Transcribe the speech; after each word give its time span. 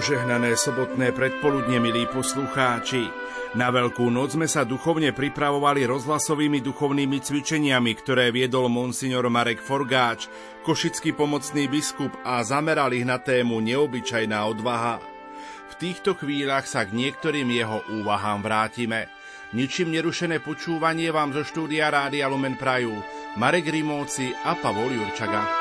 Požehnané 0.00 0.56
sobotné 0.56 1.12
predpoludne, 1.12 1.76
milí 1.76 2.08
poslucháči. 2.08 3.04
Na 3.52 3.68
Veľkú 3.68 4.08
noc 4.08 4.32
sme 4.32 4.48
sa 4.48 4.64
duchovne 4.64 5.12
pripravovali 5.12 5.84
rozhlasovými 5.84 6.64
duchovnými 6.64 7.20
cvičeniami, 7.20 7.92
ktoré 8.00 8.32
viedol 8.32 8.72
monsignor 8.72 9.28
Marek 9.28 9.60
Forgáč, 9.60 10.24
košický 10.64 11.12
pomocný 11.12 11.68
biskup 11.68 12.16
a 12.24 12.40
zamerali 12.40 13.04
na 13.04 13.20
tému 13.20 13.60
neobyčajná 13.60 14.40
odvaha. 14.48 15.04
V 15.68 15.74
týchto 15.76 16.16
chvíľach 16.16 16.64
sa 16.64 16.88
k 16.88 16.96
niektorým 16.96 17.52
jeho 17.52 17.84
úvahám 18.00 18.40
vrátime. 18.40 19.04
Ničím 19.52 19.92
nerušené 19.92 20.40
počúvanie 20.40 21.12
vám 21.12 21.36
zo 21.36 21.44
štúdia 21.44 21.92
Rádia 21.92 22.24
Lumen 22.24 22.56
Praju 22.56 22.96
Marek 23.36 23.68
Rimóci 23.68 24.32
a 24.48 24.56
Pavol 24.56 24.96
Jurčaga. 24.96 25.59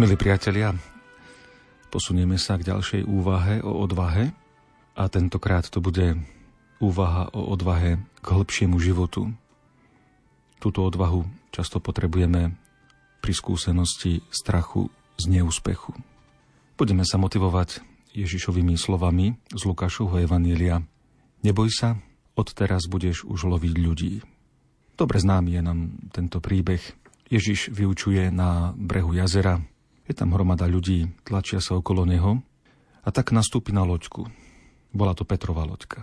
Milí 0.00 0.16
priatelia, 0.16 0.72
posunieme 1.92 2.40
sa 2.40 2.56
k 2.56 2.72
ďalšej 2.72 3.04
úvahe 3.04 3.60
o 3.60 3.84
odvahe 3.84 4.32
a 4.96 5.04
tentokrát 5.12 5.68
to 5.68 5.84
bude 5.84 6.16
úvaha 6.80 7.28
o 7.36 7.52
odvahe 7.52 8.00
k 8.24 8.26
hĺbšiemu 8.32 8.80
životu. 8.80 9.28
Túto 10.56 10.88
odvahu 10.88 11.28
často 11.52 11.84
potrebujeme 11.84 12.56
pri 13.20 13.32
skúsenosti 13.36 14.24
strachu 14.32 14.88
z 15.20 15.36
neúspechu. 15.36 15.92
Budeme 16.80 17.04
sa 17.04 17.20
motivovať 17.20 17.84
Ježišovými 18.16 18.80
slovami 18.80 19.36
z 19.52 19.62
Lukášovho 19.68 20.16
Evanília. 20.16 20.80
Neboj 21.44 21.68
sa, 21.68 22.00
odteraz 22.40 22.88
budeš 22.88 23.28
už 23.28 23.52
loviť 23.52 23.74
ľudí. 23.76 24.24
Dobre 24.96 25.20
známy 25.20 25.60
je 25.60 25.60
nám 25.60 25.92
tento 26.08 26.40
príbeh. 26.40 26.80
Ježiš 27.28 27.68
vyučuje 27.68 28.32
na 28.32 28.72
brehu 28.80 29.12
jazera, 29.12 29.60
je 30.10 30.18
tam 30.18 30.34
hromada 30.34 30.66
ľudí, 30.66 31.06
tlačia 31.22 31.62
sa 31.62 31.78
okolo 31.78 32.02
neho 32.02 32.42
a 33.06 33.08
tak 33.14 33.30
nastúpi 33.30 33.70
na 33.70 33.86
loďku. 33.86 34.26
Bola 34.90 35.14
to 35.14 35.22
Petrova 35.22 35.62
loďka. 35.62 36.02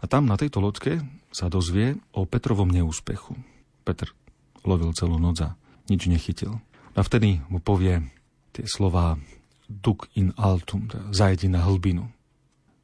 A 0.00 0.04
tam 0.08 0.24
na 0.24 0.40
tejto 0.40 0.64
loďke 0.64 1.04
sa 1.28 1.52
dozvie 1.52 2.00
o 2.16 2.24
Petrovom 2.24 2.72
neúspechu. 2.72 3.36
Petr 3.84 4.16
lovil 4.64 4.96
celú 4.96 5.20
noc 5.20 5.44
a 5.44 5.60
nič 5.92 6.08
nechytil. 6.08 6.56
A 6.96 7.04
vtedy 7.04 7.44
mu 7.52 7.60
povie 7.60 8.00
tie 8.56 8.64
slova 8.64 9.20
duk 9.68 10.08
in 10.16 10.32
altum, 10.40 10.88
teda 10.88 11.12
zajdi 11.12 11.52
na 11.52 11.60
hlbinu. 11.68 12.08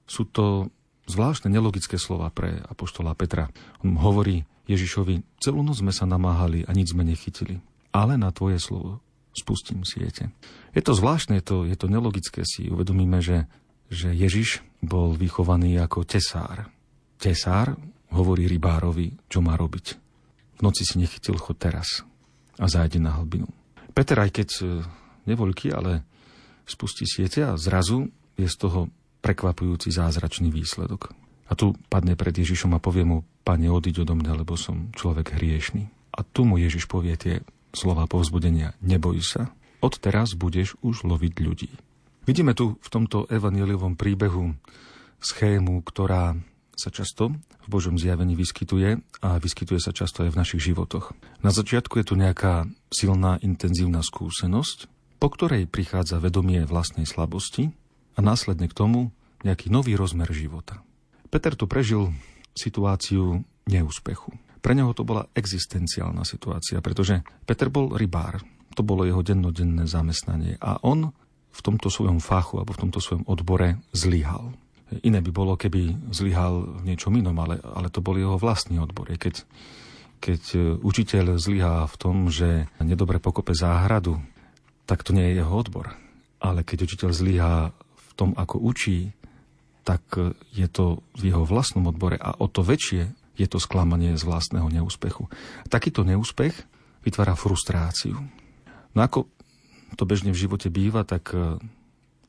Sú 0.05 0.29
to 0.29 0.69
zvláštne 1.09 1.49
nelogické 1.49 1.97
slova 1.97 2.29
pre 2.29 2.61
apoštola 2.69 3.17
Petra. 3.17 3.49
On 3.81 3.97
hovorí 3.97 4.45
Ježišovi, 4.69 5.41
celú 5.41 5.65
noc 5.65 5.81
sme 5.81 5.93
sa 5.93 6.05
namáhali 6.05 6.69
a 6.69 6.71
nič 6.77 6.93
sme 6.93 7.09
nechytili. 7.09 7.65
Ale 7.97 8.21
na 8.21 8.29
tvoje 8.29 8.61
slovo 8.61 9.01
spustím 9.35 9.83
siete. 9.83 10.31
Je 10.73 10.83
to 10.83 10.95
zvláštne, 10.95 11.39
je 11.39 11.45
to, 11.45 11.57
je 11.67 11.77
to 11.77 11.87
nelogické 11.91 12.43
si 12.47 12.71
uvedomíme, 12.71 13.19
že, 13.19 13.51
že 13.91 14.15
Ježiš 14.15 14.63
bol 14.81 15.15
vychovaný 15.15 15.79
ako 15.83 16.07
tesár. 16.07 16.71
Tesár 17.19 17.75
hovorí 18.15 18.47
rybárovi, 18.47 19.15
čo 19.27 19.43
má 19.43 19.59
robiť. 19.59 19.87
V 20.55 20.61
noci 20.63 20.87
si 20.87 21.03
nechytil 21.03 21.35
chod 21.35 21.59
teraz 21.59 22.07
a 22.59 22.71
zájde 22.71 23.03
na 23.03 23.19
hlbinu. 23.19 23.51
Peter, 23.91 24.19
aj 24.19 24.31
keď 24.31 24.49
e, 24.59 24.65
nevoľký, 25.27 25.75
ale 25.75 26.07
spustí 26.67 27.07
siete 27.07 27.43
a 27.43 27.59
zrazu 27.59 28.11
je 28.39 28.47
z 28.47 28.57
toho 28.59 28.91
prekvapujúci 29.23 29.91
zázračný 29.91 30.51
výsledok. 30.51 31.15
A 31.49 31.53
tu 31.59 31.77
padne 31.91 32.17
pred 32.17 32.33
Ježišom 32.35 32.73
a 32.75 32.83
povie 32.83 33.05
mu, 33.05 33.23
pane, 33.47 33.69
odiď 33.69 34.07
odo 34.07 34.15
mňa, 34.17 34.45
lebo 34.45 34.57
som 34.57 34.91
človek 34.97 35.37
hriešný. 35.37 35.87
A 36.15 36.23
tu 36.23 36.47
mu 36.47 36.57
Ježiš 36.57 36.87
povie 36.87 37.15
tie 37.19 37.43
slova 37.75 38.09
povzbudenia 38.09 38.79
neboj 38.81 39.21
sa, 39.21 39.53
od 39.85 40.01
teraz 40.01 40.33
budeš 40.33 40.81
už 40.81 41.05
loviť 41.05 41.35
ľudí. 41.45 41.71
Vidíme 42.25 42.57
tu 42.57 42.81
v 42.81 42.89
tomto 42.89 43.29
evangeliovom 43.29 44.01
príbehu 44.01 44.57
schému, 45.21 45.85
ktorá 45.85 46.39
sa 46.73 46.89
často 46.91 47.37
v 47.65 47.67
Božom 47.69 48.01
zjavení 48.01 48.35
vyskytuje 48.35 48.99
a 49.23 49.29
vyskytuje 49.39 49.79
sa 49.79 49.93
často 49.93 50.25
aj 50.25 50.33
v 50.33 50.41
našich 50.41 50.63
životoch. 50.73 51.13
Na 51.45 51.53
začiatku 51.53 52.01
je 52.01 52.07
tu 52.07 52.15
nejaká 52.17 52.69
silná, 52.89 53.39
intenzívna 53.41 54.01
skúsenosť, 54.01 54.91
po 55.23 55.29
ktorej 55.33 55.71
prichádza 55.71 56.21
vedomie 56.21 56.65
vlastnej 56.67 57.09
slabosti 57.09 57.73
a 58.17 58.21
následne 58.21 58.69
k 58.69 58.77
tomu 58.77 59.15
nejaký 59.45 59.69
nový 59.69 59.95
rozmer 59.95 60.29
života. 60.33 60.81
Peter 61.29 61.53
tu 61.57 61.69
prežil 61.69 62.13
situáciu 62.57 63.45
neúspechu. 63.69 64.33
Pre 64.65 64.73
neho 64.73 64.97
to 64.97 65.05
bola 65.05 65.29
existenciálna 65.37 66.25
situácia, 66.25 66.81
pretože 66.81 67.21
Peter 67.45 67.69
bol 67.69 67.93
rybár. 67.93 68.41
To 68.73 68.81
bolo 68.81 69.05
jeho 69.05 69.21
dennodenné 69.21 69.85
zamestnanie. 69.85 70.57
A 70.57 70.81
on 70.81 71.13
v 71.53 71.61
tomto 71.61 71.93
svojom 71.93 72.17
fachu 72.17 72.65
alebo 72.65 72.73
v 72.73 72.83
tomto 72.89 72.97
svojom 73.05 73.29
odbore 73.29 73.77
zlyhal. 73.93 74.57
Iné 75.05 75.21
by 75.21 75.31
bolo, 75.37 75.61
keby 75.61 76.09
zlyhal 76.17 76.81
v 76.81 76.83
niečom 76.89 77.13
inom, 77.13 77.37
ale, 77.45 77.61
ale 77.61 77.93
to 77.93 78.01
bol 78.01 78.17
jeho 78.17 78.41
vlastný 78.41 78.81
odbor. 78.81 79.13
Keď, 79.13 79.45
keď 80.25 80.43
e, 80.57 80.59
učiteľ 80.81 81.37
zlyhá 81.37 81.85
v 81.85 81.97
tom, 82.01 82.33
že 82.33 82.65
nedobre 82.81 83.21
pokope 83.21 83.53
záhradu, 83.53 84.17
tak 84.89 85.05
to 85.05 85.13
nie 85.13 85.29
je 85.29 85.45
jeho 85.45 85.53
odbor. 85.53 85.93
Ale 86.41 86.65
keď 86.65 86.89
učiteľ 86.89 87.11
zlyhá 87.13 87.55
v 87.77 88.11
tom, 88.17 88.33
ako 88.33 88.65
učí, 88.65 89.13
tak 89.85 90.01
e, 90.17 90.33
je 90.57 90.67
to 90.73 91.05
v 91.21 91.33
jeho 91.33 91.45
vlastnom 91.45 91.85
odbore 91.85 92.17
a 92.17 92.33
o 92.41 92.49
to 92.49 92.65
väčšie 92.65 93.24
je 93.35 93.47
to 93.51 93.59
sklamanie 93.59 94.15
z 94.15 94.23
vlastného 94.23 94.71
neúspechu. 94.71 95.27
Takýto 95.67 96.07
neúspech 96.07 96.55
vytvára 97.03 97.35
frustráciu. 97.35 98.19
No 98.95 99.01
ako 99.03 99.27
to 99.99 100.07
bežne 100.07 100.31
v 100.35 100.41
živote 100.47 100.71
býva, 100.71 101.03
tak 101.07 101.35
e, 101.35 101.59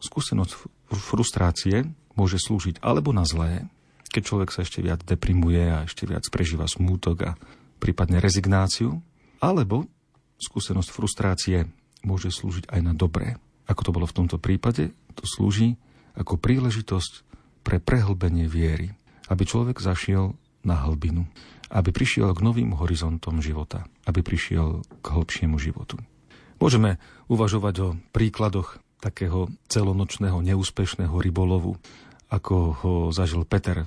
skúsenosť 0.02 0.52
frustrácie 0.94 1.86
môže 2.14 2.42
slúžiť 2.42 2.82
alebo 2.82 3.14
na 3.14 3.26
zlé, 3.26 3.70
keď 4.10 4.22
človek 4.24 4.50
sa 4.54 4.64
ešte 4.64 4.80
viac 4.80 5.04
deprimuje 5.04 5.64
a 5.68 5.84
ešte 5.86 6.08
viac 6.08 6.24
prežíva 6.30 6.70
smútok 6.70 7.18
a 7.26 7.32
prípadne 7.82 8.24
rezignáciu, 8.24 9.02
alebo 9.44 9.86
skúsenosť 10.40 10.90
frustrácie 10.90 11.68
môže 12.06 12.32
slúžiť 12.32 12.72
aj 12.72 12.82
na 12.86 12.94
dobré. 12.96 13.36
Ako 13.66 13.82
to 13.90 13.92
bolo 13.96 14.06
v 14.06 14.16
tomto 14.16 14.38
prípade, 14.38 14.94
to 15.18 15.26
slúži 15.26 15.76
ako 16.16 16.40
príležitosť 16.40 17.26
pre 17.66 17.82
prehlbenie 17.82 18.46
viery, 18.46 18.94
aby 19.28 19.44
človek 19.44 19.82
zašiel 19.82 20.38
na 20.66 20.82
hlbinu, 20.84 21.30
aby 21.70 21.94
prišiel 21.94 22.34
k 22.34 22.44
novým 22.44 22.74
horizontom 22.76 23.40
života, 23.40 23.86
aby 24.10 24.26
prišiel 24.26 24.82
k 25.02 25.06
hĺbšiemu 25.06 25.62
životu. 25.62 26.02
Môžeme 26.58 26.98
uvažovať 27.30 27.76
o 27.84 27.88
príkladoch 28.12 28.80
takého 29.00 29.54
celonočného 29.70 30.42
neúspešného 30.42 31.14
rybolovu, 31.14 31.78
ako 32.34 32.56
ho 32.82 32.94
zažil 33.14 33.46
Peter 33.46 33.86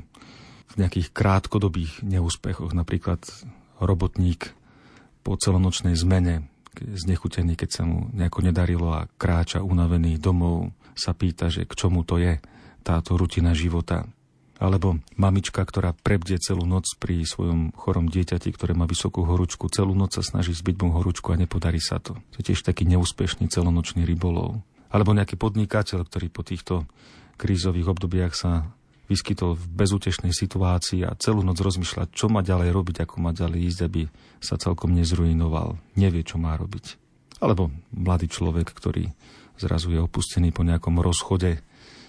v 0.68 0.74
nejakých 0.78 1.10
krátkodobých 1.10 2.06
neúspechoch, 2.06 2.70
napríklad 2.70 3.18
robotník 3.82 4.54
po 5.26 5.34
celonočnej 5.34 5.98
zmene, 5.98 6.46
znechutený, 6.78 7.58
keď 7.58 7.70
sa 7.72 7.82
mu 7.82 8.06
nejako 8.14 8.46
nedarilo 8.46 8.94
a 8.94 9.10
kráča 9.18 9.64
unavený 9.64 10.20
domov, 10.20 10.70
sa 10.94 11.14
pýta, 11.14 11.50
že 11.50 11.66
k 11.66 11.72
čomu 11.74 12.06
to 12.06 12.18
je 12.18 12.38
táto 12.82 13.18
rutina 13.18 13.54
života. 13.54 14.06
Alebo 14.58 14.98
mamička, 15.14 15.62
ktorá 15.62 15.94
prebde 15.94 16.34
celú 16.42 16.66
noc 16.66 16.90
pri 16.98 17.22
svojom 17.22 17.70
chorom 17.78 18.10
dieťati, 18.10 18.50
ktoré 18.50 18.74
má 18.74 18.90
vysokú 18.90 19.22
horúčku, 19.22 19.70
celú 19.70 19.94
noc 19.94 20.18
sa 20.18 20.22
snaží 20.26 20.50
zbyť 20.50 20.76
mu 20.82 20.90
horúčku 20.98 21.30
a 21.30 21.38
nepodarí 21.38 21.78
sa 21.78 22.02
to. 22.02 22.18
To 22.18 22.36
je 22.42 22.52
tiež 22.52 22.66
taký 22.66 22.82
neúspešný 22.90 23.46
celonočný 23.46 24.02
rybolov. 24.02 24.58
Alebo 24.90 25.14
nejaký 25.14 25.38
podnikateľ, 25.38 26.02
ktorý 26.02 26.26
po 26.26 26.42
týchto 26.42 26.90
krízových 27.38 27.86
obdobiach 27.94 28.34
sa 28.34 28.74
vyskytol 29.08 29.56
v 29.56 29.64
bezútešnej 29.72 30.34
situácii 30.34 31.06
a 31.06 31.16
celú 31.16 31.40
noc 31.40 31.56
rozmýšľa, 31.62 32.12
čo 32.12 32.28
má 32.28 32.44
ďalej 32.44 32.74
robiť, 32.74 32.96
ako 33.08 33.14
má 33.24 33.32
ďalej 33.32 33.60
ísť, 33.72 33.80
aby 33.86 34.02
sa 34.42 34.60
celkom 34.60 34.92
nezruinoval. 34.92 35.80
Nevie, 35.96 36.26
čo 36.26 36.36
má 36.36 36.58
robiť. 36.58 37.00
Alebo 37.40 37.72
mladý 37.94 38.28
človek, 38.28 38.68
ktorý 38.68 39.14
zrazu 39.56 39.94
je 39.94 40.00
opustený 40.02 40.52
po 40.52 40.66
nejakom 40.66 40.98
rozchode 41.00 41.62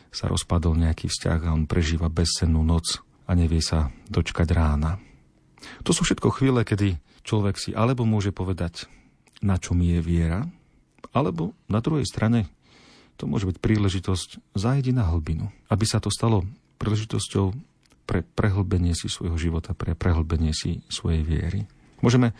sa 0.09 0.25
rozpadol 0.29 0.77
nejaký 0.77 1.09
vzťah 1.09 1.39
a 1.45 1.53
on 1.53 1.69
prežíva 1.69 2.09
bezsennú 2.09 2.65
noc 2.65 3.01
a 3.29 3.37
nevie 3.37 3.61
sa 3.61 3.93
dočkať 4.09 4.49
rána. 4.53 4.97
To 5.85 5.91
sú 5.93 6.07
všetko 6.07 6.33
chvíle, 6.33 6.65
kedy 6.65 6.97
človek 7.21 7.59
si 7.59 7.71
alebo 7.75 8.07
môže 8.07 8.33
povedať, 8.33 8.89
na 9.39 9.61
čo 9.61 9.77
mi 9.77 9.93
je 9.93 10.01
viera, 10.01 10.49
alebo 11.13 11.53
na 11.69 11.79
druhej 11.79 12.05
strane 12.05 12.49
to 13.19 13.27
môže 13.27 13.45
byť 13.49 13.57
príležitosť 13.59 14.55
zajdi 14.55 14.95
na 14.95 15.03
hlbinu, 15.11 15.51
aby 15.67 15.85
sa 15.85 15.99
to 15.99 16.07
stalo 16.07 16.47
príležitosťou 16.79 17.51
pre 18.07 18.25
prehlbenie 18.25 18.95
si 18.97 19.11
svojho 19.11 19.37
života, 19.37 19.77
pre 19.77 19.93
prehlbenie 19.93 20.55
si 20.55 20.81
svojej 20.89 21.21
viery. 21.21 21.69
Môžeme 21.99 22.33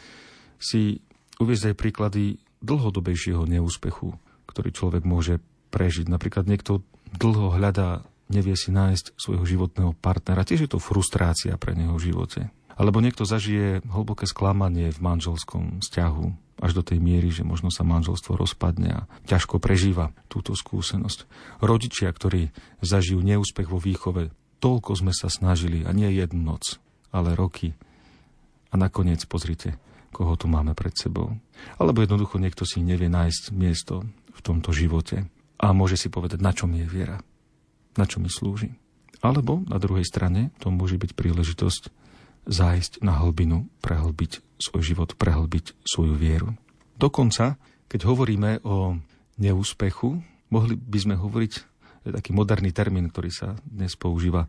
si 0.58 1.04
uviezť 1.38 1.72
aj 1.72 1.76
príklady 1.78 2.24
dlhodobejšieho 2.64 3.46
neúspechu, 3.46 4.16
ktorý 4.50 4.70
človek 4.74 5.04
môže 5.06 5.44
prežiť. 5.70 6.10
Napríklad 6.10 6.50
niekto 6.50 6.82
dlho 7.18 7.56
hľadá, 7.56 8.06
nevie 8.30 8.54
si 8.54 8.70
nájsť 8.70 9.18
svojho 9.18 9.44
životného 9.44 9.98
partnera. 9.98 10.46
Tiež 10.46 10.70
je 10.70 10.72
to 10.72 10.80
frustrácia 10.80 11.58
pre 11.58 11.74
neho 11.74 11.98
v 11.98 12.14
živote. 12.14 12.54
Alebo 12.80 13.04
niekto 13.04 13.28
zažije 13.28 13.84
hlboké 13.84 14.24
sklamanie 14.24 14.94
v 14.94 15.00
manželskom 15.04 15.84
vzťahu 15.84 16.26
až 16.64 16.72
do 16.76 16.84
tej 16.84 17.00
miery, 17.04 17.28
že 17.32 17.44
možno 17.44 17.72
sa 17.72 17.84
manželstvo 17.84 18.40
rozpadne 18.40 19.04
a 19.04 19.08
ťažko 19.28 19.60
prežíva 19.60 20.16
túto 20.32 20.56
skúsenosť. 20.56 21.28
Rodičia, 21.60 22.08
ktorí 22.12 22.56
zažijú 22.80 23.20
neúspech 23.20 23.68
vo 23.68 23.80
výchove, 23.80 24.32
toľko 24.64 24.92
sme 24.96 25.12
sa 25.12 25.28
snažili 25.28 25.84
a 25.84 25.92
nie 25.92 26.08
jednu 26.12 26.40
noc, 26.56 26.80
ale 27.12 27.36
roky. 27.36 27.76
A 28.72 28.80
nakoniec 28.80 29.24
pozrite, 29.28 29.76
koho 30.12 30.36
tu 30.36 30.48
máme 30.52 30.76
pred 30.76 30.94
sebou. 30.96 31.36
Alebo 31.80 32.04
jednoducho 32.04 32.40
niekto 32.40 32.64
si 32.64 32.84
nevie 32.84 33.08
nájsť 33.12 33.56
miesto 33.56 34.08
v 34.36 34.40
tomto 34.40 34.72
živote 34.72 35.28
a 35.60 35.76
môže 35.76 36.00
si 36.00 36.08
povedať, 36.08 36.40
na 36.40 36.56
čo 36.56 36.66
mi 36.66 36.82
je 36.82 36.88
viera, 36.88 37.20
na 38.00 38.08
čo 38.08 38.24
mi 38.24 38.32
slúži. 38.32 38.72
Alebo 39.20 39.60
na 39.68 39.76
druhej 39.76 40.08
strane 40.08 40.56
to 40.64 40.72
môže 40.72 40.96
byť 40.96 41.12
príležitosť 41.12 41.84
zájsť 42.48 43.04
na 43.04 43.20
hlbinu, 43.20 43.68
prehlbiť 43.84 44.40
svoj 44.58 44.82
život, 44.82 45.20
prehlbiť 45.20 45.76
svoju 45.84 46.16
vieru. 46.16 46.56
Dokonca, 46.96 47.60
keď 47.92 48.08
hovoríme 48.08 48.64
o 48.64 48.96
neúspechu, 49.36 50.24
mohli 50.48 50.80
by 50.80 51.00
sme 51.00 51.16
hovoriť, 51.20 51.54
je 52.08 52.12
taký 52.16 52.32
moderný 52.32 52.72
termín, 52.72 53.12
ktorý 53.12 53.32
sa 53.32 53.60
dnes 53.68 54.00
používa, 54.00 54.48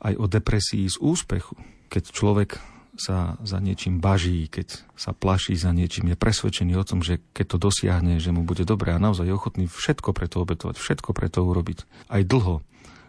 aj 0.00 0.16
o 0.16 0.24
depresii 0.24 0.88
z 0.88 0.96
úspechu. 1.04 1.56
Keď 1.92 2.12
človek 2.12 2.56
sa 2.98 3.38
za 3.46 3.58
niečím 3.62 4.02
baží, 4.02 4.50
keď 4.50 4.82
sa 4.98 5.14
plaší 5.14 5.54
za 5.54 5.70
niečím, 5.70 6.12
je 6.12 6.18
presvedčený 6.18 6.74
o 6.74 6.84
tom, 6.84 7.00
že 7.00 7.22
keď 7.32 7.46
to 7.54 7.58
dosiahne, 7.70 8.18
že 8.18 8.34
mu 8.34 8.42
bude 8.42 8.66
dobré 8.66 8.92
a 8.92 9.02
naozaj 9.02 9.30
je 9.30 9.38
ochotný 9.38 9.64
všetko 9.70 10.10
preto 10.10 10.42
obetovať, 10.42 10.76
všetko 10.76 11.14
preto 11.14 11.46
urobiť. 11.46 11.86
Aj 12.10 12.22
dlho 12.26 12.60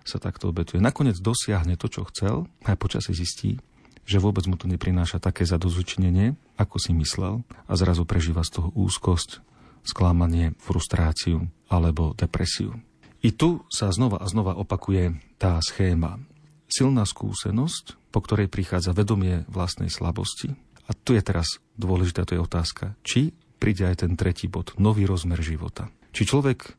sa 0.06 0.22
takto 0.22 0.50
obetuje. 0.50 0.80
Nakoniec 0.82 1.18
dosiahne 1.18 1.76
to, 1.76 1.90
čo 1.90 2.06
chcel 2.10 2.46
a 2.66 2.78
počasie 2.78 3.18
zistí, 3.18 3.58
že 4.10 4.18
vôbec 4.18 4.46
mu 4.50 4.58
to 4.58 4.66
neprináša 4.66 5.22
také 5.22 5.46
zadozučinenie, 5.46 6.34
ako 6.58 6.82
si 6.82 6.94
myslel 6.98 7.46
a 7.70 7.74
zrazu 7.78 8.10
prežíva 8.10 8.42
z 8.42 8.58
toho 8.58 8.70
úzkosť, 8.74 9.46
sklamanie, 9.86 10.58
frustráciu 10.58 11.46
alebo 11.70 12.18
depresiu. 12.18 12.74
I 13.20 13.36
tu 13.36 13.68
sa 13.68 13.92
znova 13.92 14.18
a 14.24 14.26
znova 14.26 14.56
opakuje 14.56 15.20
tá 15.38 15.60
schéma. 15.62 16.18
Silná 16.70 17.02
skúsenosť, 17.02 18.14
po 18.14 18.22
ktorej 18.22 18.46
prichádza 18.46 18.94
vedomie 18.94 19.42
vlastnej 19.50 19.90
slabosti. 19.90 20.54
A 20.86 20.94
tu 20.94 21.18
je 21.18 21.22
teraz 21.26 21.58
dôležitá 21.78 22.30
to 22.30 22.38
je 22.38 22.46
otázka, 22.46 22.94
či 23.02 23.34
príde 23.58 23.90
aj 23.90 24.06
ten 24.06 24.14
tretí 24.14 24.46
bod, 24.46 24.78
nový 24.78 25.10
rozmer 25.10 25.42
života. 25.42 25.90
Či 26.14 26.30
človek 26.30 26.78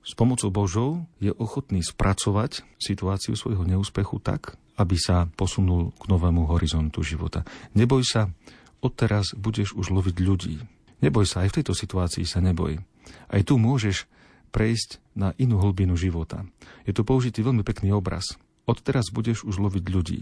s 0.00 0.12
pomocou 0.16 0.48
Božou 0.48 0.90
je 1.20 1.32
ochotný 1.32 1.84
spracovať 1.84 2.64
situáciu 2.80 3.36
svojho 3.36 3.64
neúspechu 3.68 4.16
tak, 4.20 4.56
aby 4.80 4.96
sa 4.96 5.28
posunul 5.36 5.92
k 6.00 6.08
novému 6.08 6.48
horizontu 6.48 7.04
života. 7.04 7.44
Neboj 7.76 8.04
sa, 8.04 8.32
odteraz 8.80 9.36
budeš 9.36 9.76
už 9.76 9.92
loviť 9.92 10.16
ľudí. 10.24 10.56
Neboj 11.04 11.24
sa, 11.28 11.44
aj 11.44 11.52
v 11.52 11.56
tejto 11.60 11.72
situácii 11.76 12.24
sa 12.24 12.40
neboj. 12.40 12.80
Aj 13.28 13.40
tu 13.44 13.60
môžeš 13.60 14.08
prejsť 14.52 15.00
na 15.16 15.32
inú 15.36 15.60
hlbinu 15.60 15.96
života. 15.96 16.48
Je 16.84 16.92
tu 16.92 17.04
použitý 17.04 17.44
veľmi 17.44 17.64
pekný 17.64 17.92
obraz. 17.92 18.36
Odteraz 18.70 19.10
budeš 19.10 19.42
už 19.42 19.58
loviť 19.58 19.84
ľudí. 19.90 20.20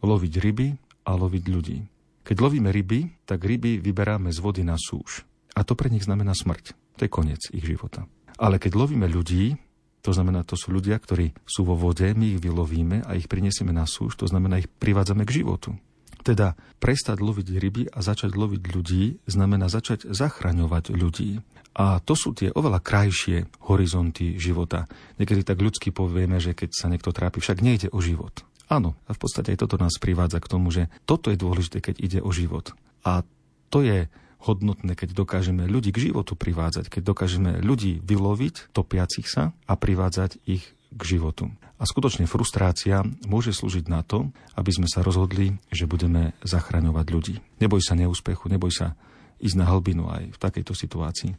Loviť 0.00 0.32
ryby 0.40 0.68
a 1.04 1.20
loviť 1.20 1.44
ľudí. 1.52 1.84
Keď 2.24 2.36
lovíme 2.40 2.72
ryby, 2.72 3.28
tak 3.28 3.44
ryby 3.44 3.76
vyberáme 3.76 4.32
z 4.32 4.40
vody 4.40 4.64
na 4.64 4.80
súž. 4.80 5.28
A 5.52 5.68
to 5.68 5.76
pre 5.76 5.92
nich 5.92 6.08
znamená 6.08 6.32
smrť. 6.32 6.72
To 6.96 7.04
je 7.04 7.12
koniec 7.12 7.44
ich 7.52 7.60
života. 7.60 8.08
Ale 8.40 8.56
keď 8.56 8.72
lovíme 8.80 9.04
ľudí, 9.04 9.60
to 10.00 10.16
znamená, 10.16 10.48
to 10.48 10.56
sú 10.56 10.72
ľudia, 10.72 10.96
ktorí 10.96 11.36
sú 11.44 11.68
vo 11.68 11.76
vode, 11.76 12.08
my 12.08 12.32
ich 12.32 12.40
vylovíme 12.40 13.04
a 13.04 13.20
ich 13.20 13.28
prinesieme 13.28 13.76
na 13.76 13.84
súž, 13.84 14.16
to 14.16 14.24
znamená, 14.24 14.64
ich 14.64 14.68
privádzame 14.80 15.28
k 15.28 15.44
životu. 15.44 15.76
Teda 16.24 16.56
prestať 16.80 17.20
loviť 17.20 17.46
ryby 17.52 17.82
a 17.92 18.00
začať 18.00 18.32
loviť 18.32 18.62
ľudí 18.64 19.20
znamená 19.28 19.68
začať 19.68 20.08
zachraňovať 20.08 20.96
ľudí. 20.96 21.44
A 21.74 21.98
to 21.98 22.14
sú 22.14 22.30
tie 22.32 22.54
oveľa 22.54 22.78
krajšie 22.78 23.50
horizonty 23.66 24.38
života. 24.38 24.86
Niekedy 25.18 25.42
tak 25.42 25.58
ľudsky 25.58 25.90
povieme, 25.90 26.38
že 26.38 26.54
keď 26.54 26.70
sa 26.70 26.86
niekto 26.86 27.10
trápi, 27.10 27.42
však 27.42 27.62
nejde 27.62 27.90
o 27.90 27.98
život. 27.98 28.46
Áno, 28.70 28.96
a 29.04 29.12
v 29.12 29.20
podstate 29.20 29.52
aj 29.52 29.66
toto 29.66 29.76
nás 29.76 29.98
privádza 30.00 30.38
k 30.40 30.50
tomu, 30.50 30.70
že 30.70 30.88
toto 31.04 31.28
je 31.28 31.36
dôležité, 31.36 31.84
keď 31.84 31.94
ide 32.00 32.20
o 32.22 32.30
život. 32.32 32.72
A 33.04 33.26
to 33.68 33.82
je 33.82 34.06
hodnotné, 34.44 34.92
keď 34.94 35.16
dokážeme 35.16 35.64
ľudí 35.64 35.90
k 35.90 36.12
životu 36.12 36.36
privádzať, 36.36 36.88
keď 36.92 37.02
dokážeme 37.02 37.50
ľudí 37.64 38.00
vyloviť, 38.04 38.70
topiacich 38.76 39.26
sa 39.26 39.56
a 39.64 39.74
privádzať 39.74 40.40
ich 40.44 40.64
k 40.94 41.02
životu. 41.02 41.50
A 41.74 41.90
skutočne 41.90 42.30
frustrácia 42.30 43.02
môže 43.26 43.50
slúžiť 43.50 43.90
na 43.90 44.06
to, 44.06 44.30
aby 44.54 44.70
sme 44.70 44.86
sa 44.86 45.02
rozhodli, 45.02 45.58
že 45.74 45.90
budeme 45.90 46.32
zachraňovať 46.46 47.06
ľudí. 47.10 47.34
Neboj 47.58 47.82
sa 47.82 47.98
neúspechu, 47.98 48.46
neboj 48.46 48.70
sa 48.70 48.94
ísť 49.40 49.56
na 49.58 49.66
hlbinu 49.70 50.10
aj 50.10 50.34
v 50.34 50.38
takejto 50.38 50.74
situácii. 50.74 51.32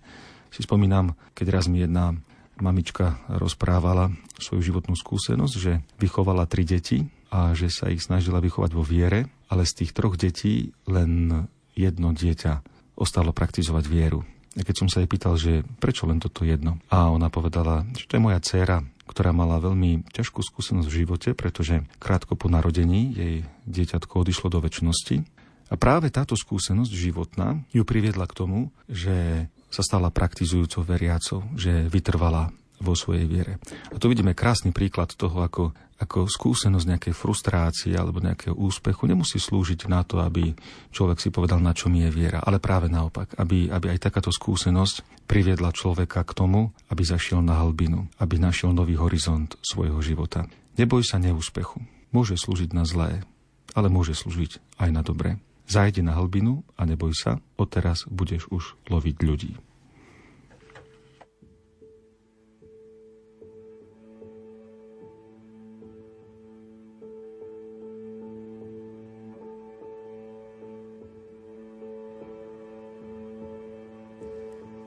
Si 0.52 0.62
spomínam, 0.64 1.16
keď 1.36 1.48
raz 1.60 1.66
mi 1.68 1.84
jedna 1.84 2.16
mamička 2.60 3.20
rozprávala 3.28 4.16
svoju 4.40 4.72
životnú 4.72 4.96
skúsenosť, 4.96 5.56
že 5.60 5.84
vychovala 6.00 6.48
tri 6.48 6.64
deti 6.64 7.04
a 7.28 7.52
že 7.52 7.68
sa 7.68 7.92
ich 7.92 8.00
snažila 8.00 8.40
vychovať 8.40 8.72
vo 8.72 8.84
viere, 8.86 9.28
ale 9.52 9.68
z 9.68 9.84
tých 9.84 9.92
troch 9.92 10.16
detí 10.16 10.72
len 10.88 11.46
jedno 11.76 12.16
dieťa 12.16 12.64
ostalo 12.96 13.36
praktizovať 13.36 13.84
vieru. 13.92 14.24
A 14.56 14.64
keď 14.64 14.76
som 14.80 14.88
sa 14.88 15.04
jej 15.04 15.12
pýtal, 15.12 15.36
že 15.36 15.68
prečo 15.84 16.08
len 16.08 16.24
toto 16.24 16.48
jedno, 16.48 16.80
a 16.88 17.12
ona 17.12 17.28
povedala, 17.28 17.84
že 18.00 18.08
to 18.08 18.16
je 18.16 18.24
moja 18.24 18.40
dcéra, 18.40 18.88
ktorá 19.04 19.36
mala 19.36 19.60
veľmi 19.60 20.08
ťažkú 20.16 20.40
skúsenosť 20.40 20.88
v 20.88 20.98
živote, 21.04 21.30
pretože 21.36 21.84
krátko 22.00 22.40
po 22.40 22.48
narodení 22.48 23.12
jej 23.12 23.36
dieťatko 23.68 24.24
odišlo 24.24 24.48
do 24.48 24.64
väčšnosti. 24.64 25.35
A 25.70 25.76
práve 25.76 26.14
táto 26.14 26.38
skúsenosť 26.38 26.92
životná 26.94 27.64
ju 27.74 27.82
priviedla 27.82 28.30
k 28.30 28.38
tomu, 28.38 28.60
že 28.86 29.50
sa 29.74 29.82
stala 29.82 30.14
praktizujúcou 30.14 30.86
veriacou, 30.86 31.44
že 31.58 31.90
vytrvala 31.90 32.54
vo 32.80 32.94
svojej 32.94 33.26
viere. 33.26 33.54
A 33.92 33.98
tu 33.98 34.12
vidíme 34.12 34.36
krásny 34.36 34.76
príklad 34.76 35.16
toho, 35.16 35.42
ako 35.42 35.74
ako 35.96 36.28
skúsenosť 36.28 36.88
nejakej 36.92 37.14
frustrácie 37.16 37.96
alebo 37.96 38.20
nejakého 38.20 38.52
úspechu 38.52 39.08
nemusí 39.08 39.40
slúžiť 39.40 39.88
na 39.88 40.04
to, 40.04 40.20
aby 40.20 40.52
človek 40.92 41.24
si 41.24 41.32
povedal, 41.32 41.64
na 41.64 41.72
čom 41.72 41.96
je 41.96 42.12
viera, 42.12 42.44
ale 42.44 42.60
práve 42.60 42.92
naopak, 42.92 43.32
aby, 43.40 43.72
aby 43.72 43.96
aj 43.96 44.12
takáto 44.12 44.28
skúsenosť 44.28 45.24
priviedla 45.24 45.72
človeka 45.72 46.28
k 46.28 46.36
tomu, 46.36 46.76
aby 46.92 47.04
zašiel 47.08 47.40
na 47.40 47.64
hlbinu, 47.64 48.12
aby 48.20 48.36
našiel 48.36 48.76
nový 48.76 49.00
horizont 49.00 49.56
svojho 49.64 50.04
života. 50.04 50.52
Neboj 50.76 51.08
sa 51.08 51.16
neúspechu. 51.16 51.80
Môže 52.12 52.36
slúžiť 52.36 52.76
na 52.76 52.84
zlé, 52.84 53.24
ale 53.72 53.88
môže 53.88 54.20
slúžiť 54.20 54.60
aj 54.84 54.90
na 54.92 55.00
dobré. 55.00 55.40
Zajde 55.66 56.06
na 56.06 56.14
hlbinu 56.14 56.62
a 56.78 56.86
neboj 56.86 57.12
sa, 57.18 57.42
odteraz 57.58 58.06
budeš 58.06 58.46
už 58.54 58.78
loviť 58.88 59.18
ľudí. 59.26 59.54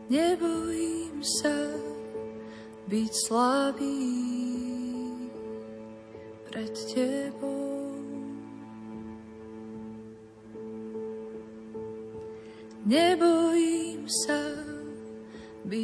Nebojím 0.08 1.20
sa 1.20 1.52
byť 2.88 3.12
slabý 3.28 4.17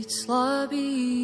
byť 0.05 0.13
slabý 0.13 1.24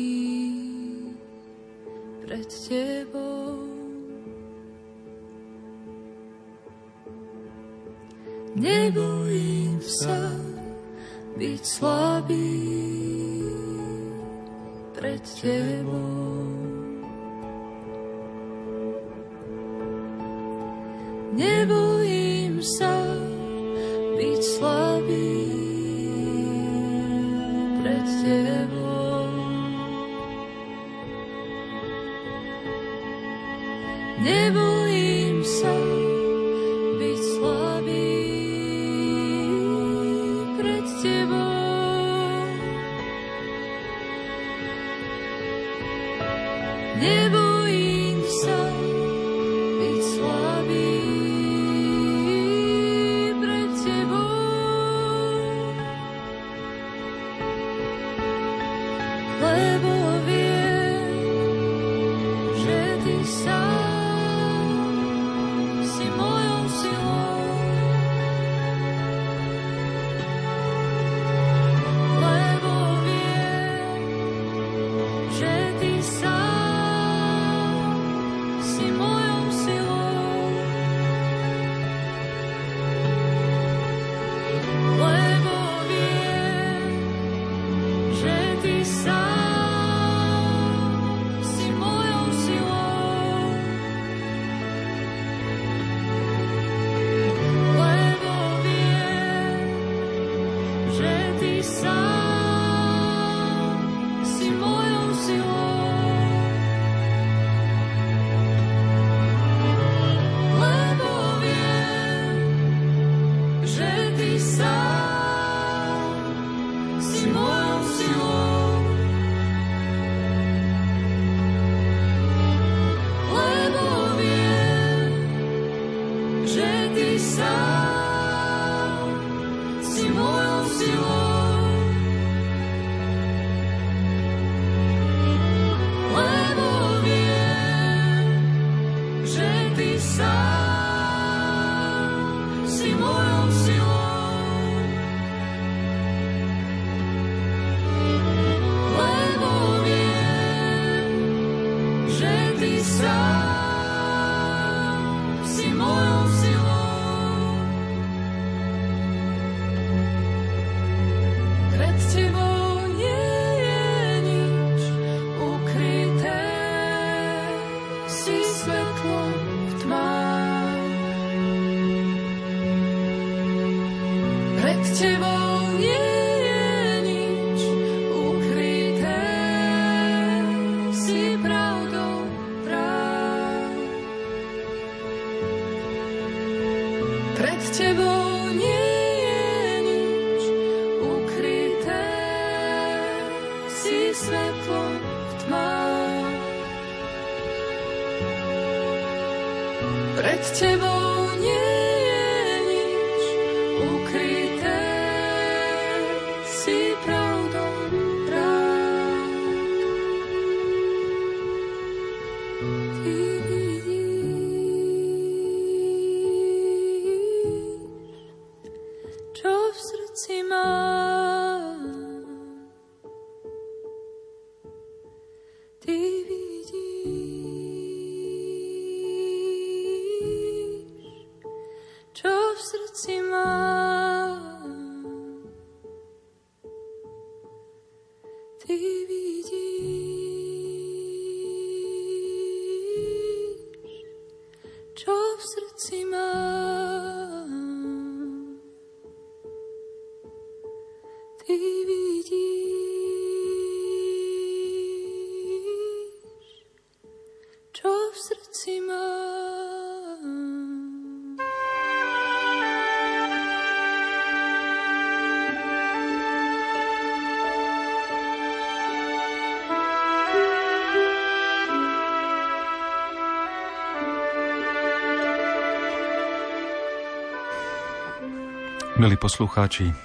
Milí 279.00 279.16
poslucháči, 279.16 279.96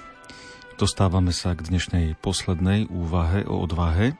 dostávame 0.80 1.28
sa 1.28 1.52
k 1.52 1.68
dnešnej 1.68 2.16
poslednej 2.16 2.88
úvahe 2.88 3.44
o 3.44 3.60
odvahe 3.60 4.16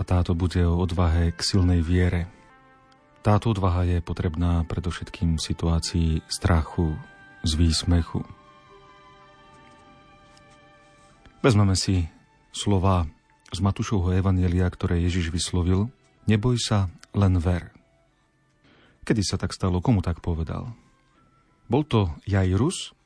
táto 0.00 0.32
bude 0.32 0.64
o 0.64 0.80
odvahe 0.80 1.28
k 1.28 1.40
silnej 1.44 1.84
viere. 1.84 2.24
Táto 3.20 3.52
odvaha 3.52 3.84
je 3.84 4.00
potrebná 4.00 4.64
predovšetkým 4.64 5.36
v 5.36 5.44
situácii 5.44 6.24
strachu 6.24 6.96
z 7.44 7.52
výsmechu. 7.60 8.24
Vezmeme 11.44 11.76
si 11.76 12.08
slova 12.48 13.04
z 13.52 13.60
Matúšovho 13.60 14.16
evanielia, 14.16 14.64
ktoré 14.72 15.04
Ježiš 15.04 15.28
vyslovil. 15.28 15.92
Neboj 16.24 16.56
sa, 16.56 16.88
len 17.12 17.36
ver. 17.36 17.76
Kedy 19.04 19.20
sa 19.20 19.36
tak 19.36 19.52
stalo? 19.52 19.84
Komu 19.84 20.00
tak 20.00 20.24
povedal? 20.24 20.72
Bol 21.68 21.84
to 21.84 22.08
Jairus, 22.24 22.96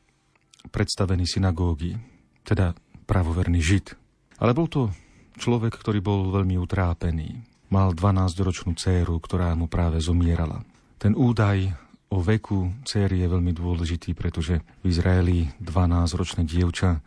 predstavený 0.66 1.24
synagógy, 1.24 1.94
teda 2.42 2.74
pravoverný 3.06 3.62
žid. 3.62 3.94
Ale 4.42 4.54
bol 4.54 4.66
to 4.66 4.90
človek, 5.38 5.74
ktorý 5.78 6.02
bol 6.02 6.34
veľmi 6.34 6.58
utrápený. 6.58 7.40
Mal 7.68 7.92
12-ročnú 7.92 8.74
dceru, 8.74 9.20
ktorá 9.20 9.52
mu 9.54 9.70
práve 9.70 10.00
zomierala. 10.00 10.64
Ten 10.98 11.14
údaj 11.14 11.72
o 12.08 12.24
veku 12.24 12.72
céry 12.82 13.20
je 13.22 13.28
veľmi 13.28 13.52
dôležitý, 13.52 14.16
pretože 14.16 14.64
v 14.82 14.84
Izraeli 14.88 15.52
12-ročné 15.60 16.48
dievča 16.48 16.98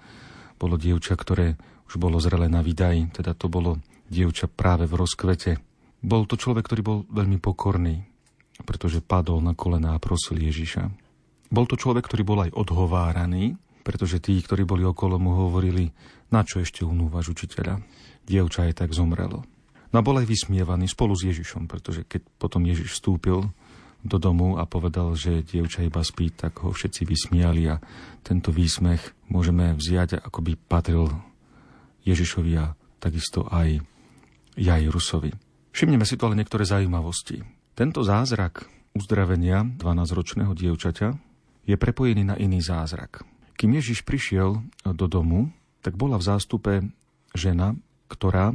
bolo 0.62 0.77
dievča, 0.77 1.17
ktoré 1.17 1.58
už 1.89 1.98
bolo 1.98 2.22
zrelé 2.22 2.46
na 2.46 2.62
vydaj, 2.62 3.17
teda 3.17 3.34
to 3.34 3.50
bolo 3.50 3.81
dievča 4.05 4.46
práve 4.46 4.86
v 4.86 4.96
rozkvete. 5.01 5.58
Bol 6.01 6.29
to 6.29 6.38
človek, 6.38 6.70
ktorý 6.70 6.81
bol 6.86 7.00
veľmi 7.10 7.41
pokorný, 7.41 8.05
pretože 8.62 9.01
padol 9.01 9.41
na 9.41 9.58
kolená 9.58 9.98
a 9.98 10.03
prosil 10.03 10.38
Ježiša. 10.38 11.11
Bol 11.51 11.67
to 11.67 11.75
človek, 11.75 12.08
ktorý 12.08 12.24
bol 12.24 12.39
aj 12.48 12.55
odhováraný, 12.55 13.60
pretože 13.84 14.24
tí, 14.24 14.39
ktorí 14.39 14.63
boli 14.63 14.88
okolo 14.88 15.20
mu, 15.20 15.36
hovorili, 15.36 15.91
na 16.31 16.48
čo 16.48 16.63
ešte 16.63 16.88
unúvaš 16.88 17.36
učiteľa. 17.36 17.84
Dievča 18.24 18.72
aj 18.72 18.86
tak 18.86 18.96
zomrelo. 18.96 19.43
No 19.91 20.00
bol 20.00 20.24
aj 20.24 20.31
vysmievaný 20.31 20.88
spolu 20.88 21.12
s 21.12 21.27
Ježišom, 21.27 21.67
pretože 21.67 22.08
keď 22.08 22.24
potom 22.39 22.63
Ježiš 22.63 22.96
vstúpil 22.96 23.51
do 24.01 24.17
domu 24.17 24.55
a 24.55 24.63
povedal, 24.63 25.12
že 25.20 25.43
dievča 25.43 25.84
iba 25.84 26.00
spí, 26.00 26.31
tak 26.31 26.63
ho 26.63 26.72
všetci 26.72 27.03
vysmiali 27.03 27.67
a 27.67 27.84
tento 28.24 28.55
výsmech 28.55 29.12
môžeme 29.27 29.75
vziať, 29.75 30.24
ako 30.24 30.39
by 30.41 30.53
patril 30.55 31.12
Ježišovi 32.08 32.53
a 32.58 32.74
takisto 33.03 33.46
aj 33.51 33.84
Jairusovi. 34.55 35.36
Všimneme 35.75 36.08
si 36.08 36.15
tu 36.15 36.24
ale 36.24 36.39
niektoré 36.39 36.63
zaujímavosti. 36.63 37.43
Tento 37.75 38.01
zázrak 38.01 38.65
uzdravenia 38.96 39.67
12-ročného 39.67 40.55
dievčaťa 40.55 41.30
je 41.71 41.79
prepojený 41.79 42.27
na 42.27 42.35
iný 42.35 42.59
zázrak. 42.59 43.23
Kým 43.55 43.79
Ježiš 43.79 44.03
prišiel 44.03 44.59
do 44.83 45.05
domu, 45.07 45.55
tak 45.79 45.95
bola 45.95 46.19
v 46.19 46.27
zástupe 46.27 46.73
žena, 47.31 47.79
ktorá, 48.11 48.51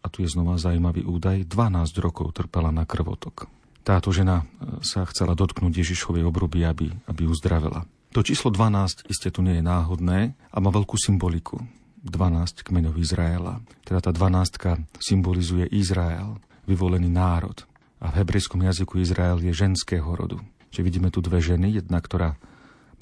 a 0.00 0.06
tu 0.08 0.24
je 0.24 0.32
znova 0.32 0.56
zaujímavý 0.56 1.04
údaj, 1.04 1.44
12 1.44 1.92
rokov 2.00 2.32
trpela 2.32 2.72
na 2.72 2.88
krvotok. 2.88 3.52
Táto 3.84 4.08
žena 4.16 4.48
sa 4.80 5.04
chcela 5.04 5.36
dotknúť 5.36 5.84
Ježišovej 5.84 6.24
obruby, 6.24 6.64
aby, 6.64 6.88
aby 7.04 7.28
uzdravila. 7.28 7.84
To 8.16 8.24
číslo 8.24 8.48
12 8.48 9.10
iste 9.12 9.28
tu 9.28 9.44
nie 9.44 9.60
je 9.60 9.64
náhodné 9.64 10.32
a 10.32 10.56
má 10.56 10.70
veľkú 10.72 10.96
symboliku. 10.96 11.60
12 12.04 12.64
kmeňov 12.64 12.96
Izraela. 13.00 13.60
Teda 13.84 14.00
tá 14.00 14.12
12 14.12 15.00
symbolizuje 15.00 15.68
Izrael, 15.72 16.36
vyvolený 16.64 17.08
národ. 17.08 17.64
A 18.00 18.12
v 18.12 18.24
hebrejskom 18.24 18.60
jazyku 18.60 19.00
Izrael 19.00 19.40
je 19.40 19.52
ženského 19.52 20.06
rodu. 20.12 20.40
Čiže 20.72 20.84
vidíme 20.84 21.08
tu 21.08 21.24
dve 21.24 21.40
ženy, 21.40 21.80
jedna, 21.80 22.00
ktorá 22.00 22.36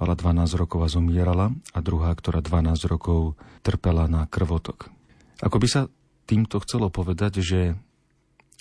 mala 0.03 0.19
12 0.19 0.59
rokov 0.59 0.83
a 0.83 0.91
zomierala 0.91 1.55
a 1.71 1.79
druhá, 1.79 2.11
ktorá 2.11 2.43
12 2.43 2.75
rokov 2.91 3.39
trpela 3.63 4.11
na 4.11 4.27
krvotok. 4.27 4.91
Ako 5.39 5.63
by 5.63 5.69
sa 5.71 5.83
týmto 6.27 6.59
chcelo 6.59 6.91
povedať, 6.91 7.39
že 7.39 7.79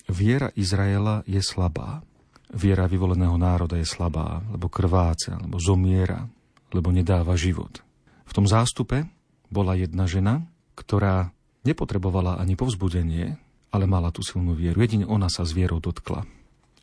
viera 0.06 0.54
Izraela 0.54 1.26
je 1.26 1.42
slabá. 1.42 2.06
Viera 2.54 2.86
vyvoleného 2.86 3.42
národa 3.42 3.82
je 3.82 3.90
slabá, 3.90 4.46
lebo 4.54 4.70
krváca, 4.70 5.42
lebo 5.42 5.58
zomiera, 5.58 6.30
lebo 6.70 6.94
nedáva 6.94 7.34
život. 7.34 7.82
V 8.30 8.34
tom 8.38 8.46
zástupe 8.46 9.10
bola 9.50 9.74
jedna 9.74 10.06
žena, 10.06 10.46
ktorá 10.78 11.34
nepotrebovala 11.66 12.38
ani 12.38 12.54
povzbudenie, 12.54 13.34
ale 13.74 13.90
mala 13.90 14.14
tú 14.14 14.22
silnú 14.22 14.54
vieru. 14.54 14.78
Jedine 14.78 15.10
ona 15.10 15.26
sa 15.26 15.42
s 15.42 15.58
vierou 15.58 15.82
dotkla 15.82 16.22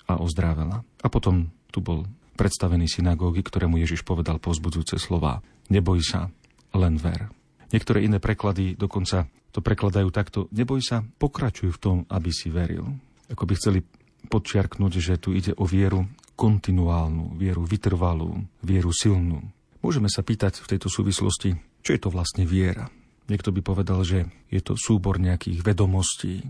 a 0.08 0.12
ozdrávela. 0.18 0.82
A 1.04 1.06
potom 1.12 1.52
tu 1.70 1.78
bol 1.84 2.08
predstavený 2.38 2.86
synagógy, 2.86 3.42
ktorému 3.42 3.82
Ježiš 3.82 4.06
povedal 4.06 4.38
povzbudzujúce 4.38 5.02
slova. 5.02 5.42
Neboj 5.66 5.98
sa, 6.06 6.30
len 6.70 6.94
ver. 6.94 7.26
Niektoré 7.74 8.06
iné 8.06 8.22
preklady 8.22 8.78
dokonca 8.78 9.26
to 9.50 9.58
prekladajú 9.58 10.08
takto. 10.14 10.46
Neboj 10.54 10.80
sa, 10.80 11.02
pokračuj 11.02 11.74
v 11.74 11.82
tom, 11.82 11.96
aby 12.06 12.30
si 12.30 12.48
veril. 12.48 12.86
Ako 13.28 13.42
by 13.42 13.52
chceli 13.58 13.82
podčiarknúť, 14.30 14.92
že 15.02 15.18
tu 15.18 15.34
ide 15.34 15.52
o 15.58 15.66
vieru 15.66 16.06
kontinuálnu, 16.38 17.34
vieru 17.34 17.66
vytrvalú, 17.66 18.46
vieru 18.62 18.94
silnú. 18.94 19.42
Môžeme 19.82 20.06
sa 20.06 20.22
pýtať 20.22 20.62
v 20.62 20.70
tejto 20.70 20.86
súvislosti, 20.86 21.58
čo 21.82 21.90
je 21.90 22.00
to 22.00 22.14
vlastne 22.14 22.46
viera. 22.46 22.86
Niekto 23.28 23.52
by 23.52 23.60
povedal, 23.60 24.00
že 24.06 24.24
je 24.48 24.60
to 24.64 24.78
súbor 24.78 25.20
nejakých 25.20 25.60
vedomostí. 25.60 26.40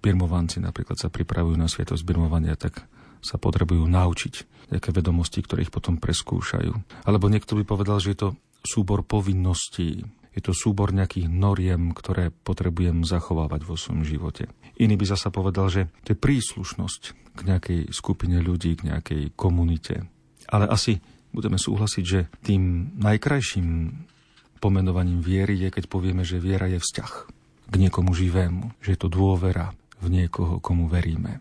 Birmovanci 0.00 0.64
napríklad 0.64 0.96
sa 0.96 1.12
pripravujú 1.12 1.60
na 1.60 1.68
sviatosť 1.68 2.00
birmovania, 2.08 2.56
tak 2.56 2.88
sa 3.22 3.38
potrebujú 3.38 3.86
naučiť 3.86 4.34
nejaké 4.74 4.90
vedomosti, 4.90 5.40
ktoré 5.40 5.64
ich 5.64 5.72
potom 5.72 5.96
preskúšajú. 5.96 7.06
Alebo 7.06 7.30
niekto 7.30 7.54
by 7.54 7.64
povedal, 7.64 8.02
že 8.02 8.12
je 8.12 8.18
to 8.18 8.28
súbor 8.66 9.06
povinností, 9.06 10.02
je 10.32 10.40
to 10.40 10.56
súbor 10.56 10.96
nejakých 10.96 11.28
noriem, 11.28 11.92
ktoré 11.92 12.32
potrebujem 12.32 13.04
zachovávať 13.04 13.68
vo 13.68 13.76
svojom 13.76 14.02
živote. 14.02 14.48
Iný 14.80 14.96
by 14.96 15.12
zasa 15.12 15.28
povedal, 15.28 15.68
že 15.68 15.92
to 16.08 16.16
je 16.16 16.18
príslušnosť 16.18 17.02
k 17.36 17.40
nejakej 17.44 17.80
skupine 17.92 18.40
ľudí, 18.40 18.72
k 18.80 18.88
nejakej 18.92 19.22
komunite. 19.36 20.08
Ale 20.48 20.68
asi 20.68 21.04
budeme 21.36 21.60
súhlasiť, 21.60 22.04
že 22.04 22.28
tým 22.44 22.96
najkrajším 22.96 23.68
pomenovaním 24.60 25.20
viery 25.20 25.58
je, 25.58 25.68
keď 25.68 25.84
povieme, 25.90 26.24
že 26.24 26.40
viera 26.40 26.68
je 26.70 26.80
vzťah 26.80 27.12
k 27.72 27.74
niekomu 27.76 28.12
živému, 28.12 28.84
že 28.84 28.96
je 28.96 28.98
to 29.00 29.08
dôvera 29.12 29.76
v 30.00 30.06
niekoho, 30.12 30.60
komu 30.60 30.88
veríme. 30.88 31.40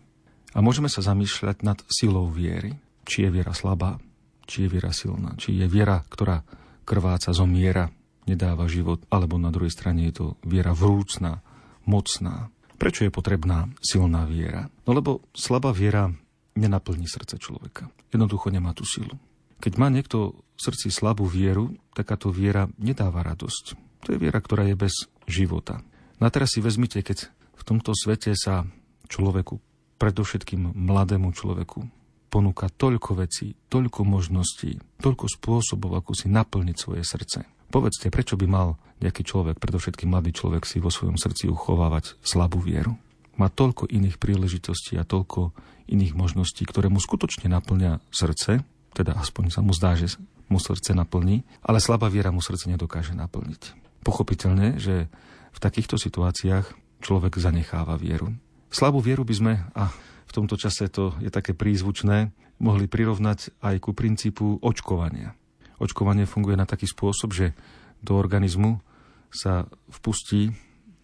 A 0.52 0.60
môžeme 0.60 0.92
sa 0.92 1.00
zamýšľať 1.00 1.64
nad 1.64 1.80
silou 1.88 2.28
viery. 2.28 2.76
Či 3.08 3.28
je 3.28 3.30
viera 3.34 3.56
slabá, 3.56 3.98
či 4.46 4.68
je 4.68 4.70
viera 4.70 4.92
silná, 4.94 5.34
či 5.40 5.58
je 5.58 5.66
viera, 5.66 6.04
ktorá 6.06 6.44
krváca 6.86 7.32
zomiera, 7.32 7.90
nedáva 8.30 8.70
život, 8.70 9.02
alebo 9.10 9.40
na 9.40 9.50
druhej 9.50 9.74
strane 9.74 10.06
je 10.12 10.14
to 10.22 10.26
viera 10.46 10.76
vrúcná, 10.76 11.42
mocná. 11.88 12.54
Prečo 12.78 13.06
je 13.06 13.14
potrebná 13.14 13.70
silná 13.82 14.26
viera? 14.26 14.70
No 14.86 14.94
lebo 14.94 15.26
slabá 15.34 15.74
viera 15.74 16.12
nenaplní 16.54 17.08
srdce 17.08 17.40
človeka. 17.40 17.90
Jednoducho 18.12 18.52
nemá 18.52 18.76
tú 18.76 18.84
silu. 18.84 19.16
Keď 19.62 19.74
má 19.78 19.88
niekto 19.88 20.42
v 20.58 20.60
srdci 20.60 20.90
slabú 20.90 21.30
vieru, 21.30 21.78
takáto 21.94 22.34
viera 22.34 22.68
nedáva 22.82 23.22
radosť. 23.22 23.78
To 24.06 24.08
je 24.14 24.18
viera, 24.18 24.42
ktorá 24.42 24.66
je 24.66 24.76
bez 24.76 25.06
života. 25.30 25.86
No 26.18 26.30
teraz 26.30 26.58
si 26.58 26.60
vezmite, 26.62 27.02
keď 27.06 27.30
v 27.58 27.64
tomto 27.66 27.94
svete 27.94 28.34
sa 28.34 28.66
človeku, 29.10 29.62
predovšetkým 30.02 30.74
mladému 30.74 31.30
človeku, 31.30 31.86
ponúka 32.34 32.74
toľko 32.74 33.22
vecí, 33.22 33.54
toľko 33.70 34.02
možností, 34.02 34.82
toľko 34.98 35.30
spôsobov, 35.30 36.02
ako 36.02 36.18
si 36.18 36.26
naplniť 36.26 36.78
svoje 36.80 37.06
srdce. 37.06 37.46
Povedzte, 37.70 38.10
prečo 38.10 38.34
by 38.34 38.50
mal 38.50 38.82
nejaký 38.98 39.22
človek, 39.22 39.62
predovšetkým 39.62 40.10
mladý 40.10 40.34
človek, 40.34 40.66
si 40.66 40.82
vo 40.82 40.90
svojom 40.90 41.22
srdci 41.22 41.46
uchovávať 41.48 42.18
slabú 42.26 42.58
vieru? 42.58 42.98
Má 43.38 43.48
toľko 43.54 43.86
iných 43.94 44.18
príležitostí 44.18 44.98
a 44.98 45.06
toľko 45.06 45.54
iných 45.88 46.18
možností, 46.18 46.66
ktoré 46.66 46.90
mu 46.90 46.98
skutočne 46.98 47.48
naplňa 47.52 48.02
srdce, 48.10 48.66
teda 48.92 49.16
aspoň 49.22 49.54
sa 49.54 49.62
mu 49.62 49.72
zdá, 49.72 49.96
že 49.96 50.18
mu 50.52 50.60
srdce 50.60 50.92
naplní, 50.92 51.48
ale 51.64 51.80
slabá 51.80 52.12
viera 52.12 52.34
mu 52.34 52.44
srdce 52.44 52.68
nedokáže 52.68 53.16
naplniť. 53.16 53.78
Pochopiteľne, 54.04 54.82
že 54.82 55.08
v 55.52 55.60
takýchto 55.60 55.96
situáciách 55.96 56.76
človek 57.00 57.40
zanecháva 57.40 57.96
vieru. 57.96 58.36
Slabú 58.72 59.04
vieru 59.04 59.28
by 59.28 59.36
sme, 59.36 59.54
a 59.76 59.92
v 60.26 60.32
tomto 60.32 60.56
čase 60.56 60.88
to 60.88 61.12
je 61.20 61.28
také 61.28 61.52
prízvučné, 61.52 62.32
mohli 62.64 62.88
prirovnať 62.88 63.60
aj 63.60 63.76
ku 63.84 63.92
princípu 63.92 64.64
očkovania. 64.64 65.36
Očkovanie 65.76 66.24
funguje 66.24 66.56
na 66.56 66.64
taký 66.64 66.88
spôsob, 66.88 67.36
že 67.36 67.52
do 68.00 68.16
organizmu 68.16 68.80
sa 69.28 69.68
vpustí 69.92 70.56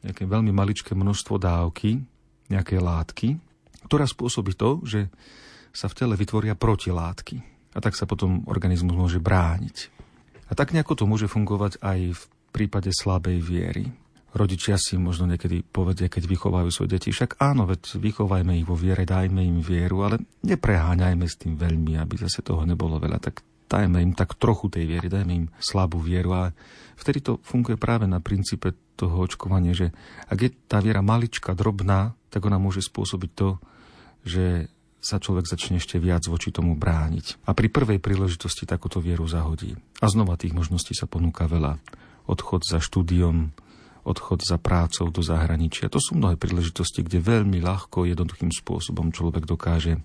nejaké 0.05 0.23
veľmi 0.23 0.55
maličké 0.55 0.95
množstvo 0.95 1.35
dávky, 1.35 1.99
nejaké 2.47 2.79
látky, 2.79 3.35
ktorá 3.83 4.07
spôsobí 4.07 4.55
to, 4.55 4.79
že 4.87 5.11
sa 5.75 5.91
v 5.91 5.97
tele 5.99 6.15
vytvoria 6.15 6.55
protilátky. 6.55 7.43
A 7.75 7.83
tak 7.83 7.99
sa 7.99 8.07
potom 8.07 8.47
organizmus 8.47 8.95
môže 8.95 9.19
brániť. 9.19 9.91
A 10.47 10.55
tak 10.55 10.71
nejako 10.71 11.03
to 11.03 11.03
môže 11.03 11.27
fungovať 11.27 11.83
aj 11.83 12.15
v 12.15 12.21
prípade 12.55 12.89
slabej 12.95 13.43
viery. 13.43 13.91
Rodičia 14.35 14.75
si 14.75 14.99
možno 14.99 15.31
niekedy 15.31 15.63
povedia, 15.63 16.11
keď 16.11 16.27
vychovajú 16.27 16.67
svoje 16.67 16.99
deti, 16.99 17.15
však 17.15 17.39
áno, 17.39 17.63
veď 17.63 17.95
vychovajme 17.95 18.59
ich 18.59 18.67
vo 18.67 18.75
viere, 18.75 19.07
dajme 19.07 19.39
im 19.39 19.63
vieru, 19.63 20.03
ale 20.03 20.19
nepreháňajme 20.43 21.25
s 21.25 21.39
tým 21.39 21.55
veľmi, 21.55 21.95
aby 21.95 22.15
zase 22.19 22.43
toho 22.43 22.67
nebolo 22.67 22.99
veľa. 22.99 23.23
Tak 23.23 23.39
dajme 23.71 24.03
im 24.03 24.13
tak 24.15 24.35
trochu 24.35 24.67
tej 24.67 24.87
viery, 24.87 25.07
dajme 25.07 25.33
im 25.33 25.47
slabú 25.59 26.03
vieru. 26.03 26.35
A 26.35 26.51
vtedy 26.99 27.23
to 27.23 27.39
funguje 27.39 27.79
práve 27.79 28.03
na 28.03 28.19
princípe 28.19 28.75
toho 28.99 29.23
očkovania, 29.23 29.71
že 29.71 29.95
ak 30.27 30.37
je 30.43 30.49
tá 30.67 30.83
viera 30.83 30.99
malička, 30.99 31.55
drobná, 31.55 32.11
tak 32.27 32.43
ona 32.43 32.59
môže 32.59 32.83
spôsobiť 32.83 33.31
to, 33.31 33.49
že 34.27 34.67
sa 34.97 35.21
človek 35.21 35.47
začne 35.47 35.79
ešte 35.79 36.01
viac 36.01 36.25
voči 36.27 36.51
tomu 36.51 36.75
brániť. 36.75 37.47
A 37.47 37.55
pri 37.55 37.71
prvej 37.71 38.01
príležitosti 38.01 38.67
takúto 38.67 38.99
vieru 38.99 39.23
zahodí. 39.29 39.77
A 40.03 40.05
znova 40.09 40.35
tých 40.35 40.51
možností 40.51 40.97
sa 40.97 41.07
ponúka 41.07 41.47
veľa. 41.47 41.79
Odchod 42.27 42.67
za 42.67 42.83
štúdiom, 42.83 43.55
odchod 44.07 44.39
za 44.47 44.55
prácou 44.55 45.11
do 45.11 45.19
zahraničia. 45.19 45.91
To 45.91 45.99
sú 45.99 46.15
mnohé 46.15 46.39
príležitosti, 46.39 47.03
kde 47.03 47.19
veľmi 47.19 47.59
ľahko, 47.59 48.07
jednoduchým 48.07 48.55
spôsobom 48.55 49.11
človek 49.11 49.43
dokáže 49.43 49.99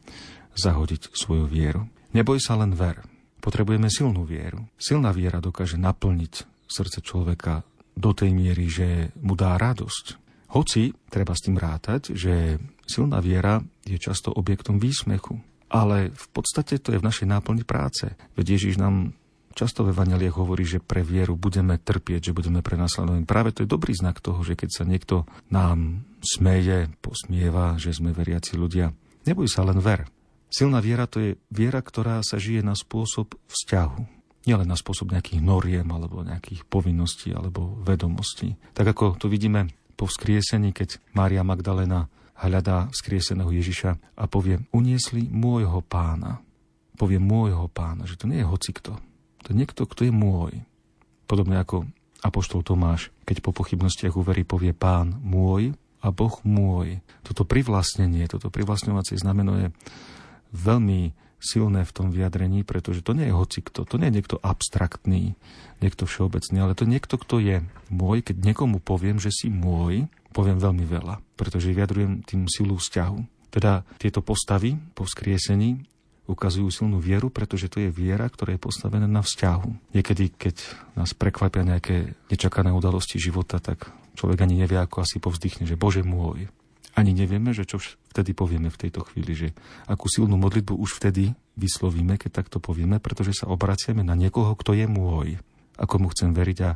zahodiť 0.59 1.15
svoju 1.15 1.47
vieru. 1.47 1.87
Neboj 2.13 2.43
sa 2.43 2.59
len 2.59 2.75
ver. 2.75 3.01
Potrebujeme 3.39 3.89
silnú 3.89 4.27
vieru. 4.27 4.67
Silná 4.77 5.15
viera 5.15 5.39
dokáže 5.39 5.81
naplniť 5.81 6.67
srdce 6.67 6.99
človeka 7.01 7.63
do 7.95 8.11
tej 8.13 8.35
miery, 8.35 8.67
že 8.69 8.89
mu 9.23 9.39
dá 9.39 9.57
radosť. 9.57 10.21
Hoci 10.53 10.93
treba 11.09 11.33
s 11.33 11.45
tým 11.49 11.57
rátať, 11.57 12.13
že 12.13 12.61
silná 12.85 13.25
viera 13.25 13.65
je 13.89 13.97
často 13.97 14.29
objektom 14.29 14.77
výsmechu. 14.77 15.41
Ale 15.73 16.13
v 16.13 16.27
podstate 16.37 16.77
to 16.77 16.93
je 16.93 17.01
v 17.01 17.07
našej 17.09 17.25
náplni 17.25 17.65
práce. 17.65 18.13
Veď 18.37 18.61
Ježiš 18.61 18.77
nám 18.77 19.17
často 19.53 19.87
ve 19.87 19.95
Vaneliech 19.95 20.35
hovorí, 20.35 20.67
že 20.67 20.83
pre 20.83 21.05
vieru 21.05 21.37
budeme 21.37 21.77
trpieť, 21.79 22.33
že 22.33 22.37
budeme 22.37 22.65
prenasledovaní. 22.65 23.29
Práve 23.29 23.55
to 23.55 23.63
je 23.65 23.71
dobrý 23.71 23.93
znak 23.95 24.19
toho, 24.19 24.41
že 24.43 24.59
keď 24.59 24.71
sa 24.73 24.85
niekto 24.85 25.29
nám 25.53 26.05
smeje, 26.25 26.91
posmieva, 27.05 27.77
že 27.77 27.95
sme 27.95 28.17
veriaci 28.17 28.57
ľudia, 28.57 28.91
neboj 29.29 29.47
sa, 29.47 29.63
len 29.63 29.79
ver. 29.79 30.09
Silná 30.53 30.85
viera 30.85 31.09
to 31.09 31.21
je 31.21 31.31
viera, 31.49 31.81
ktorá 31.81 32.21
sa 32.21 32.37
žije 32.37 32.61
na 32.61 32.77
spôsob 32.77 33.37
vzťahu. 33.49 34.25
Nielen 34.43 34.69
na 34.69 34.77
spôsob 34.77 35.15
nejakých 35.15 35.41
noriem 35.41 35.87
alebo 35.89 36.27
nejakých 36.27 36.67
povinností 36.67 37.31
alebo 37.31 37.79
vedomostí. 37.81 38.59
Tak 38.75 38.91
ako 38.93 39.17
to 39.17 39.31
vidíme 39.31 39.71
po 39.95 40.11
vzkriesení, 40.11 40.75
keď 40.75 40.99
Mária 41.15 41.47
Magdalena 41.47 42.11
hľadá 42.35 42.91
vzkrieseného 42.91 43.55
Ježiša 43.55 44.19
a 44.19 44.25
povie, 44.27 44.59
uniesli 44.75 45.31
môjho 45.31 45.79
pána. 45.87 46.43
Povie 46.99 47.23
môjho 47.23 47.71
pána, 47.71 48.05
že 48.05 48.19
to 48.19 48.27
nie 48.27 48.43
je 48.43 48.51
hocikto. 48.51 48.99
To 49.47 49.55
je 49.55 49.59
niekto, 49.59 49.83
kto 49.87 50.07
je 50.07 50.13
môj. 50.15 50.63
Podobne 51.27 51.59
ako 51.59 51.89
Apoštol 52.23 52.63
Tomáš, 52.63 53.11
keď 53.27 53.43
po 53.43 53.51
pochybnostiach 53.51 54.15
uverí, 54.15 54.47
povie 54.47 54.71
pán 54.71 55.19
môj 55.19 55.75
a 56.03 56.15
Boh 56.15 56.39
môj. 56.47 57.03
Toto 57.27 57.43
privlastnenie, 57.43 58.31
toto 58.31 58.51
privlastňovacie 58.51 59.19
znamenuje 59.19 59.75
veľmi 60.55 61.15
silné 61.43 61.83
v 61.83 61.95
tom 61.95 62.15
vyjadrení, 62.15 62.63
pretože 62.63 63.03
to 63.03 63.19
nie 63.19 63.27
je 63.27 63.35
hocikto, 63.35 63.83
to 63.83 63.99
nie 63.99 64.15
je 64.15 64.23
niekto 64.23 64.37
abstraktný, 64.39 65.35
niekto 65.83 66.07
všeobecný, 66.07 66.57
ale 66.63 66.79
to 66.79 66.87
niekto, 66.87 67.19
kto 67.19 67.43
je 67.43 67.57
môj. 67.91 68.23
Keď 68.23 68.39
niekomu 68.39 68.79
poviem, 68.79 69.19
že 69.19 69.35
si 69.35 69.51
môj, 69.51 70.07
poviem 70.31 70.63
veľmi 70.63 70.87
veľa, 70.87 71.19
pretože 71.35 71.75
vyjadrujem 71.75 72.23
tým 72.23 72.47
silu 72.47 72.79
vzťahu. 72.79 73.51
Teda 73.53 73.83
tieto 73.99 74.23
postavy 74.23 74.79
po 74.95 75.05
vzkriesení 75.05 75.92
ukazujú 76.31 76.71
silnú 76.71 77.03
vieru, 77.03 77.29
pretože 77.29 77.67
to 77.67 77.83
je 77.83 77.91
viera, 77.91 78.31
ktorá 78.31 78.55
je 78.55 78.63
postavená 78.63 79.11
na 79.11 79.21
vzťahu. 79.21 79.95
Niekedy, 79.97 80.25
keď 80.39 80.57
nás 80.95 81.13
prekvapia 81.13 81.67
nejaké 81.67 82.15
nečakané 82.31 82.71
udalosti 82.71 83.19
života, 83.19 83.59
tak 83.59 83.91
človek 84.15 84.47
ani 84.47 84.63
nevie, 84.63 84.79
ako 84.79 85.03
asi 85.03 85.19
povzdychne, 85.19 85.67
že 85.67 85.75
Bože 85.75 86.07
môj, 86.07 86.47
ani 86.93 87.17
nevieme, 87.17 87.57
že 87.57 87.65
čo 87.65 87.81
vtedy 88.13 88.37
povieme 88.37 88.69
v 88.69 88.81
tejto 88.87 89.01
chvíli, 89.09 89.33
že 89.33 89.49
akú 89.89 90.13
silnú 90.13 90.37
modlitbu 90.37 90.77
už 90.77 91.01
vtedy 91.01 91.33
vyslovíme, 91.57 92.21
keď 92.21 92.45
takto 92.45 92.61
povieme, 92.61 93.01
pretože 93.01 93.33
sa 93.33 93.49
obraciame 93.49 94.05
na 94.05 94.13
niekoho, 94.13 94.53
kto 94.53 94.77
je 94.77 94.85
môj 94.85 95.41
a 95.81 95.85
komu 95.89 96.13
chcem 96.13 96.37
veriť 96.37 96.59
a 96.69 96.71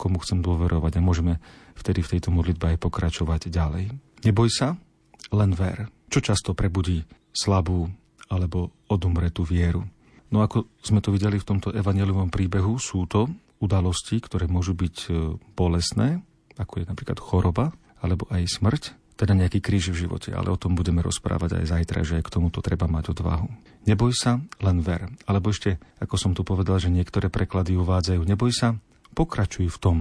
komu 0.00 0.16
chcem 0.24 0.40
dôverovať 0.40 0.96
a 0.96 1.04
môžeme 1.04 1.36
vtedy 1.76 2.00
v 2.00 2.16
tejto 2.16 2.32
modlitbe 2.32 2.72
aj 2.72 2.78
pokračovať 2.80 3.52
ďalej. 3.52 3.92
Neboj 4.24 4.48
sa, 4.48 4.80
len 5.28 5.52
ver. 5.52 5.92
Čo 6.08 6.24
často 6.24 6.56
prebudí 6.56 7.04
slabú 7.36 7.92
alebo 8.32 8.72
odumretú 8.90 9.46
vieru? 9.46 9.86
No 10.30 10.42
ako 10.42 10.66
sme 10.82 10.98
to 10.98 11.14
videli 11.14 11.38
v 11.38 11.46
tomto 11.46 11.70
evangeliovom 11.70 12.30
príbehu, 12.30 12.78
sú 12.78 13.06
to 13.06 13.30
udalosti, 13.62 14.18
ktoré 14.18 14.46
môžu 14.46 14.74
byť 14.74 14.96
e, 15.06 15.08
bolestné, 15.54 16.22
ako 16.58 16.82
je 16.82 16.84
napríklad 16.86 17.18
choroba, 17.18 17.74
alebo 18.00 18.26
aj 18.30 18.46
smrť, 18.46 18.82
teda 19.20 19.36
nejaký 19.36 19.60
kríž 19.60 19.92
v 19.92 20.08
živote, 20.08 20.32
ale 20.32 20.48
o 20.48 20.56
tom 20.56 20.72
budeme 20.72 21.04
rozprávať 21.04 21.60
aj 21.60 21.64
zajtra, 21.76 22.00
že 22.08 22.24
k 22.24 22.32
tomuto 22.32 22.64
treba 22.64 22.88
mať 22.88 23.12
odvahu. 23.12 23.52
Neboj 23.84 24.16
sa, 24.16 24.40
len 24.64 24.80
ver. 24.80 25.12
Alebo 25.28 25.52
ešte, 25.52 25.76
ako 26.00 26.16
som 26.16 26.32
tu 26.32 26.40
povedal, 26.40 26.80
že 26.80 26.88
niektoré 26.88 27.28
preklady 27.28 27.76
uvádzajú, 27.76 28.24
neboj 28.24 28.48
sa, 28.48 28.80
pokračuj 29.12 29.68
v 29.68 29.78
tom, 29.80 29.96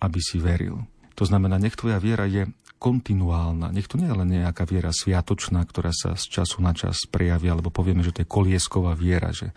aby 0.00 0.20
si 0.24 0.40
veril. 0.40 0.88
To 1.20 1.28
znamená, 1.28 1.60
nech 1.60 1.76
tvoja 1.76 2.00
viera 2.00 2.24
je 2.24 2.48
kontinuálna. 2.76 3.72
Nech 3.72 3.88
to 3.88 3.96
nie 3.96 4.08
je 4.08 4.16
len 4.16 4.28
nejaká 4.28 4.68
viera 4.68 4.92
sviatočná, 4.92 5.64
ktorá 5.64 5.90
sa 5.96 6.12
z 6.14 6.28
času 6.28 6.60
na 6.60 6.76
čas 6.76 7.08
prejaví, 7.08 7.48
alebo 7.48 7.72
povieme, 7.72 8.04
že 8.04 8.12
to 8.12 8.22
je 8.22 8.28
koliesková 8.28 8.92
viera, 8.92 9.32
že 9.32 9.56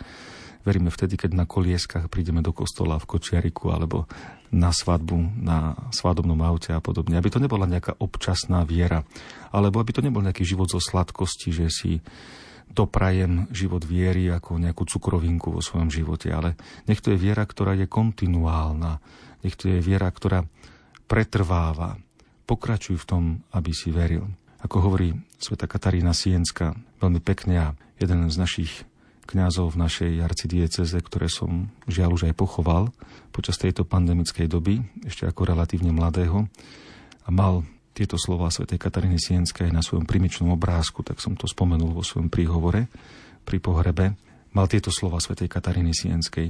veríme 0.63 0.91
vtedy, 0.91 1.19
keď 1.19 1.35
na 1.35 1.45
kolieskach 1.47 2.07
prídeme 2.07 2.39
do 2.39 2.55
kostola 2.55 2.99
v 2.99 3.07
Kočiariku 3.07 3.71
alebo 3.71 4.07
na 4.49 4.73
svadbu, 4.73 5.39
na 5.39 5.77
svadobnom 5.93 6.39
aute 6.41 6.73
a 6.73 6.81
podobne. 6.81 7.19
Aby 7.19 7.29
to 7.29 7.43
nebola 7.43 7.69
nejaká 7.69 7.99
občasná 7.99 8.65
viera, 8.65 9.05
alebo 9.53 9.79
aby 9.79 9.91
to 9.93 10.01
nebol 10.01 10.23
nejaký 10.23 10.43
život 10.43 10.71
zo 10.71 10.81
sladkosti, 10.81 11.53
že 11.53 11.67
si 11.69 11.91
doprajem 12.69 13.49
život 13.49 13.81
viery 13.81 14.29
ako 14.29 14.61
nejakú 14.61 14.85
cukrovinku 14.85 15.49
vo 15.49 15.61
svojom 15.61 15.89
živote, 15.89 16.29
ale 16.29 16.53
nech 16.85 17.01
to 17.01 17.09
je 17.13 17.17
viera, 17.17 17.41
ktorá 17.41 17.73
je 17.73 17.89
kontinuálna, 17.89 19.01
nech 19.41 19.57
to 19.57 19.73
je 19.73 19.81
viera, 19.81 20.05
ktorá 20.05 20.45
pretrváva, 21.09 21.97
pokračuj 22.49 22.97
v 22.97 23.05
tom, 23.05 23.23
aby 23.53 23.69
si 23.69 23.93
veril. 23.93 24.25
Ako 24.65 24.81
hovorí 24.81 25.13
sveta 25.37 25.69
Katarína 25.69 26.17
Sienska 26.17 26.73
veľmi 26.97 27.21
pekne 27.21 27.55
a 27.61 27.67
jeden 28.01 28.25
z 28.33 28.37
našich 28.41 28.71
kňazov 29.29 29.77
v 29.77 29.81
našej 29.85 30.11
arcidieceze, 30.25 30.97
ktoré 31.05 31.29
som 31.29 31.69
žiaľ 31.85 32.17
už 32.17 32.33
aj 32.33 32.35
pochoval 32.35 32.89
počas 33.29 33.61
tejto 33.61 33.85
pandemickej 33.85 34.49
doby, 34.49 34.81
ešte 35.05 35.29
ako 35.29 35.53
relatívne 35.53 35.93
mladého, 35.93 36.49
a 37.23 37.29
mal 37.29 37.61
tieto 37.93 38.17
slova 38.17 38.49
svätej 38.49 38.81
Kataríny 38.81 39.21
Sienskej 39.21 39.69
na 39.69 39.85
svojom 39.85 40.09
primičnom 40.09 40.49
obrázku, 40.49 41.05
tak 41.05 41.21
som 41.21 41.37
to 41.37 41.45
spomenul 41.45 41.93
vo 41.93 42.01
svojom 42.01 42.33
príhovore 42.33 42.89
pri 43.45 43.61
pohrebe, 43.61 44.17
mal 44.49 44.65
tieto 44.65 44.89
slova 44.89 45.21
svätej 45.21 45.45
Kataríny 45.45 45.93
Sienskej. 45.93 46.49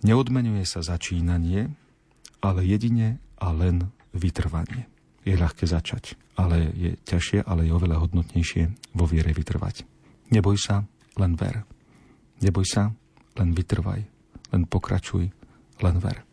Neodmenuje 0.00 0.64
sa 0.64 0.80
začínanie, 0.80 1.68
ale 2.40 2.60
jedine 2.64 3.20
a 3.36 3.52
len 3.52 3.92
vytrvanie 4.16 4.88
je 5.28 5.36
ľahké 5.36 5.68
začať, 5.68 6.16
ale 6.40 6.72
je 6.72 6.90
ťažšie, 7.04 7.44
ale 7.44 7.68
je 7.68 7.76
oveľa 7.76 8.00
hodnotnejšie 8.00 8.96
vo 8.96 9.04
viere 9.04 9.36
vytrvať. 9.36 9.84
Neboj 10.32 10.56
sa, 10.56 10.88
len 11.20 11.36
ver. 11.36 11.64
Neboj 12.40 12.64
sa, 12.64 12.92
len 13.36 13.52
vytrvaj. 13.52 14.00
Len 14.48 14.62
pokračuj, 14.64 15.28
len 15.84 15.96
ver. 16.00 16.27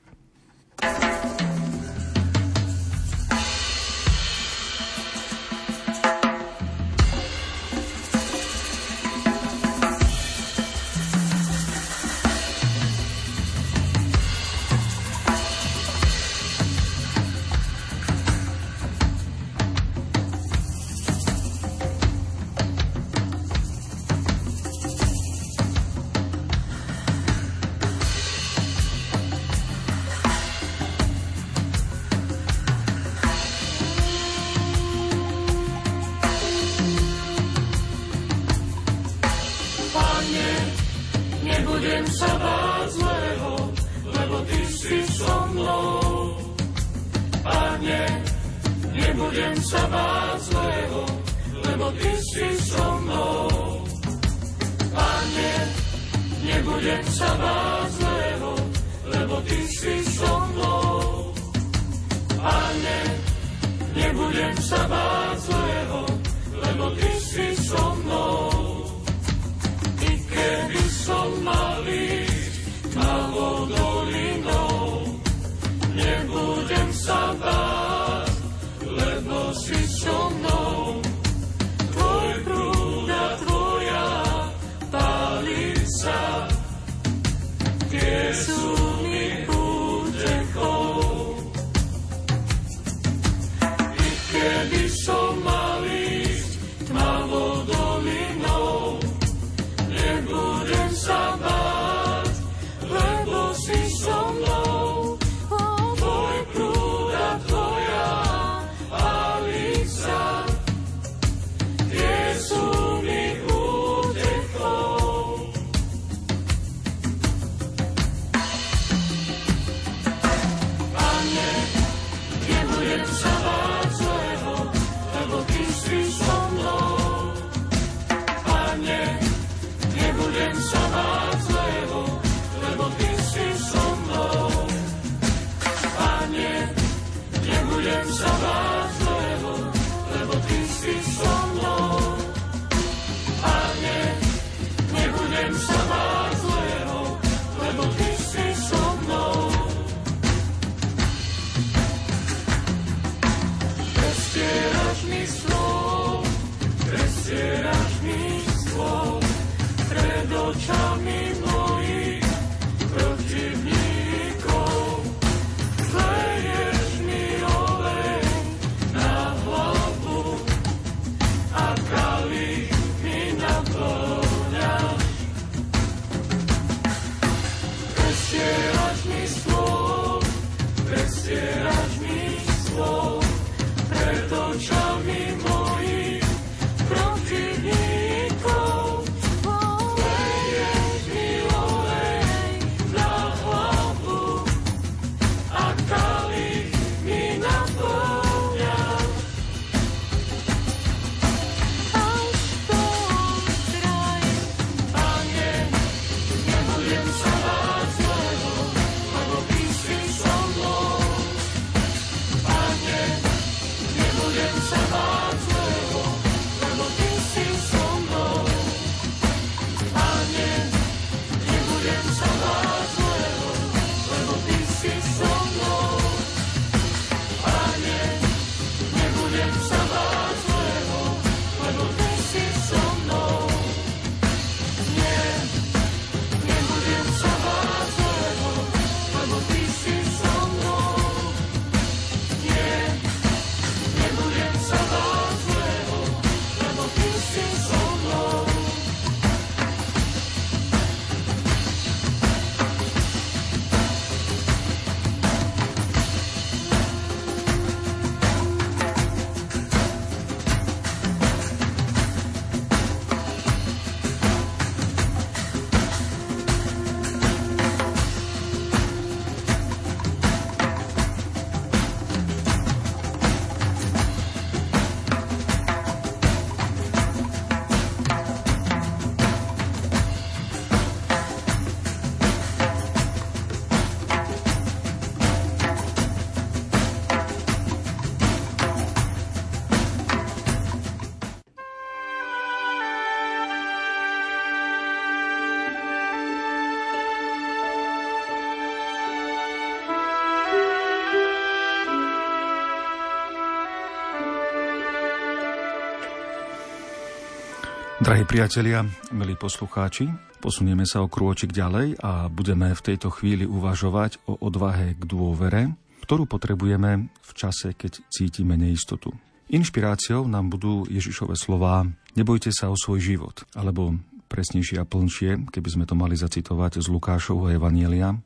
Drahí 308.06 308.22
priatelia, 308.22 308.86
milí 309.10 309.34
poslucháči, 309.34 310.06
posunieme 310.38 310.86
sa 310.86 311.02
o 311.02 311.10
krôčik 311.10 311.50
ďalej 311.50 311.98
a 312.06 312.30
budeme 312.30 312.70
v 312.70 312.86
tejto 312.86 313.10
chvíli 313.10 313.50
uvažovať 313.50 314.22
o 314.30 314.38
odvahe 314.46 314.94
k 314.94 315.04
dôvere, 315.10 315.74
ktorú 316.06 316.30
potrebujeme 316.30 317.10
v 317.10 317.32
čase, 317.34 317.74
keď 317.74 318.06
cítime 318.13 318.62
neistotu. 318.62 319.10
Inšpiráciou 319.50 320.30
nám 320.30 320.54
budú 320.54 320.86
Ježišove 320.86 321.34
slová 321.34 321.89
Nebojte 322.13 322.54
sa 322.54 322.70
o 322.70 322.78
svoj 322.78 323.02
život, 323.02 323.41
alebo 323.58 323.98
presnejšie 324.30 324.78
a 324.78 324.86
plnšie, 324.86 325.50
keby 325.50 325.70
sme 325.74 325.89
to 325.89 325.98
mali 325.98 326.13
zacitovať 326.13 326.86
z 326.86 326.88
Lukášovho 326.94 327.58
Evanielia, 327.58 328.22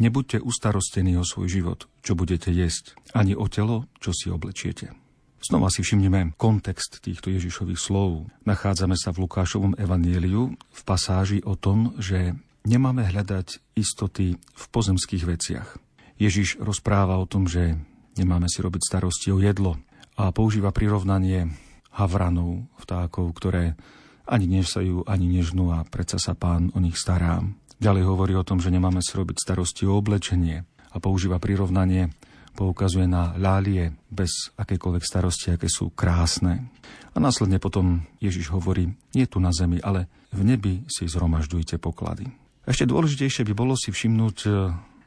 Nebuďte 0.00 0.40
ustarostení 0.42 1.14
o 1.20 1.28
svoj 1.28 1.46
život, 1.46 1.86
čo 2.00 2.16
budete 2.16 2.48
jesť, 2.50 2.96
ani 3.12 3.36
o 3.36 3.46
telo, 3.46 3.84
čo 4.00 4.16
si 4.16 4.32
oblečiete. 4.32 4.96
Znova 5.40 5.72
si 5.72 5.80
všimneme 5.80 6.36
kontext 6.36 7.00
týchto 7.00 7.32
Ježišových 7.32 7.80
slov. 7.80 8.28
Nachádzame 8.44 8.92
sa 8.92 9.08
v 9.16 9.24
Lukášovom 9.24 9.72
evanieliu 9.80 10.52
v 10.52 10.80
pasáži 10.84 11.40
o 11.48 11.56
tom, 11.56 11.96
že 11.96 12.36
nemáme 12.68 13.08
hľadať 13.08 13.72
istoty 13.72 14.36
v 14.36 14.64
pozemských 14.68 15.24
veciach. 15.24 15.80
Ježiš 16.20 16.60
rozpráva 16.60 17.16
o 17.16 17.24
tom, 17.24 17.48
že 17.48 17.80
nemáme 18.20 18.52
si 18.52 18.60
robiť 18.60 18.84
starosti 18.84 19.32
o 19.32 19.40
jedlo 19.40 19.80
a 20.20 20.28
používa 20.28 20.76
prirovnanie 20.76 21.48
havranov, 21.96 22.68
vtákov, 22.76 23.32
ktoré 23.32 23.80
ani 24.28 24.44
nesajú, 24.60 25.08
ani 25.08 25.40
nežnú 25.40 25.72
a 25.72 25.88
predsa 25.88 26.20
sa 26.20 26.36
pán 26.36 26.68
o 26.76 26.78
nich 26.84 27.00
stará. 27.00 27.40
Ďalej 27.80 28.04
hovorí 28.04 28.36
o 28.36 28.44
tom, 28.44 28.60
že 28.60 28.68
nemáme 28.68 29.00
si 29.00 29.16
robiť 29.16 29.40
starosti 29.40 29.88
o 29.88 29.96
oblečenie 29.96 30.68
a 30.92 30.96
používa 31.00 31.40
prirovnanie 31.40 32.12
poukazuje 32.60 33.08
na 33.08 33.32
lálie 33.40 33.96
bez 34.12 34.52
akékoľvek 34.60 35.00
starosti, 35.00 35.56
aké 35.56 35.72
sú 35.72 35.88
krásne. 35.96 36.68
A 37.16 37.16
následne 37.16 37.56
potom 37.56 38.04
Ježiš 38.20 38.52
hovorí, 38.52 38.92
nie 39.16 39.24
tu 39.24 39.40
na 39.40 39.48
zemi, 39.48 39.80
ale 39.80 40.12
v 40.28 40.44
nebi 40.44 40.84
si 40.84 41.08
zhromažďujte 41.08 41.80
poklady. 41.80 42.28
Ešte 42.68 42.84
dôležitejšie 42.84 43.48
by 43.48 43.54
bolo 43.56 43.72
si 43.80 43.88
všimnúť 43.88 44.36
e, 44.44 44.50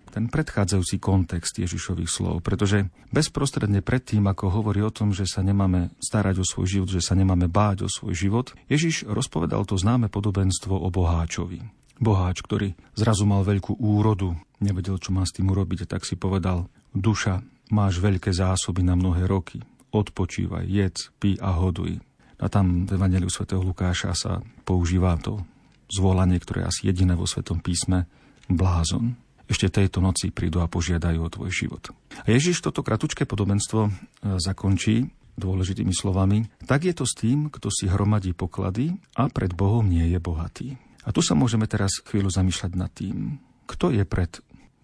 ten 0.10 0.26
predchádzajúci 0.34 0.98
kontext 0.98 1.62
Ježišových 1.62 2.10
slov, 2.10 2.42
pretože 2.42 2.90
bezprostredne 3.14 3.86
predtým, 3.86 4.26
ako 4.26 4.50
hovorí 4.50 4.82
o 4.82 4.90
tom, 4.90 5.14
že 5.14 5.30
sa 5.30 5.46
nemáme 5.46 5.94
starať 6.02 6.42
o 6.42 6.46
svoj 6.50 6.66
život, 6.66 6.90
že 6.90 7.06
sa 7.06 7.14
nemáme 7.14 7.46
báť 7.46 7.86
o 7.86 7.90
svoj 7.90 8.18
život, 8.18 8.58
Ježiš 8.66 9.06
rozpovedal 9.06 9.70
to 9.70 9.78
známe 9.78 10.10
podobenstvo 10.10 10.74
o 10.74 10.90
boháčovi. 10.90 11.62
Boháč, 12.02 12.42
ktorý 12.42 12.74
zrazu 12.98 13.30
mal 13.30 13.46
veľkú 13.46 13.78
úrodu, 13.78 14.34
nevedel, 14.58 14.98
čo 14.98 15.14
má 15.14 15.24
s 15.24 15.38
tým 15.38 15.54
urobiť, 15.54 15.86
tak 15.86 16.04
si 16.04 16.18
povedal, 16.18 16.68
Duša, 16.94 17.42
máš 17.74 17.98
veľké 17.98 18.30
zásoby 18.30 18.86
na 18.86 18.94
mnohé 18.94 19.26
roky. 19.26 19.66
Odpočívaj, 19.90 20.70
jedz, 20.70 21.10
pí 21.18 21.42
a 21.42 21.54
hoduj. 21.58 21.98
A 22.38 22.46
tam 22.50 22.86
v 22.86 22.94
Evangeliu 22.94 23.34
svätého 23.34 23.66
Lukáša 23.66 24.14
sa 24.14 24.46
používa 24.66 25.18
to 25.18 25.42
zvolanie, 25.90 26.38
ktoré 26.38 26.66
je 26.66 26.70
asi 26.70 26.82
jediné 26.90 27.18
vo 27.18 27.26
Svetom 27.26 27.62
písme, 27.62 28.06
blázon. 28.46 29.18
Ešte 29.50 29.70
tejto 29.70 30.00
noci 30.02 30.30
prídu 30.30 30.62
a 30.64 30.72
požiadajú 30.72 31.20
o 31.20 31.34
tvoj 31.34 31.52
život. 31.52 31.84
A 32.24 32.30
Ježiš 32.30 32.64
toto 32.64 32.86
kratučké 32.86 33.28
podobenstvo 33.28 33.82
e, 33.86 33.92
zakončí 34.40 35.10
dôležitými 35.36 35.92
slovami. 35.92 36.46
Tak 36.64 36.86
je 36.88 36.94
to 36.94 37.06
s 37.10 37.18
tým, 37.18 37.50
kto 37.50 37.74
si 37.74 37.90
hromadí 37.90 38.38
poklady 38.38 38.94
a 39.18 39.28
pred 39.30 39.52
Bohom 39.54 39.86
nie 39.86 40.14
je 40.14 40.20
bohatý. 40.22 40.68
A 41.04 41.12
tu 41.12 41.20
sa 41.20 41.36
môžeme 41.36 41.68
teraz 41.68 42.00
chvíľu 42.06 42.32
zamýšľať 42.32 42.72
nad 42.78 42.90
tým, 42.94 43.42
kto 43.68 43.92
je 43.92 44.06
pred 44.08 44.32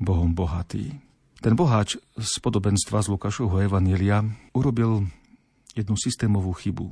Bohom 0.01 0.35
bohatý. 0.35 1.08
Ten 1.39 1.55
boháč 1.55 1.95
z 2.19 2.33
podobenstva 2.43 2.99
z 2.99 3.15
Lukášovho 3.15 3.63
Evanília 3.63 4.27
urobil 4.51 5.07
jednu 5.71 5.95
systémovú 5.95 6.51
chybu, 6.51 6.91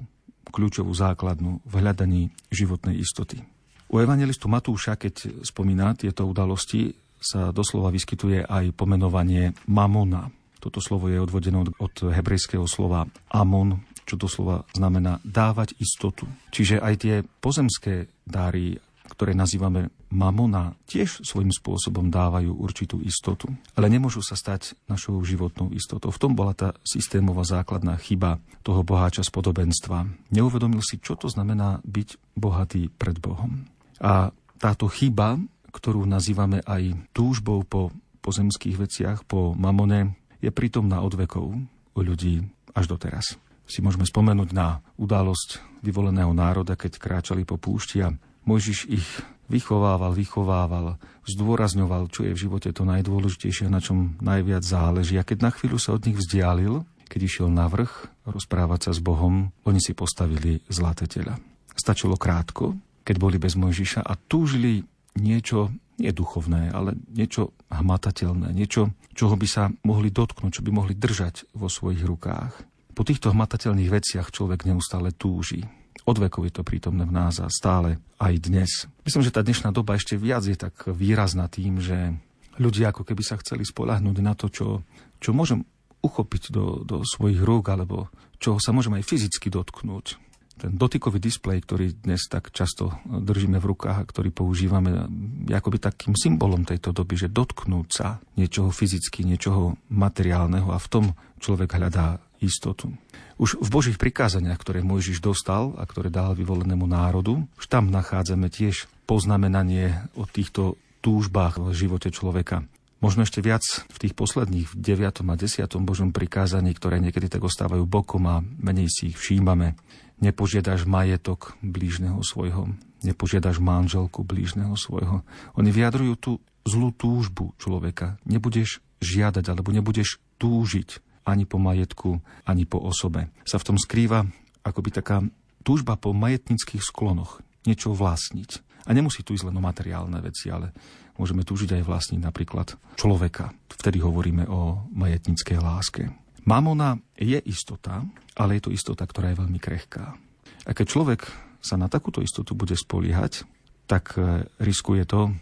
kľúčovú 0.55 0.95
základnú 0.95 1.59
v 1.67 1.73
hľadaní 1.75 2.31
životnej 2.47 2.95
istoty. 2.95 3.43
U 3.91 3.99
evangelistu 3.99 4.47
Matúša, 4.47 4.95
keď 4.95 5.43
spomína 5.43 5.99
tieto 5.99 6.23
udalosti, 6.23 6.95
sa 7.19 7.51
doslova 7.51 7.91
vyskytuje 7.91 8.47
aj 8.47 8.71
pomenovanie 8.71 9.51
mamona. 9.67 10.31
Toto 10.63 10.79
slovo 10.79 11.11
je 11.11 11.19
odvodené 11.19 11.67
od 11.67 11.95
hebrejského 12.07 12.63
slova 12.71 13.03
amon, 13.27 13.83
čo 14.07 14.15
doslova 14.15 14.63
znamená 14.71 15.19
dávať 15.27 15.75
istotu. 15.75 16.23
Čiže 16.55 16.79
aj 16.79 16.93
tie 17.03 17.15
pozemské 17.43 18.07
dáry 18.23 18.79
ktoré 19.17 19.33
nazývame 19.33 19.89
mamona, 20.13 20.77
tiež 20.85 21.25
svojím 21.25 21.49
spôsobom 21.49 22.13
dávajú 22.13 22.53
určitú 22.53 23.01
istotu. 23.01 23.49
Ale 23.73 23.89
nemôžu 23.89 24.21
sa 24.21 24.37
stať 24.37 24.77
našou 24.85 25.17
životnou 25.25 25.73
istotou. 25.73 26.13
V 26.13 26.21
tom 26.21 26.37
bola 26.37 26.53
tá 26.53 26.77
systémová 26.85 27.41
základná 27.41 27.97
chyba 27.97 28.37
toho 28.61 28.85
boháča 28.85 29.25
z 29.25 29.33
podobenstva. 29.33 30.05
Neuvedomil 30.29 30.85
si, 30.85 31.01
čo 31.01 31.17
to 31.17 31.33
znamená 31.33 31.81
byť 31.81 32.37
bohatý 32.37 32.93
pred 32.93 33.17
Bohom. 33.17 33.65
A 33.97 34.29
táto 34.61 34.85
chyba, 34.85 35.41
ktorú 35.73 36.05
nazývame 36.05 36.61
aj 36.61 37.09
túžbou 37.09 37.65
po 37.65 37.89
pozemských 38.21 38.77
veciach, 38.77 39.25
po 39.25 39.57
mamone, 39.57 40.13
je 40.45 40.53
prítomná 40.53 41.01
od 41.01 41.17
vekov 41.17 41.57
u 41.97 41.99
ľudí 42.05 42.45
až 42.77 42.85
doteraz 42.85 43.41
si 43.67 43.83
môžeme 43.83 44.07
spomenúť 44.07 44.55
na 44.55 44.79
udalosť 44.95 45.83
vyvoleného 45.83 46.31
národa, 46.31 46.79
keď 46.79 46.97
kráčali 46.97 47.43
po 47.43 47.59
púšti 47.59 47.99
a 47.99 48.15
Mojžiš 48.47 48.87
ich 48.87 49.07
vychovával, 49.51 50.15
vychovával, 50.15 50.87
zdôrazňoval, 51.27 52.07
čo 52.11 52.23
je 52.27 52.35
v 52.35 52.41
živote 52.47 52.71
to 52.71 52.87
najdôležitejšie, 52.87 53.67
na 53.67 53.83
čom 53.83 54.15
najviac 54.23 54.63
záleží. 54.63 55.19
A 55.19 55.27
keď 55.27 55.47
na 55.47 55.51
chvíľu 55.51 55.79
sa 55.79 55.95
od 55.95 56.03
nich 56.07 56.15
vzdialil, 56.15 56.87
keď 57.07 57.19
išiel 57.23 57.47
na 57.47 57.67
vrch 57.67 58.11
rozprávať 58.27 58.87
sa 58.87 58.91
s 58.95 59.03
Bohom, 59.03 59.51
oni 59.63 59.79
si 59.79 59.95
postavili 59.95 60.59
zlaté 60.67 61.07
tela. 61.07 61.39
Stačilo 61.75 62.19
krátko, 62.19 62.75
keď 63.07 63.15
boli 63.19 63.37
bez 63.39 63.55
Mojžiša 63.55 64.03
a 64.03 64.15
túžili 64.15 64.83
niečo 65.15 65.71
nie 65.97 66.11
duchovné, 66.13 66.69
ale 66.69 66.93
niečo 67.09 67.55
hmatateľné, 67.73 68.53
niečo, 68.53 68.93
čoho 69.17 69.33
by 69.33 69.47
sa 69.49 69.71
mohli 69.81 70.13
dotknúť, 70.13 70.61
čo 70.61 70.65
by 70.65 70.71
mohli 70.71 70.93
držať 70.93 71.57
vo 71.57 71.71
svojich 71.71 72.05
rukách. 72.05 72.53
Po 72.93 73.05
týchto 73.05 73.33
hmatateľných 73.33 73.93
veciach 73.93 74.29
človek 74.29 74.65
neustále 74.65 75.13
túži. 75.13 75.65
Od 76.07 76.15
vekov 76.15 76.47
je 76.47 76.53
to 76.55 76.63
prítomné 76.63 77.03
v 77.03 77.11
nás 77.11 77.35
a 77.43 77.51
stále 77.51 77.99
aj 78.15 78.33
dnes. 78.39 78.87
Myslím, 79.03 79.27
že 79.27 79.35
tá 79.35 79.43
dnešná 79.43 79.75
doba 79.75 79.99
ešte 79.99 80.15
viac 80.15 80.47
je 80.47 80.55
tak 80.55 80.87
výrazná 80.87 81.51
tým, 81.51 81.83
že 81.83 82.15
ľudia 82.55 82.95
ako 82.95 83.03
keby 83.03 83.23
sa 83.27 83.35
chceli 83.43 83.67
spolahnúť 83.67 84.17
na 84.23 84.31
to, 84.31 84.47
čo, 84.47 84.87
čo 85.19 85.35
môžem 85.35 85.67
uchopiť 85.99 86.55
do, 86.55 86.87
do 86.87 87.03
svojich 87.03 87.43
rúk, 87.43 87.67
alebo 87.67 88.07
čo 88.39 88.55
sa 88.55 88.71
môžem 88.71 88.95
aj 88.95 89.03
fyzicky 89.03 89.51
dotknúť. 89.51 90.15
Ten 90.57 90.73
dotykový 90.73 91.21
displej, 91.21 91.61
ktorý 91.61 91.93
dnes 92.01 92.25
tak 92.25 92.49
často 92.49 92.97
držíme 93.05 93.61
v 93.61 93.69
rukách 93.77 93.97
a 94.01 94.07
ktorý 94.09 94.33
používame, 94.33 95.05
je 95.45 95.53
akoby 95.53 95.77
takým 95.77 96.17
symbolom 96.17 96.65
tejto 96.65 96.95
doby, 96.95 97.13
že 97.13 97.29
dotknúť 97.29 97.87
sa 97.93 98.17
niečoho 98.39 98.73
fyzicky, 98.73 99.21
niečoho 99.21 99.77
materiálneho 99.93 100.73
a 100.73 100.81
v 100.81 100.87
tom 100.89 101.05
človek 101.37 101.77
hľadá 101.77 102.17
istotu. 102.39 102.93
Už 103.37 103.61
v 103.61 103.69
Božích 103.69 103.97
prikázaniach, 104.01 104.57
ktoré 104.57 104.81
Mojžiš 104.81 105.21
dostal 105.21 105.77
a 105.77 105.85
ktoré 105.85 106.09
dal 106.09 106.33
vyvolenému 106.33 106.89
národu, 106.89 107.45
už 107.57 107.65
tam 107.69 107.93
nachádzame 107.93 108.49
tiež 108.49 108.89
poznamenanie 109.05 110.09
o 110.17 110.25
týchto 110.25 110.75
túžbách 111.05 111.61
v 111.61 111.69
živote 111.71 112.09
človeka. 112.09 112.65
Možno 112.97 113.21
ešte 113.21 113.45
viac 113.45 113.61
v 113.93 113.97
tých 114.01 114.17
posledných, 114.17 114.73
v 114.73 114.75
9. 114.81 115.21
a 115.21 115.35
10. 115.37 115.69
Božom 115.85 116.09
prikázaní, 116.09 116.73
ktoré 116.73 116.97
niekedy 116.97 117.29
tak 117.29 117.45
ostávajú 117.45 117.85
bokom 117.85 118.25
a 118.25 118.41
menej 118.41 118.89
si 118.89 119.13
ich 119.13 119.17
všímame. 119.21 119.77
Nepožiadaš 120.17 120.89
majetok 120.89 121.53
blížneho 121.61 122.17
svojho, 122.25 122.73
nepožiadaš 123.05 123.61
manželku 123.61 124.25
blížneho 124.25 124.73
svojho. 124.73 125.21
Oni 125.53 125.69
vyjadrujú 125.69 126.13
tú 126.17 126.31
zlú 126.65 126.89
túžbu 126.89 127.53
človeka. 127.61 128.17
Nebudeš 128.25 128.81
žiadať, 128.97 129.45
alebo 129.45 129.69
nebudeš 129.69 130.17
túžiť 130.41 131.06
ani 131.27 131.43
po 131.43 131.59
majetku, 131.59 132.23
ani 132.47 132.63
po 132.63 132.79
osobe. 132.79 133.27
Sa 133.43 133.59
v 133.59 133.67
tom 133.67 133.77
skrýva 133.77 134.23
akoby 134.63 134.89
taká 134.95 135.19
túžba 135.67 135.99
po 135.99 136.15
majetnických 136.15 136.79
sklonoch, 136.79 137.43
niečo 137.67 137.91
vlastniť. 137.91 138.63
A 138.87 138.95
nemusí 138.95 139.19
tu 139.19 139.35
ísť 139.35 139.51
len 139.51 139.59
o 139.59 139.63
materiálne 139.63 140.23
veci, 140.23 140.47
ale 140.47 140.71
môžeme 141.19 141.43
túžiť 141.43 141.75
aj 141.75 141.83
vlastniť 141.83 142.21
napríklad 142.23 142.79
človeka. 142.95 143.51
Vtedy 143.67 143.99
hovoríme 143.99 144.47
o 144.47 144.87
majetnickej 144.95 145.59
láske. 145.59 146.07
Mamona 146.47 146.95
je 147.19 147.35
istota, 147.43 148.07
ale 148.39 148.55
je 148.55 148.61
to 148.63 148.71
istota, 148.71 149.03
ktorá 149.03 149.35
je 149.35 149.39
veľmi 149.43 149.59
krehká. 149.59 150.15
A 150.63 150.71
keď 150.71 150.85
človek 150.87 151.21
sa 151.59 151.75
na 151.75 151.91
takúto 151.91 152.23
istotu 152.23 152.55
bude 152.55 152.79
spoliehať, 152.79 153.43
tak 153.87 154.15
e, 154.15 154.47
riskuje 154.63 155.03
to, 155.03 155.35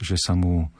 že 0.00 0.16
sa 0.16 0.32
mu 0.32 0.72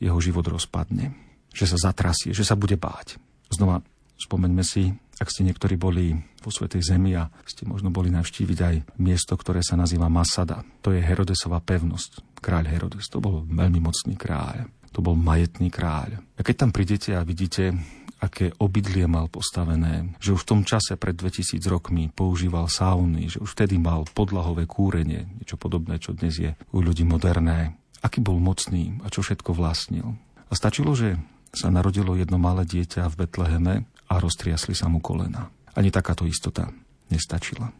jeho 0.00 0.16
život 0.24 0.48
rozpadne, 0.48 1.12
že 1.52 1.68
sa 1.68 1.76
zatrasie, 1.76 2.32
že 2.32 2.44
sa 2.44 2.56
bude 2.56 2.80
báť. 2.80 3.20
Znova 3.52 3.80
spomeňme 4.18 4.64
si, 4.64 4.94
ak 5.20 5.30
ste 5.30 5.46
niektorí 5.46 5.78
boli 5.78 6.14
vo 6.42 6.50
Svetej 6.50 6.82
Zemi 6.82 7.14
a 7.14 7.30
ste 7.46 7.64
možno 7.64 7.94
boli 7.94 8.10
navštíviť 8.10 8.58
aj 8.58 8.76
miesto, 8.98 9.38
ktoré 9.38 9.62
sa 9.62 9.78
nazýva 9.78 10.10
Masada. 10.10 10.66
To 10.82 10.90
je 10.90 11.00
Herodesová 11.00 11.62
pevnosť. 11.62 12.42
Kráľ 12.42 12.64
Herodes. 12.68 13.08
To 13.08 13.22
bol 13.22 13.46
veľmi 13.46 13.80
mocný 13.80 14.18
kráľ. 14.18 14.68
To 14.94 15.00
bol 15.00 15.16
majetný 15.16 15.72
kráľ. 15.72 16.20
A 16.38 16.40
keď 16.44 16.66
tam 16.66 16.70
prídete 16.70 17.16
a 17.16 17.26
vidíte, 17.26 17.72
aké 18.20 18.52
obydlie 18.56 19.04
mal 19.04 19.28
postavené, 19.28 20.16
že 20.16 20.32
už 20.32 20.44
v 20.44 20.50
tom 20.56 20.60
čase 20.64 20.96
pred 20.96 21.12
2000 21.12 21.60
rokmi 21.68 22.08
používal 22.12 22.72
sauny, 22.72 23.28
že 23.28 23.38
už 23.40 23.52
vtedy 23.52 23.76
mal 23.76 24.08
podlahové 24.08 24.64
kúrenie, 24.64 25.28
niečo 25.40 25.60
podobné, 25.60 26.00
čo 26.00 26.16
dnes 26.16 26.40
je 26.40 26.50
u 26.72 26.78
ľudí 26.80 27.04
moderné. 27.04 27.76
Aký 28.04 28.20
bol 28.20 28.36
mocný 28.36 29.00
a 29.04 29.08
čo 29.08 29.24
všetko 29.24 29.56
vlastnil. 29.56 30.16
A 30.48 30.52
stačilo, 30.52 30.92
že 30.92 31.16
sa 31.54 31.70
narodilo 31.70 32.18
jedno 32.18 32.36
malé 32.36 32.66
dieťa 32.66 33.08
v 33.10 33.18
Betleheme 33.24 33.74
a 34.10 34.14
roztriasli 34.18 34.74
sa 34.74 34.90
mu 34.90 34.98
kolena. 34.98 35.48
Ani 35.74 35.90
takáto 35.90 36.26
istota 36.26 36.70
nestačila. 37.10 37.70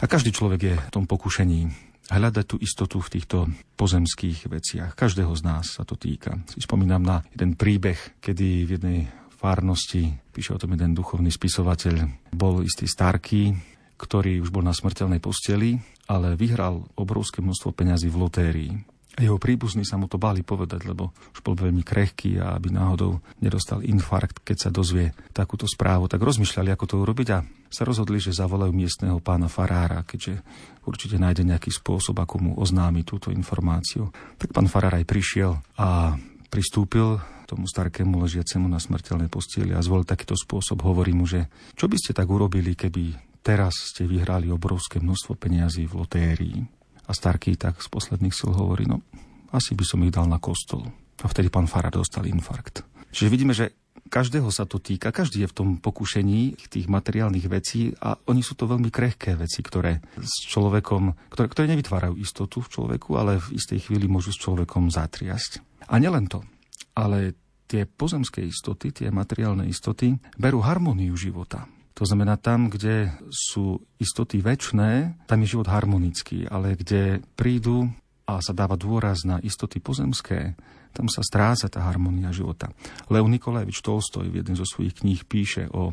A 0.00 0.04
každý 0.08 0.32
človek 0.34 0.60
je 0.60 0.74
v 0.76 0.92
tom 0.92 1.04
pokušení 1.04 1.90
hľadať 2.10 2.44
tú 2.44 2.56
istotu 2.58 2.98
v 2.98 3.12
týchto 3.12 3.38
pozemských 3.78 4.50
veciach. 4.50 4.98
Každého 4.98 5.30
z 5.38 5.42
nás 5.46 5.78
sa 5.78 5.86
to 5.86 5.94
týka. 5.94 6.42
Si 6.50 6.58
spomínam 6.58 7.00
na 7.00 7.22
jeden 7.30 7.54
príbeh, 7.54 8.18
kedy 8.18 8.66
v 8.66 8.70
jednej 8.76 9.00
farnosti, 9.38 10.10
píše 10.34 10.52
o 10.52 10.60
tom 10.60 10.74
jeden 10.74 10.92
duchovný 10.92 11.30
spisovateľ, 11.30 12.28
bol 12.34 12.66
istý 12.66 12.90
starký, 12.90 13.54
ktorý 13.96 14.42
už 14.42 14.50
bol 14.50 14.64
na 14.64 14.74
smrteľnej 14.74 15.22
posteli, 15.22 15.78
ale 16.10 16.34
vyhral 16.34 16.88
obrovské 16.98 17.44
množstvo 17.44 17.70
peňazí 17.70 18.10
v 18.10 18.20
lotérii. 18.20 18.72
Jeho 19.20 19.36
príbuzní 19.36 19.84
sa 19.84 20.00
mu 20.00 20.08
to 20.08 20.16
báli 20.16 20.40
povedať, 20.40 20.88
lebo 20.88 21.12
už 21.36 21.44
bol 21.44 21.52
veľmi 21.52 21.84
krehký 21.84 22.40
a 22.40 22.56
aby 22.56 22.72
náhodou 22.72 23.20
nedostal 23.44 23.84
infarkt, 23.84 24.40
keď 24.40 24.56
sa 24.56 24.70
dozvie 24.72 25.12
takúto 25.36 25.68
správu. 25.68 26.08
Tak 26.08 26.24
rozmýšľali, 26.24 26.72
ako 26.72 26.84
to 26.88 26.96
urobiť 27.04 27.28
a 27.36 27.44
sa 27.68 27.84
rozhodli, 27.84 28.16
že 28.16 28.32
zavolajú 28.32 28.72
miestneho 28.72 29.20
pána 29.20 29.52
Farára, 29.52 30.08
keďže 30.08 30.40
určite 30.88 31.20
nájde 31.20 31.44
nejaký 31.44 31.68
spôsob, 31.68 32.16
ako 32.16 32.34
mu 32.40 32.50
oznámi 32.56 33.04
túto 33.04 33.28
informáciu. 33.28 34.08
Tak 34.40 34.56
pán 34.56 34.72
Farár 34.72 34.96
aj 34.96 35.04
prišiel 35.04 35.60
a 35.76 36.16
pristúpil 36.48 37.20
tomu 37.44 37.68
starkému 37.68 38.24
ležiacemu 38.24 38.66
na 38.72 38.80
smrteľnej 38.80 39.28
posteli 39.28 39.76
a 39.76 39.84
zvolil 39.84 40.08
takýto 40.08 40.32
spôsob. 40.32 40.80
Hovorí 40.80 41.12
mu, 41.12 41.28
že 41.28 41.50
čo 41.76 41.92
by 41.92 42.00
ste 42.00 42.16
tak 42.16 42.30
urobili, 42.30 42.72
keby 42.72 43.14
teraz 43.44 43.92
ste 43.92 44.08
vyhrali 44.08 44.48
obrovské 44.48 44.96
množstvo 44.96 45.36
peniazí 45.36 45.84
v 45.84 45.98
lotérii. 45.98 46.79
A 47.10 47.12
Starký 47.12 47.58
tak 47.58 47.82
z 47.82 47.90
posledných 47.90 48.30
sil 48.30 48.54
hovorí, 48.54 48.86
no 48.86 49.02
asi 49.50 49.74
by 49.74 49.82
som 49.82 49.98
ich 50.06 50.14
dal 50.14 50.30
na 50.30 50.38
kostol. 50.38 50.86
A 51.20 51.26
vtedy 51.26 51.50
pán 51.50 51.66
Farad 51.66 51.98
dostal 51.98 52.30
infarkt. 52.30 52.86
Čiže 53.10 53.32
vidíme, 53.34 53.50
že 53.50 53.74
každého 54.06 54.46
sa 54.54 54.62
to 54.62 54.78
týka, 54.78 55.10
každý 55.10 55.42
je 55.42 55.50
v 55.50 55.56
tom 55.56 55.68
pokušení 55.82 56.70
tých 56.70 56.86
materiálnych 56.86 57.46
vecí 57.50 57.90
a 57.98 58.14
oni 58.30 58.42
sú 58.46 58.54
to 58.54 58.70
veľmi 58.70 58.94
krehké 58.94 59.34
veci, 59.34 59.58
ktoré 59.62 59.98
s 60.18 60.46
človekom, 60.50 61.30
ktoré, 61.34 61.46
ktoré 61.50 61.66
nevytvárajú 61.74 62.14
istotu 62.18 62.62
v 62.62 62.70
človeku, 62.70 63.18
ale 63.18 63.42
v 63.42 63.58
istej 63.58 63.90
chvíli 63.90 64.06
môžu 64.06 64.30
s 64.30 64.42
človekom 64.42 64.90
zatriasť. 64.94 65.82
A 65.90 65.98
nielen 65.98 66.30
to, 66.30 66.46
ale 66.94 67.34
tie 67.66 67.86
pozemské 67.86 68.46
istoty, 68.46 68.90
tie 68.90 69.14
materiálne 69.14 69.66
istoty 69.66 70.14
berú 70.38 70.62
harmóniu 70.62 71.14
života. 71.14 71.66
To 72.00 72.08
znamená, 72.08 72.40
tam, 72.40 72.72
kde 72.72 73.12
sú 73.28 73.84
istoty 74.00 74.40
väčšné, 74.40 75.20
tam 75.28 75.44
je 75.44 75.52
život 75.52 75.68
harmonický, 75.68 76.48
ale 76.48 76.72
kde 76.72 77.20
prídu 77.36 77.92
a 78.24 78.40
sa 78.40 78.56
dáva 78.56 78.80
dôraz 78.80 79.28
na 79.28 79.36
istoty 79.44 79.84
pozemské, 79.84 80.56
tam 80.96 81.12
sa 81.12 81.20
stráca 81.20 81.68
tá 81.68 81.84
harmonia 81.84 82.32
života. 82.32 82.72
Leo 83.12 83.28
Nikolajevič 83.28 83.84
Tolstoj 83.84 84.32
v 84.32 84.40
jednej 84.40 84.56
zo 84.56 84.64
svojich 84.64 85.04
kníh 85.04 85.20
píše 85.28 85.68
o 85.68 85.92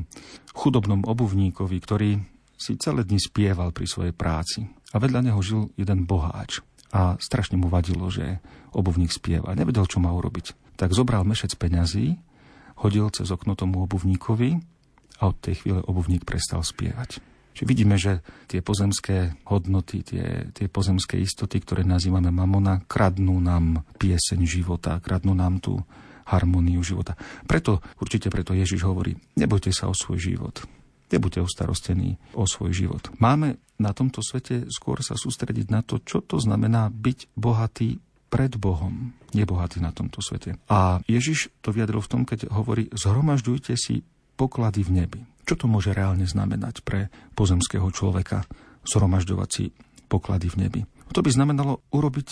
chudobnom 0.56 1.04
obuvníkovi, 1.04 1.76
ktorý 1.84 2.24
si 2.56 2.80
celé 2.80 3.04
dni 3.04 3.20
spieval 3.20 3.76
pri 3.76 3.86
svojej 3.86 4.16
práci. 4.16 4.64
A 4.96 5.04
vedľa 5.04 5.28
neho 5.28 5.40
žil 5.44 5.76
jeden 5.76 6.08
boháč. 6.08 6.64
A 6.96 7.20
strašne 7.20 7.60
mu 7.60 7.68
vadilo, 7.68 8.08
že 8.08 8.40
obuvník 8.72 9.12
spieva. 9.12 9.52
Nevedel, 9.60 9.84
čo 9.86 10.00
má 10.00 10.16
urobiť. 10.16 10.56
Tak 10.80 10.96
zobral 10.96 11.28
mešec 11.28 11.52
peňazí, 11.60 12.16
hodil 12.80 13.12
cez 13.12 13.28
okno 13.28 13.60
tomu 13.60 13.84
obuvníkovi 13.84 14.77
a 15.18 15.30
od 15.30 15.38
tej 15.42 15.66
chvíle 15.66 15.82
obuvník 15.86 16.24
prestal 16.24 16.62
spievať. 16.62 17.20
Čiže 17.58 17.66
vidíme, 17.66 17.98
že 17.98 18.22
tie 18.46 18.62
pozemské 18.62 19.34
hodnoty, 19.50 20.06
tie, 20.06 20.54
tie 20.54 20.70
pozemské 20.70 21.18
istoty, 21.18 21.58
ktoré 21.58 21.82
nazývame 21.82 22.30
mamona, 22.30 22.86
kradnú 22.86 23.42
nám 23.42 23.82
pieseň 23.98 24.46
života, 24.46 25.02
kradnú 25.02 25.34
nám 25.34 25.58
tú 25.58 25.82
harmóniu 26.30 26.86
života. 26.86 27.18
Preto, 27.50 27.82
určite 27.98 28.30
preto 28.30 28.54
Ježiš 28.54 28.86
hovorí, 28.86 29.18
nebojte 29.40 29.74
sa 29.74 29.90
o 29.90 29.98
svoj 29.98 30.22
život. 30.22 30.62
Nebuďte 31.08 31.40
ostarostení 31.40 32.20
o 32.36 32.44
svoj 32.46 32.76
život. 32.76 33.10
Máme 33.18 33.58
na 33.80 33.96
tomto 33.96 34.20
svete 34.22 34.68
skôr 34.68 35.00
sa 35.02 35.16
sústrediť 35.16 35.72
na 35.72 35.82
to, 35.82 35.98
čo 36.04 36.20
to 36.22 36.38
znamená 36.38 36.92
byť 36.94 37.32
bohatý 37.34 38.02
pred 38.28 38.60
Bohom, 38.60 39.16
nebohatý 39.32 39.80
na 39.80 39.96
tomto 39.96 40.20
svete. 40.20 40.60
A 40.68 41.00
Ježiš 41.08 41.48
to 41.64 41.72
vyjadril 41.72 42.04
v 42.04 42.12
tom, 42.12 42.22
keď 42.28 42.52
hovorí, 42.52 42.92
zhromažďujte 42.92 43.74
si 43.80 44.04
poklady 44.38 44.86
v 44.86 45.04
nebi. 45.04 45.22
Čo 45.44 45.58
to 45.58 45.66
môže 45.66 45.92
reálne 45.92 46.30
znamenať 46.30 46.86
pre 46.86 47.10
pozemského 47.34 47.90
človeka 47.90 48.46
zhromažďovať 48.86 49.50
si 49.50 49.74
poklady 50.06 50.48
v 50.54 50.60
nebi? 50.62 50.82
To 51.16 51.26
by 51.26 51.34
znamenalo 51.34 51.82
urobiť 51.90 52.28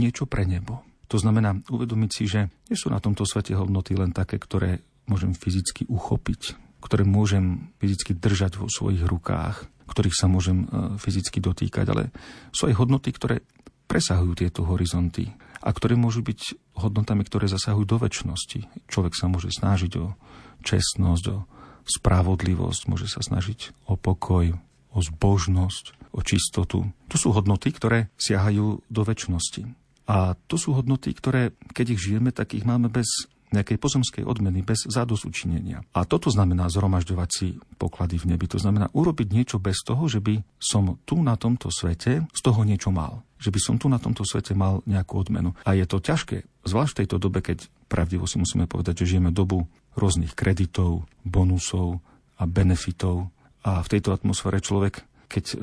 niečo 0.00 0.24
pre 0.24 0.48
nebo. 0.48 0.80
To 1.12 1.20
znamená 1.20 1.52
uvedomiť 1.68 2.10
si, 2.10 2.24
že 2.24 2.48
nie 2.72 2.78
sú 2.78 2.88
na 2.88 2.96
tomto 2.96 3.28
svete 3.28 3.52
hodnoty 3.52 3.92
len 3.92 4.16
také, 4.16 4.40
ktoré 4.40 4.80
môžem 5.04 5.36
fyzicky 5.36 5.84
uchopiť, 5.90 6.56
ktoré 6.80 7.04
môžem 7.04 7.74
fyzicky 7.76 8.16
držať 8.16 8.56
vo 8.56 8.72
svojich 8.72 9.04
rukách, 9.04 9.68
ktorých 9.90 10.16
sa 10.16 10.30
môžem 10.30 10.64
e, 10.64 10.96
fyzicky 10.96 11.42
dotýkať, 11.42 11.86
ale 11.92 12.08
sú 12.54 12.70
aj 12.70 12.78
hodnoty, 12.80 13.12
ktoré 13.12 13.44
presahujú 13.84 14.32
tieto 14.40 14.64
horizonty 14.64 15.28
a 15.60 15.68
ktoré 15.68 16.00
môžu 16.00 16.24
byť 16.24 16.56
hodnotami, 16.80 17.28
ktoré 17.28 17.44
zasahujú 17.44 17.84
do 17.84 18.00
väčšnosti. 18.00 18.88
Človek 18.88 19.12
sa 19.12 19.28
môže 19.28 19.52
snažiť 19.52 19.92
o 20.00 20.16
čestnosť, 20.62 21.24
o 21.34 21.44
spravodlivosť, 21.82 22.86
môže 22.86 23.10
sa 23.10 23.20
snažiť 23.20 23.74
o 23.90 23.98
pokoj, 23.98 24.54
o 24.94 24.98
zbožnosť, 25.02 26.14
o 26.14 26.20
čistotu. 26.22 26.88
To 27.10 27.16
sú 27.16 27.34
hodnoty, 27.34 27.72
ktoré 27.74 28.12
siahajú 28.20 28.86
do 28.86 29.02
väčšnosti. 29.02 29.66
A 30.06 30.34
to 30.46 30.56
sú 30.58 30.76
hodnoty, 30.76 31.14
ktoré, 31.14 31.56
keď 31.72 31.96
ich 31.96 32.00
žijeme, 32.00 32.30
tak 32.34 32.54
ich 32.54 32.66
máme 32.66 32.92
bez 32.92 33.32
nejakej 33.52 33.76
pozemskej 33.76 34.24
odmeny, 34.24 34.64
bez 34.64 34.88
zadosučinenia. 34.88 35.84
A 35.92 36.08
toto 36.08 36.32
znamená 36.32 36.72
zhromažďovať 36.72 37.28
si 37.28 37.60
poklady 37.76 38.16
v 38.16 38.34
nebi. 38.34 38.48
To 38.48 38.56
znamená 38.56 38.88
urobiť 38.96 39.28
niečo 39.28 39.60
bez 39.60 39.84
toho, 39.84 40.08
že 40.08 40.24
by 40.24 40.40
som 40.56 40.96
tu 41.04 41.20
na 41.20 41.36
tomto 41.36 41.68
svete 41.68 42.24
z 42.24 42.40
toho 42.40 42.64
niečo 42.64 42.88
mal. 42.88 43.20
Že 43.36 43.52
by 43.52 43.60
som 43.60 43.76
tu 43.76 43.92
na 43.92 44.00
tomto 44.00 44.24
svete 44.24 44.56
mal 44.56 44.80
nejakú 44.88 45.20
odmenu. 45.20 45.52
A 45.68 45.76
je 45.76 45.84
to 45.84 46.00
ťažké, 46.00 46.48
zvlášť 46.64 46.92
v 46.96 46.98
tejto 47.04 47.16
dobe, 47.20 47.44
keď 47.44 47.68
pravdivo 47.92 48.24
si 48.24 48.40
musíme 48.40 48.64
povedať, 48.64 49.04
že 49.04 49.16
žijeme 49.16 49.28
dobu 49.28 49.68
rôznych 49.96 50.32
kreditov, 50.32 51.04
bonusov 51.24 52.00
a 52.40 52.48
benefitov. 52.48 53.28
A 53.62 53.82
v 53.84 53.90
tejto 53.90 54.10
atmosfére 54.10 54.58
človek, 54.58 55.04
keď 55.30 55.44
e, 55.52 55.56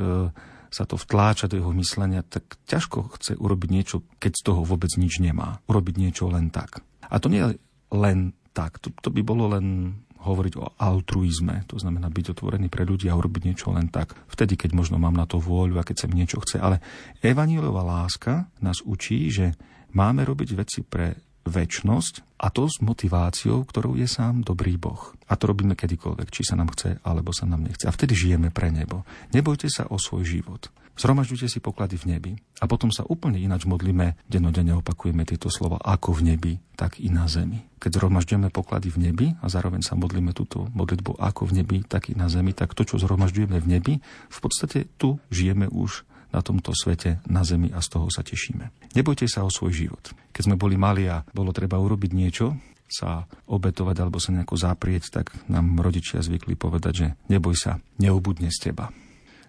sa 0.69 0.84
to 0.86 0.95
vtláča 0.95 1.49
do 1.49 1.57
jeho 1.57 1.73
myslenia, 1.75 2.21
tak 2.21 2.57
ťažko 2.69 3.11
chce 3.17 3.34
urobiť 3.36 3.69
niečo, 3.69 4.05
keď 4.21 4.32
z 4.38 4.41
toho 4.45 4.61
vôbec 4.63 4.93
nič 4.95 5.19
nemá. 5.19 5.59
Urobiť 5.65 5.95
niečo 5.97 6.30
len 6.30 6.53
tak. 6.53 6.86
A 7.09 7.17
to 7.17 7.27
nie 7.27 7.41
je 7.41 7.57
len 7.89 8.38
tak. 8.53 8.77
To, 8.86 8.93
to 8.93 9.09
by 9.09 9.21
bolo 9.25 9.49
len 9.49 9.97
hovoriť 10.19 10.53
o 10.59 10.75
altruizme, 10.75 11.63
to 11.63 11.80
znamená 11.80 12.11
byť 12.11 12.36
otvorený 12.36 12.67
pre 12.67 12.84
ľudí 12.84 13.07
a 13.07 13.15
urobiť 13.15 13.41
niečo 13.47 13.71
len 13.71 13.88
tak. 13.88 14.19
Vtedy, 14.27 14.59
keď 14.59 14.75
možno 14.75 14.99
mám 14.99 15.15
na 15.15 15.23
to 15.23 15.39
vôľu 15.39 15.80
a 15.80 15.88
keď 15.88 16.05
sa 16.05 16.07
mi 16.11 16.19
niečo 16.19 16.43
chce. 16.43 16.59
Ale 16.59 16.84
evanílová 17.23 17.82
láska 17.88 18.51
nás 18.59 18.84
učí, 18.84 19.32
že 19.32 19.55
máme 19.95 20.27
robiť 20.27 20.49
veci 20.59 20.84
pre 20.84 21.15
väčnosť 21.50 22.39
a 22.39 22.47
to 22.54 22.70
s 22.70 22.80
motiváciou, 22.80 23.66
ktorou 23.68 24.00
je 24.00 24.08
sám 24.08 24.45
dobrý 24.45 24.80
Boh. 24.80 25.12
A 25.28 25.36
to 25.36 25.52
robíme 25.52 25.76
kedykoľvek, 25.76 26.30
či 26.32 26.47
sa 26.47 26.56
nám 26.56 26.72
chce, 26.72 27.04
alebo 27.04 27.36
sa 27.36 27.50
nám 27.50 27.68
nechce. 27.68 27.84
A 27.84 27.91
vtedy 27.91 28.16
žijeme 28.16 28.54
pre 28.54 28.72
nebo. 28.72 29.04
Nebojte 29.36 29.68
sa 29.68 29.89
o 29.89 30.00
svoj 30.00 30.24
život. 30.24 30.72
Zhromažďujte 31.00 31.47
si 31.47 31.60
poklady 31.64 31.95
v 31.95 32.06
nebi. 32.12 32.32
A 32.60 32.68
potom 32.68 32.91
sa 32.91 33.08
úplne 33.08 33.39
ináč 33.39 33.64
modlíme, 33.64 34.20
denodene 34.28 34.76
opakujeme 34.76 35.24
tieto 35.24 35.47
slova, 35.47 35.80
ako 35.80 36.12
v 36.12 36.36
nebi, 36.36 36.54
tak 36.76 37.00
i 37.00 37.08
na 37.08 37.24
zemi. 37.32 37.64
Keď 37.80 38.04
zhromažďujeme 38.04 38.52
poklady 38.52 38.91
v 38.91 39.08
nebi 39.08 39.28
a 39.39 39.47
zároveň 39.47 39.80
sa 39.80 39.95
modlíme 39.95 40.36
túto 40.36 40.68
modlitbu 40.76 41.16
ako 41.16 41.47
v 41.47 41.64
nebi, 41.64 41.78
tak 41.88 42.12
i 42.12 42.20
na 42.20 42.28
zemi, 42.28 42.52
tak 42.52 42.76
to, 42.76 42.84
čo 42.84 43.00
zhromažďujeme 43.00 43.58
v 43.64 43.68
nebi, 43.72 43.93
v 44.28 44.39
podstate 44.43 44.91
tu 45.00 45.24
žijeme 45.32 45.72
už 45.72 46.04
na 46.30 46.41
tomto 46.45 46.71
svete, 46.77 47.21
na 47.25 47.41
zemi 47.41 47.73
a 47.73 47.82
z 47.82 47.97
toho 47.97 48.07
sa 48.13 48.21
tešíme. 48.21 48.93
Nebojte 48.93 49.25
sa 49.25 49.41
o 49.45 49.49
svoj 49.49 49.73
život. 49.73 50.13
Keď 50.34 50.43
sme 50.45 50.61
boli 50.61 50.77
mali 50.77 51.09
a 51.09 51.25
bolo 51.34 51.49
treba 51.49 51.82
urobiť 51.82 52.11
niečo, 52.13 52.53
sa 52.89 53.30
obetovať 53.45 53.95
alebo 54.01 54.17
sa 54.17 54.34
nejako 54.34 54.57
zaprieť, 54.57 55.13
tak 55.13 55.30
nám 55.45 55.77
rodičia 55.77 56.25
zvykli 56.25 56.57
povedať, 56.57 56.93
že 56.93 57.07
neboj 57.30 57.53
sa, 57.53 57.77
neubudne 58.01 58.49
z 58.49 58.69
teba. 58.69 58.89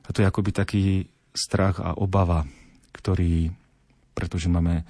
A 0.05 0.09
to 0.12 0.20
je 0.20 0.28
akoby 0.28 0.51
taký 0.53 0.85
strach 1.33 1.81
a 1.81 1.97
obava, 1.97 2.45
ktorý, 2.93 3.49
pretože 4.12 4.53
máme 4.53 4.85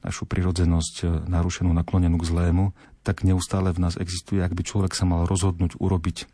našu 0.00 0.24
prirodzenosť 0.24 1.28
narušenú, 1.28 1.76
naklonenú 1.76 2.16
k 2.16 2.28
zlému, 2.32 2.64
tak 3.04 3.24
neustále 3.24 3.72
v 3.72 3.84
nás 3.84 4.00
existuje, 4.00 4.40
ak 4.40 4.56
by 4.56 4.62
človek 4.64 4.92
sa 4.96 5.04
mal 5.04 5.28
rozhodnúť 5.28 5.76
urobiť 5.76 6.24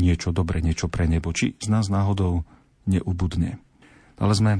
niečo 0.00 0.32
dobre, 0.32 0.64
niečo 0.64 0.88
pre 0.88 1.04
nebo. 1.04 1.32
Či 1.36 1.60
z 1.60 1.68
nás 1.68 1.92
náhodou 1.92 2.48
neubudne. 2.88 3.60
Ale 4.22 4.38
sme 4.38 4.52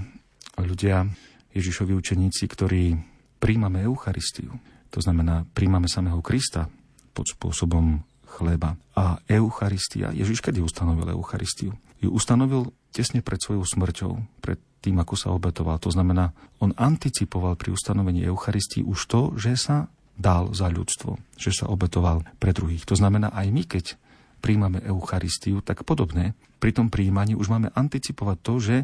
ľudia, 0.59 1.07
Ježišovi 1.55 1.95
učeníci, 1.95 2.51
ktorí 2.51 2.99
príjmame 3.39 3.87
Eucharistiu. 3.87 4.59
To 4.91 4.99
znamená, 4.99 5.47
príjmame 5.55 5.87
samého 5.87 6.19
Krista 6.19 6.67
pod 7.15 7.31
spôsobom 7.31 8.03
chleba. 8.27 8.75
A 8.99 9.23
Eucharistia, 9.31 10.11
Ježiš 10.11 10.43
kedy 10.43 10.59
ustanovil 10.59 11.15
Eucharistiu? 11.15 11.79
Ju 12.03 12.11
ustanovil 12.11 12.75
tesne 12.91 13.23
pred 13.23 13.39
svojou 13.39 13.63
smrťou, 13.63 14.43
pred 14.43 14.59
tým, 14.83 14.99
ako 14.99 15.15
sa 15.15 15.31
obetoval. 15.31 15.79
To 15.79 15.95
znamená, 15.95 16.35
on 16.59 16.75
anticipoval 16.75 17.55
pri 17.55 17.71
ustanovení 17.71 18.27
Eucharistii 18.27 18.83
už 18.83 18.99
to, 19.07 19.21
že 19.39 19.55
sa 19.55 19.87
dal 20.19 20.51
za 20.51 20.67
ľudstvo, 20.67 21.39
že 21.39 21.55
sa 21.55 21.71
obetoval 21.71 22.27
pre 22.43 22.51
druhých. 22.51 22.83
To 22.91 22.99
znamená, 22.99 23.31
aj 23.31 23.47
my, 23.55 23.63
keď 23.63 23.85
príjmame 24.43 24.83
Eucharistiu, 24.83 25.63
tak 25.63 25.87
podobne, 25.87 26.35
pri 26.59 26.75
tom 26.75 26.91
príjmaní 26.91 27.39
už 27.39 27.47
máme 27.47 27.71
anticipovať 27.79 28.39
to, 28.43 28.55
že 28.59 28.77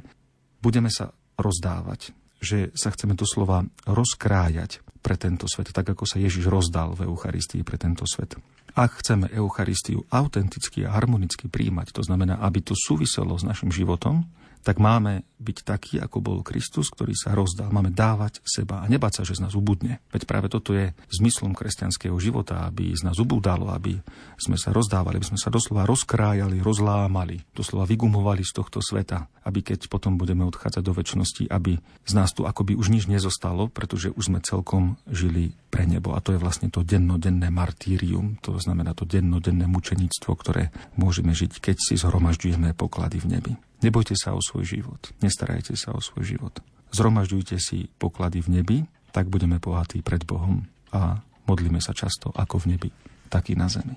budeme 0.62 0.90
sa 0.90 1.14
rozdávať, 1.38 2.12
že 2.38 2.70
sa 2.74 2.90
chceme 2.94 3.14
doslova 3.14 3.66
rozkrájať 3.86 4.82
pre 5.02 5.14
tento 5.14 5.46
svet, 5.46 5.70
tak 5.70 5.94
ako 5.94 6.04
sa 6.04 6.18
Ježiš 6.18 6.50
rozdal 6.50 6.94
v 6.94 7.06
Eucharistii 7.06 7.62
pre 7.62 7.78
tento 7.78 8.02
svet. 8.04 8.34
Ak 8.78 9.02
chceme 9.02 9.26
Eucharistiu 9.34 10.06
autenticky 10.12 10.86
a 10.86 10.94
harmonicky 10.94 11.50
príjmať, 11.50 11.94
to 11.94 12.02
znamená, 12.04 12.38
aby 12.42 12.62
to 12.62 12.78
súviselo 12.78 13.34
s 13.34 13.42
našim 13.42 13.74
životom, 13.74 14.26
tak 14.68 14.84
máme 14.84 15.24
byť 15.40 15.58
taký, 15.64 15.96
ako 15.96 16.20
bol 16.20 16.38
Kristus, 16.44 16.92
ktorý 16.92 17.16
sa 17.16 17.32
rozdal. 17.32 17.72
Máme 17.72 17.88
dávať 17.88 18.44
seba 18.44 18.84
a 18.84 18.90
nebáť 18.90 19.16
sa, 19.16 19.22
že 19.24 19.40
z 19.40 19.48
nás 19.48 19.56
ubudne. 19.56 20.04
Veď 20.12 20.28
práve 20.28 20.52
toto 20.52 20.76
je 20.76 20.92
zmyslom 21.08 21.56
kresťanského 21.56 22.12
života, 22.20 22.68
aby 22.68 22.92
z 22.92 23.00
nás 23.00 23.16
ubúdalo, 23.16 23.72
aby 23.72 23.96
sme 24.36 24.60
sa 24.60 24.68
rozdávali, 24.76 25.16
aby 25.16 25.32
sme 25.32 25.40
sa 25.40 25.48
doslova 25.48 25.88
rozkrájali, 25.88 26.60
rozlámali, 26.60 27.48
doslova 27.56 27.88
vygumovali 27.88 28.44
z 28.44 28.52
tohto 28.60 28.84
sveta, 28.84 29.32
aby 29.48 29.64
keď 29.64 29.88
potom 29.88 30.20
budeme 30.20 30.44
odchádzať 30.44 30.82
do 30.84 30.92
väčšnosti, 30.92 31.48
aby 31.48 31.80
z 32.04 32.12
nás 32.12 32.36
tu 32.36 32.44
akoby 32.44 32.76
už 32.76 32.92
nič 32.92 33.08
nezostalo, 33.08 33.72
pretože 33.72 34.12
už 34.12 34.28
sme 34.28 34.44
celkom 34.44 35.00
žili 35.08 35.56
pre 35.72 35.88
nebo. 35.88 36.12
A 36.12 36.20
to 36.20 36.36
je 36.36 36.42
vlastne 36.44 36.68
to 36.68 36.84
dennodenné 36.84 37.48
martírium, 37.48 38.36
to 38.44 38.52
znamená 38.60 38.92
to 38.92 39.08
dennodenné 39.08 39.64
mučeníctvo, 39.64 40.30
ktoré 40.36 40.68
môžeme 41.00 41.32
žiť, 41.32 41.56
keď 41.56 41.76
si 41.80 41.96
zhromažďujeme 41.96 42.76
poklady 42.76 43.16
v 43.24 43.28
nebi. 43.32 43.54
Nebojte 43.78 44.18
sa 44.18 44.34
o 44.34 44.42
svoj 44.42 44.66
život, 44.66 44.98
nestarajte 45.22 45.78
sa 45.78 45.94
o 45.94 46.02
svoj 46.02 46.34
život. 46.34 46.58
Zromažďujte 46.90 47.56
si 47.62 47.86
poklady 48.02 48.42
v 48.42 48.48
nebi, 48.58 48.78
tak 49.14 49.30
budeme 49.30 49.62
bohatí 49.62 50.02
pred 50.02 50.26
Bohom 50.26 50.66
a 50.90 51.22
modlíme 51.46 51.78
sa 51.78 51.94
často 51.94 52.34
ako 52.34 52.66
v 52.66 52.74
nebi, 52.74 52.90
tak 53.30 53.48
i 53.48 53.54
na 53.54 53.70
zemi. 53.70 53.94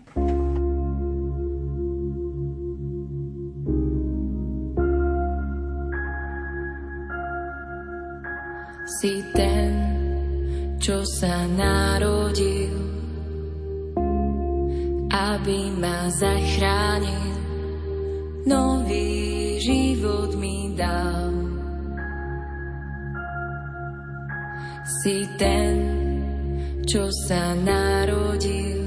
Si 9.02 9.18
ten, 9.34 9.72
čo 10.78 11.02
sa 11.18 11.50
narodil, 11.50 12.76
aby 15.10 15.74
ma 15.74 16.06
zachránil. 16.14 17.41
Nový 18.42 19.62
život 19.62 20.34
mi 20.34 20.74
dal. 20.74 21.30
Si 25.02 25.30
ten, 25.38 25.78
čo 26.90 27.06
sa 27.30 27.54
narodil, 27.54 28.82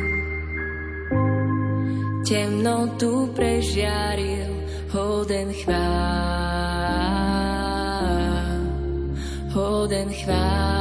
temnotu 2.27 3.31
prežiaril, 3.31 4.51
hoden 4.91 5.55
chvál, 5.55 5.79
hoden 9.55 10.11
chvál. 10.11 10.75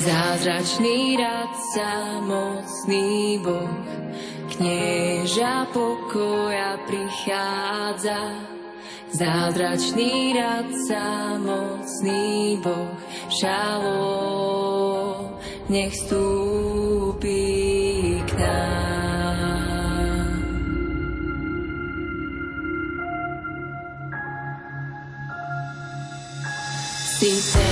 Zázračný 0.00 1.20
radca, 1.20 2.22
mocný 2.24 3.38
Boh, 3.44 3.79
knieža 4.60 5.72
pokoja 5.72 6.76
prichádza. 6.84 8.44
Zázračný 9.10 10.36
radca, 10.36 11.34
mocný 11.40 12.60
Boh, 12.60 12.94
šalo, 13.32 14.12
nech 15.72 15.96
stúpi 15.96 17.42
k 18.28 18.30
nám. 18.36 19.40
Si 27.18 27.32
ten, 27.50 27.69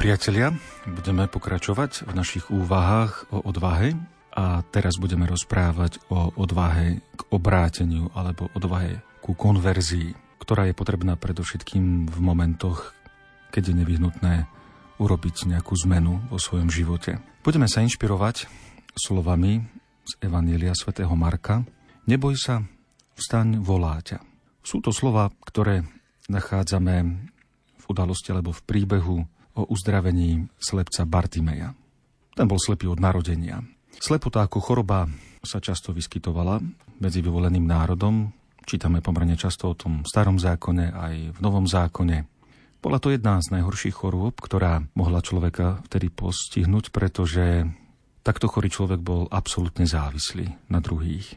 priatelia, 0.00 0.56
budeme 0.88 1.28
pokračovať 1.28 2.08
v 2.08 2.12
našich 2.16 2.48
úvahách 2.48 3.36
o 3.36 3.44
odvahe 3.44 3.92
a 4.32 4.64
teraz 4.72 4.96
budeme 4.96 5.28
rozprávať 5.28 6.00
o 6.08 6.32
odvahe 6.40 7.04
k 7.04 7.20
obráteniu 7.28 8.08
alebo 8.16 8.48
odvahe 8.56 9.04
ku 9.20 9.36
konverzii, 9.36 10.40
ktorá 10.40 10.64
je 10.64 10.72
potrebná 10.72 11.20
predovšetkým 11.20 12.08
v 12.08 12.16
momentoch, 12.16 12.96
keď 13.52 13.62
je 13.68 13.74
nevyhnutné 13.84 14.34
urobiť 14.96 15.52
nejakú 15.52 15.76
zmenu 15.84 16.24
vo 16.32 16.40
svojom 16.40 16.72
živote. 16.72 17.20
Budeme 17.44 17.68
sa 17.68 17.84
inšpirovať 17.84 18.48
slovami 18.96 19.68
z 20.08 20.12
Evanielia 20.24 20.72
svätého 20.72 21.12
Marka. 21.12 21.60
Neboj 22.08 22.40
sa, 22.40 22.64
vstaň, 23.20 23.60
volá 23.60 24.00
ťa. 24.00 24.24
Sú 24.64 24.80
to 24.80 24.96
slova, 24.96 25.28
ktoré 25.44 25.84
nachádzame 26.32 26.96
v 27.76 27.84
udalosti 27.84 28.32
alebo 28.32 28.56
v 28.56 28.64
príbehu 28.64 29.28
o 29.60 29.68
uzdravení 29.68 30.48
slepca 30.56 31.04
Bartimeja. 31.04 31.76
Ten 32.32 32.46
bol 32.48 32.56
slepý 32.56 32.88
od 32.88 32.98
narodenia. 33.02 33.60
Slepota 34.00 34.48
ako 34.48 34.58
choroba 34.64 35.04
sa 35.44 35.60
často 35.60 35.92
vyskytovala 35.92 36.60
medzi 37.00 37.20
vyvoleným 37.20 37.64
národom. 37.68 38.32
Čítame 38.64 39.04
pomerne 39.04 39.36
často 39.36 39.72
o 39.72 39.76
tom 39.76 40.04
starom 40.04 40.40
zákone 40.40 40.92
aj 40.92 41.14
v 41.36 41.38
novom 41.40 41.68
zákone. 41.68 42.24
Bola 42.80 42.96
to 42.96 43.12
jedna 43.12 43.36
z 43.44 43.52
najhorších 43.60 43.92
chorôb, 43.92 44.40
ktorá 44.40 44.80
mohla 44.96 45.20
človeka 45.20 45.84
vtedy 45.84 46.08
postihnúť, 46.08 46.88
pretože 46.88 47.68
takto 48.24 48.48
chorý 48.48 48.72
človek 48.72 49.00
bol 49.04 49.28
absolútne 49.28 49.84
závislý 49.84 50.48
na 50.72 50.80
druhých. 50.80 51.36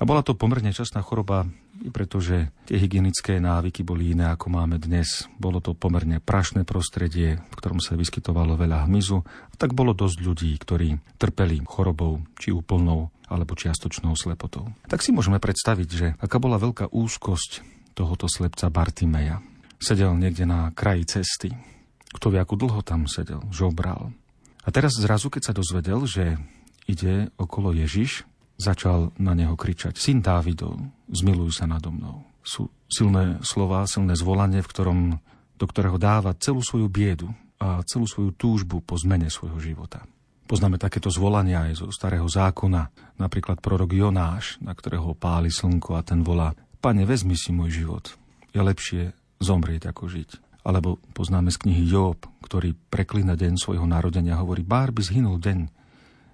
A 0.00 0.08
bola 0.08 0.26
to 0.26 0.34
pomerne 0.34 0.74
častá 0.74 0.98
choroba 1.04 1.46
pretože 1.88 2.52
tie 2.68 2.76
hygienické 2.76 3.40
návyky 3.40 3.80
boli 3.80 4.12
iné, 4.12 4.28
ako 4.28 4.52
máme 4.52 4.76
dnes. 4.76 5.24
Bolo 5.40 5.64
to 5.64 5.72
pomerne 5.72 6.20
prašné 6.20 6.68
prostredie, 6.68 7.40
v 7.40 7.54
ktorom 7.56 7.80
sa 7.80 7.96
vyskytovalo 7.96 8.60
veľa 8.60 8.84
hmyzu, 8.84 9.24
a 9.24 9.54
tak 9.56 9.72
bolo 9.72 9.96
dosť 9.96 10.18
ľudí, 10.20 10.52
ktorí 10.60 11.00
trpeli 11.16 11.64
chorobou, 11.64 12.20
či 12.36 12.52
úplnou, 12.52 13.08
alebo 13.30 13.56
čiastočnou 13.56 14.12
slepotou. 14.12 14.68
Tak 14.92 15.00
si 15.00 15.16
môžeme 15.16 15.40
predstaviť, 15.40 15.88
že 15.88 16.06
aká 16.20 16.36
bola 16.36 16.60
veľká 16.60 16.92
úzkosť 16.92 17.64
tohoto 17.96 18.28
slepca 18.28 18.68
Bartimeja. 18.68 19.40
Sedel 19.80 20.12
niekde 20.20 20.44
na 20.44 20.68
kraji 20.76 21.08
cesty. 21.08 21.56
Kto 22.10 22.34
vie, 22.34 22.42
ako 22.42 22.58
dlho 22.58 22.82
tam 22.84 23.08
sedel, 23.08 23.40
žobral. 23.48 24.12
A 24.60 24.68
teraz 24.68 24.98
zrazu, 24.98 25.32
keď 25.32 25.42
sa 25.50 25.56
dozvedel, 25.56 26.04
že 26.04 26.36
ide 26.84 27.30
okolo 27.38 27.70
Ježiš, 27.72 28.26
začal 28.60 29.16
na 29.16 29.32
neho 29.32 29.56
kričať. 29.56 29.96
Syn 29.96 30.20
Dávidov, 30.20 30.76
zmiluj 31.08 31.56
sa 31.56 31.64
nado 31.64 31.88
mnou. 31.88 32.28
Sú 32.44 32.68
silné 32.92 33.40
slova, 33.40 33.88
silné 33.88 34.12
zvolanie, 34.12 34.60
v 34.60 34.70
ktorom, 34.70 35.00
do 35.56 35.66
ktorého 35.66 35.96
dáva 35.96 36.36
celú 36.36 36.60
svoju 36.60 36.92
biedu 36.92 37.32
a 37.56 37.80
celú 37.88 38.04
svoju 38.04 38.36
túžbu 38.36 38.84
po 38.84 39.00
zmene 39.00 39.32
svojho 39.32 39.56
života. 39.60 40.04
Poznáme 40.44 40.82
takéto 40.82 41.08
zvolania 41.08 41.70
aj 41.70 41.78
zo 41.78 41.86
starého 41.94 42.26
zákona, 42.26 43.16
napríklad 43.22 43.62
prorok 43.62 43.94
Jonáš, 43.94 44.58
na 44.58 44.74
ktorého 44.74 45.14
páli 45.14 45.48
slnko 45.48 45.96
a 45.96 46.02
ten 46.02 46.20
volá 46.20 46.52
Pane, 46.80 47.04
vezmi 47.04 47.36
si 47.36 47.52
môj 47.52 47.84
život. 47.84 48.04
Je 48.56 48.58
lepšie 48.58 49.12
zomrieť 49.38 49.92
ako 49.92 50.08
žiť. 50.08 50.30
Alebo 50.64 50.96
poznáme 51.12 51.52
z 51.52 51.60
knihy 51.60 51.84
Job, 51.86 52.24
ktorý 52.40 52.72
preklína 52.88 53.36
deň 53.36 53.60
svojho 53.60 53.84
narodenia 53.84 54.40
hovorí, 54.40 54.64
bár 54.64 54.90
by 54.90 55.04
zhynul 55.04 55.36
deň, 55.36 55.68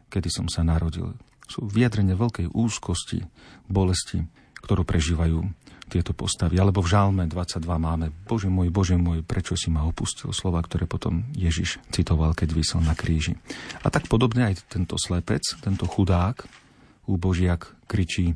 kedy 0.07 0.29
som 0.31 0.47
sa 0.47 0.62
narodil 0.62 1.18
sú 1.47 1.66
vyjadrenie 1.66 2.18
veľkej 2.18 2.53
úzkosti, 2.53 3.24
bolesti, 3.70 4.26
ktorú 4.62 4.82
prežívajú 4.82 5.47
tieto 5.86 6.11
postavy. 6.11 6.59
Alebo 6.59 6.82
v 6.82 6.90
Žalme 6.90 7.24
22 7.30 7.62
máme 7.62 8.11
Bože 8.26 8.51
môj, 8.51 8.74
Bože 8.74 8.99
môj, 8.99 9.22
prečo 9.22 9.55
si 9.55 9.70
ma 9.70 9.86
opustil? 9.86 10.34
Slova, 10.34 10.59
ktoré 10.62 10.90
potom 10.90 11.30
Ježiš 11.32 11.78
citoval, 11.94 12.34
keď 12.34 12.49
vysel 12.59 12.82
na 12.82 12.99
kríži. 12.99 13.38
A 13.86 13.88
tak 13.88 14.11
podobne 14.11 14.51
aj 14.51 14.66
tento 14.66 14.99
slepec, 14.99 15.42
tento 15.62 15.86
chudák, 15.86 16.42
úbožiak 17.07 17.70
kričí 17.86 18.34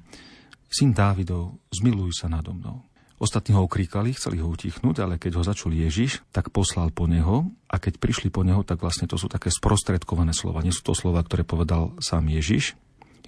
Syn 0.71 0.95
Dávidov, 0.95 1.59
zmiluj 1.75 2.15
sa 2.15 2.31
nado 2.31 2.55
mnou. 2.55 2.87
Ostatní 3.21 3.53
ho 3.53 3.67
ukríkali, 3.67 4.17
chceli 4.17 4.41
ho 4.41 4.49
utichnúť, 4.49 5.05
ale 5.05 5.21
keď 5.21 5.37
ho 5.37 5.45
začul 5.45 5.77
Ježiš, 5.77 6.25
tak 6.33 6.49
poslal 6.55 6.89
po 6.89 7.05
neho 7.05 7.53
a 7.69 7.77
keď 7.77 8.01
prišli 8.01 8.33
po 8.33 8.47
neho, 8.47 8.65
tak 8.65 8.81
vlastne 8.81 9.05
to 9.05 9.21
sú 9.21 9.29
také 9.29 9.53
sprostredkované 9.53 10.33
slova. 10.33 10.65
Nie 10.65 10.73
sú 10.73 10.81
to 10.81 10.97
slova, 10.97 11.21
ktoré 11.21 11.45
povedal 11.45 11.93
sám 12.01 12.33
Ježiš, 12.33 12.81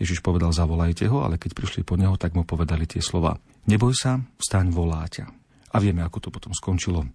Ježiš 0.03 0.18
povedal, 0.18 0.50
zavolajte 0.50 1.07
ho, 1.07 1.22
ale 1.22 1.38
keď 1.38 1.55
prišli 1.55 1.86
po 1.86 1.94
neho, 1.94 2.18
tak 2.18 2.34
mu 2.34 2.42
povedali 2.42 2.90
tie 2.90 2.98
slova. 2.98 3.38
Neboj 3.70 3.94
sa, 3.94 4.18
vstaň, 4.18 4.74
voláťa. 4.74 5.30
A 5.72 5.76
vieme, 5.78 6.03
ako 6.03 6.18
to 6.18 6.28
potom 6.34 6.50
skončilo. 6.50 7.07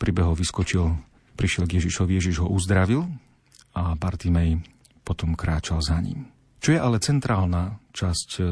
Pribehol, 0.00 0.32
vyskočil, 0.32 0.88
prišiel 1.36 1.68
k 1.68 1.76
Ježišovi, 1.78 2.16
Ježiš 2.16 2.40
ho 2.40 2.48
uzdravil 2.48 3.04
a 3.76 3.92
Bartimej 3.92 4.64
potom 5.04 5.36
kráčal 5.36 5.84
za 5.84 6.00
ním. 6.00 6.24
Čo 6.64 6.72
je 6.72 6.80
ale 6.80 6.96
centrálna 6.96 7.76
časť 7.92 8.28
e, 8.40 8.42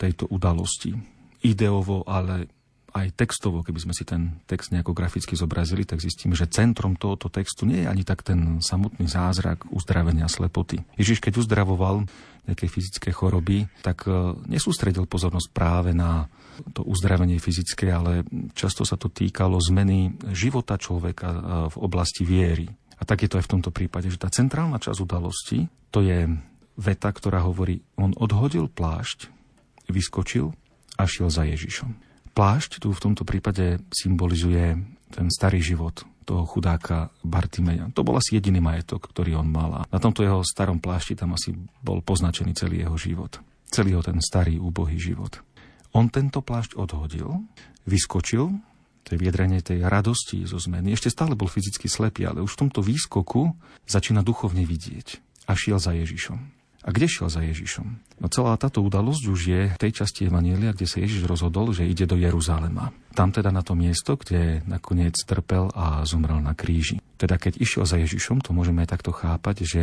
tejto 0.00 0.32
udalosti? 0.32 0.96
Ideovo, 1.44 2.08
ale 2.08 2.48
aj 2.90 3.14
textovo, 3.14 3.62
keby 3.62 3.80
sme 3.82 3.94
si 3.94 4.02
ten 4.02 4.42
text 4.46 4.74
nejako 4.74 4.92
graficky 4.92 5.38
zobrazili, 5.38 5.86
tak 5.86 6.02
zistíme, 6.02 6.34
že 6.34 6.50
centrom 6.50 6.98
tohoto 6.98 7.30
textu 7.30 7.64
nie 7.64 7.86
je 7.86 7.90
ani 7.90 8.02
tak 8.02 8.26
ten 8.26 8.58
samotný 8.58 9.06
zázrak 9.06 9.70
uzdravenia 9.70 10.26
slepoty. 10.26 10.82
Ježiš, 10.98 11.22
keď 11.22 11.40
uzdravoval 11.40 12.04
nejaké 12.48 12.66
fyzické 12.66 13.10
choroby, 13.14 13.68
tak 13.84 14.08
e, 14.08 14.34
nesústredil 14.50 15.06
pozornosť 15.06 15.48
práve 15.54 15.90
na 15.94 16.26
to 16.74 16.82
uzdravenie 16.82 17.38
fyzické, 17.38 17.92
ale 17.92 18.26
často 18.52 18.82
sa 18.82 18.98
to 18.98 19.12
týkalo 19.12 19.60
zmeny 19.60 20.12
života 20.34 20.74
človeka 20.80 21.28
e, 21.30 21.40
v 21.70 21.76
oblasti 21.78 22.26
viery. 22.26 22.66
A 23.00 23.02
tak 23.08 23.24
je 23.24 23.30
to 23.32 23.38
aj 23.40 23.46
v 23.48 23.52
tomto 23.56 23.70
prípade, 23.72 24.12
že 24.12 24.20
tá 24.20 24.28
centrálna 24.28 24.76
časť 24.76 24.98
udalosti, 25.00 25.70
to 25.88 26.04
je 26.04 26.28
veta, 26.76 27.10
ktorá 27.12 27.44
hovorí, 27.44 27.80
on 27.96 28.12
odhodil 28.16 28.68
plášť, 28.68 29.28
vyskočil 29.88 30.52
a 31.00 31.02
šiel 31.08 31.28
za 31.32 31.48
Ježišom. 31.48 32.09
Plášť 32.34 32.80
tu 32.82 32.94
v 32.94 33.02
tomto 33.02 33.26
prípade 33.26 33.82
symbolizuje 33.90 34.78
ten 35.10 35.26
starý 35.28 35.58
život 35.58 36.06
toho 36.22 36.46
chudáka 36.46 37.10
Bartimeja. 37.26 37.90
To 37.98 38.06
bol 38.06 38.14
asi 38.14 38.38
jediný 38.38 38.62
majetok, 38.62 39.10
ktorý 39.10 39.42
on 39.42 39.50
mal. 39.50 39.82
A 39.82 39.88
na 39.90 39.98
tomto 39.98 40.22
jeho 40.22 40.46
starom 40.46 40.78
plášti 40.78 41.18
tam 41.18 41.34
asi 41.34 41.58
bol 41.82 41.98
poznačený 42.06 42.54
celý 42.54 42.86
jeho 42.86 42.94
život. 42.94 43.42
Celý 43.66 43.98
ho 43.98 44.02
ten 44.02 44.22
starý, 44.22 44.62
úbohý 44.62 44.94
život. 44.94 45.42
On 45.90 46.06
tento 46.06 46.38
plášť 46.38 46.78
odhodil, 46.78 47.34
vyskočil, 47.82 48.62
to 49.02 49.08
je 49.16 49.18
viedrenie 49.18 49.58
tej 49.58 49.82
radosti 49.82 50.46
zo 50.46 50.62
zmeny. 50.62 50.94
Ešte 50.94 51.10
stále 51.10 51.34
bol 51.34 51.50
fyzicky 51.50 51.90
slepý, 51.90 52.30
ale 52.30 52.46
už 52.46 52.54
v 52.54 52.60
tomto 52.66 52.78
výskoku 52.78 53.58
začína 53.90 54.22
duchovne 54.22 54.62
vidieť 54.62 55.18
a 55.50 55.58
šiel 55.58 55.82
za 55.82 55.90
Ježišom. 55.98 56.59
A 56.80 56.96
kde 56.96 57.06
šiel 57.12 57.28
za 57.28 57.44
Ježišom? 57.44 57.86
No 58.24 58.26
celá 58.32 58.56
táto 58.56 58.80
udalosť 58.80 59.22
už 59.28 59.40
je 59.40 59.60
v 59.68 59.80
tej 59.80 60.00
časti 60.00 60.32
Evanielia, 60.32 60.72
kde 60.72 60.88
sa 60.88 61.04
Ježiš 61.04 61.28
rozhodol, 61.28 61.76
že 61.76 61.84
ide 61.84 62.08
do 62.08 62.16
Jeruzalema. 62.16 62.88
Tam 63.12 63.28
teda 63.28 63.52
na 63.52 63.60
to 63.60 63.76
miesto, 63.76 64.16
kde 64.16 64.64
nakoniec 64.64 65.12
trpel 65.28 65.68
a 65.76 66.00
zomrel 66.08 66.40
na 66.40 66.56
kríži. 66.56 67.04
Teda 67.20 67.36
keď 67.36 67.60
išiel 67.60 67.84
za 67.84 68.00
Ježišom, 68.00 68.40
to 68.40 68.56
môžeme 68.56 68.80
aj 68.80 68.96
takto 68.96 69.12
chápať, 69.12 69.56
že 69.68 69.82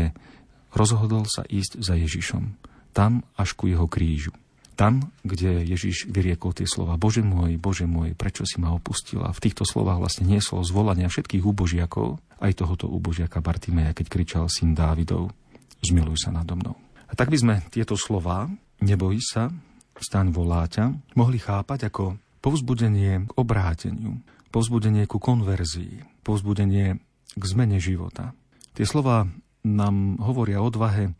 rozhodol 0.74 1.30
sa 1.30 1.46
ísť 1.46 1.86
za 1.86 1.94
Ježišom. 1.94 2.58
Tam 2.98 3.22
až 3.38 3.54
ku 3.54 3.70
jeho 3.70 3.86
krížu. 3.86 4.34
Tam, 4.78 5.10
kde 5.26 5.66
Ježiš 5.66 6.10
vyriekol 6.10 6.54
tie 6.54 6.70
slova 6.70 7.02
Bože 7.02 7.26
môj, 7.26 7.58
Bože 7.58 7.90
môj, 7.90 8.14
prečo 8.14 8.46
si 8.46 8.62
ma 8.62 8.74
opustil? 8.74 9.22
A 9.26 9.34
v 9.34 9.42
týchto 9.42 9.66
slovách 9.66 10.02
vlastne 10.02 10.30
niesol 10.30 10.62
zvolania 10.62 11.10
všetkých 11.10 11.42
úbožiakov, 11.42 12.22
aj 12.42 12.58
tohoto 12.58 12.86
úbožiaka 12.86 13.42
Bartimeja, 13.42 13.98
keď 13.98 14.06
kričal 14.06 14.46
syn 14.50 14.78
Dávidov, 14.78 15.34
zmiluj 15.82 16.22
sa 16.22 16.30
nado 16.30 16.54
mnou. 16.54 16.87
A 17.08 17.14
tak 17.16 17.32
by 17.32 17.38
sme 17.40 17.56
tieto 17.72 17.96
slova, 17.96 18.52
neboj 18.84 19.18
sa, 19.24 19.50
staň 19.98 20.30
voláťa, 20.30 21.16
mohli 21.18 21.42
chápať 21.42 21.90
ako 21.90 22.20
povzbudenie 22.44 23.28
k 23.28 23.32
obráteniu, 23.34 24.22
povzbudenie 24.54 25.10
ku 25.10 25.18
konverzii, 25.18 26.24
povzbudenie 26.24 27.00
k 27.38 27.44
zmene 27.44 27.78
života. 27.82 28.36
Tie 28.78 28.86
slova 28.86 29.26
nám 29.66 30.22
hovoria 30.22 30.62
o 30.62 30.70
odvahe 30.70 31.18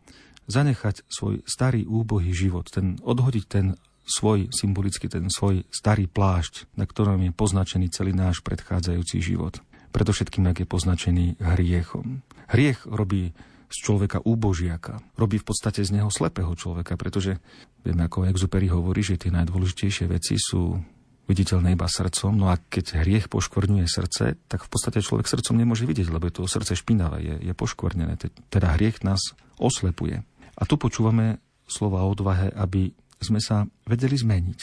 zanechať 0.48 1.04
svoj 1.10 1.44
starý 1.44 1.84
úbohý 1.84 2.32
život, 2.32 2.70
ten, 2.72 2.96
odhodiť 3.04 3.44
ten 3.44 3.76
svoj, 4.08 4.48
symbolicky 4.48 5.04
ten 5.12 5.28
svoj 5.28 5.68
starý 5.68 6.08
plášť, 6.08 6.72
na 6.80 6.88
ktorom 6.88 7.20
je 7.28 7.36
poznačený 7.36 7.92
celý 7.92 8.16
náš 8.16 8.40
predchádzajúci 8.40 9.20
život. 9.20 9.60
Predovšetkým, 9.92 10.48
ak 10.48 10.64
je 10.64 10.66
poznačený 10.68 11.26
hriechom. 11.36 12.24
Hriech 12.48 12.88
robí 12.88 13.36
z 13.68 13.76
človeka 13.84 14.24
úbožiaka. 14.24 15.04
Robí 15.20 15.36
v 15.36 15.46
podstate 15.46 15.84
z 15.84 15.92
neho 15.92 16.08
slepého 16.08 16.50
človeka, 16.56 16.96
pretože 16.96 17.36
vieme, 17.84 18.08
ako 18.08 18.24
Exupery 18.24 18.72
hovorí, 18.72 19.04
že 19.04 19.20
tie 19.20 19.28
najdôležitejšie 19.32 20.08
veci 20.08 20.40
sú 20.40 20.80
viditeľné 21.28 21.76
iba 21.76 21.84
srdcom, 21.84 22.32
no 22.32 22.48
a 22.48 22.56
keď 22.56 23.04
hriech 23.04 23.28
poškvrňuje 23.28 23.84
srdce, 23.84 24.40
tak 24.48 24.64
v 24.64 24.70
podstate 24.72 25.04
človek 25.04 25.28
srdcom 25.28 25.60
nemôže 25.60 25.84
vidieť, 25.84 26.08
lebo 26.08 26.24
je 26.24 26.40
to 26.40 26.48
srdce 26.48 26.80
špinavé, 26.80 27.20
je, 27.20 27.34
je 27.44 27.52
poškvrnené. 27.52 28.16
Teda 28.48 28.72
hriech 28.72 29.04
nás 29.04 29.36
oslepuje. 29.60 30.24
A 30.56 30.62
tu 30.64 30.80
počúvame 30.80 31.36
slova 31.68 32.08
odvahe, 32.08 32.48
aby 32.56 32.96
sme 33.20 33.44
sa 33.44 33.68
vedeli 33.84 34.16
zmeniť. 34.16 34.60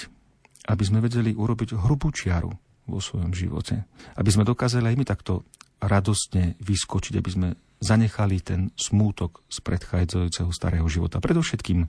Aby 0.65 0.83
sme 0.83 1.05
vedeli 1.05 1.37
urobiť 1.37 1.77
hrubú 1.77 2.09
čiaru 2.09 2.49
vo 2.89 2.97
svojom 2.97 3.29
živote. 3.37 3.85
Aby 4.17 4.29
sme 4.33 4.49
dokázali 4.49 4.89
aj 4.89 4.97
my 4.97 5.05
takto 5.05 5.45
radostne 5.77 6.57
vyskočiť, 6.57 7.13
aby 7.21 7.29
sme 7.29 7.47
zanechali 7.79 8.39
ten 8.41 8.71
smútok 8.79 9.43
z 9.51 9.57
predchádzajúceho 9.61 10.49
starého 10.51 10.87
života. 10.87 11.19
Predovšetkým 11.19 11.87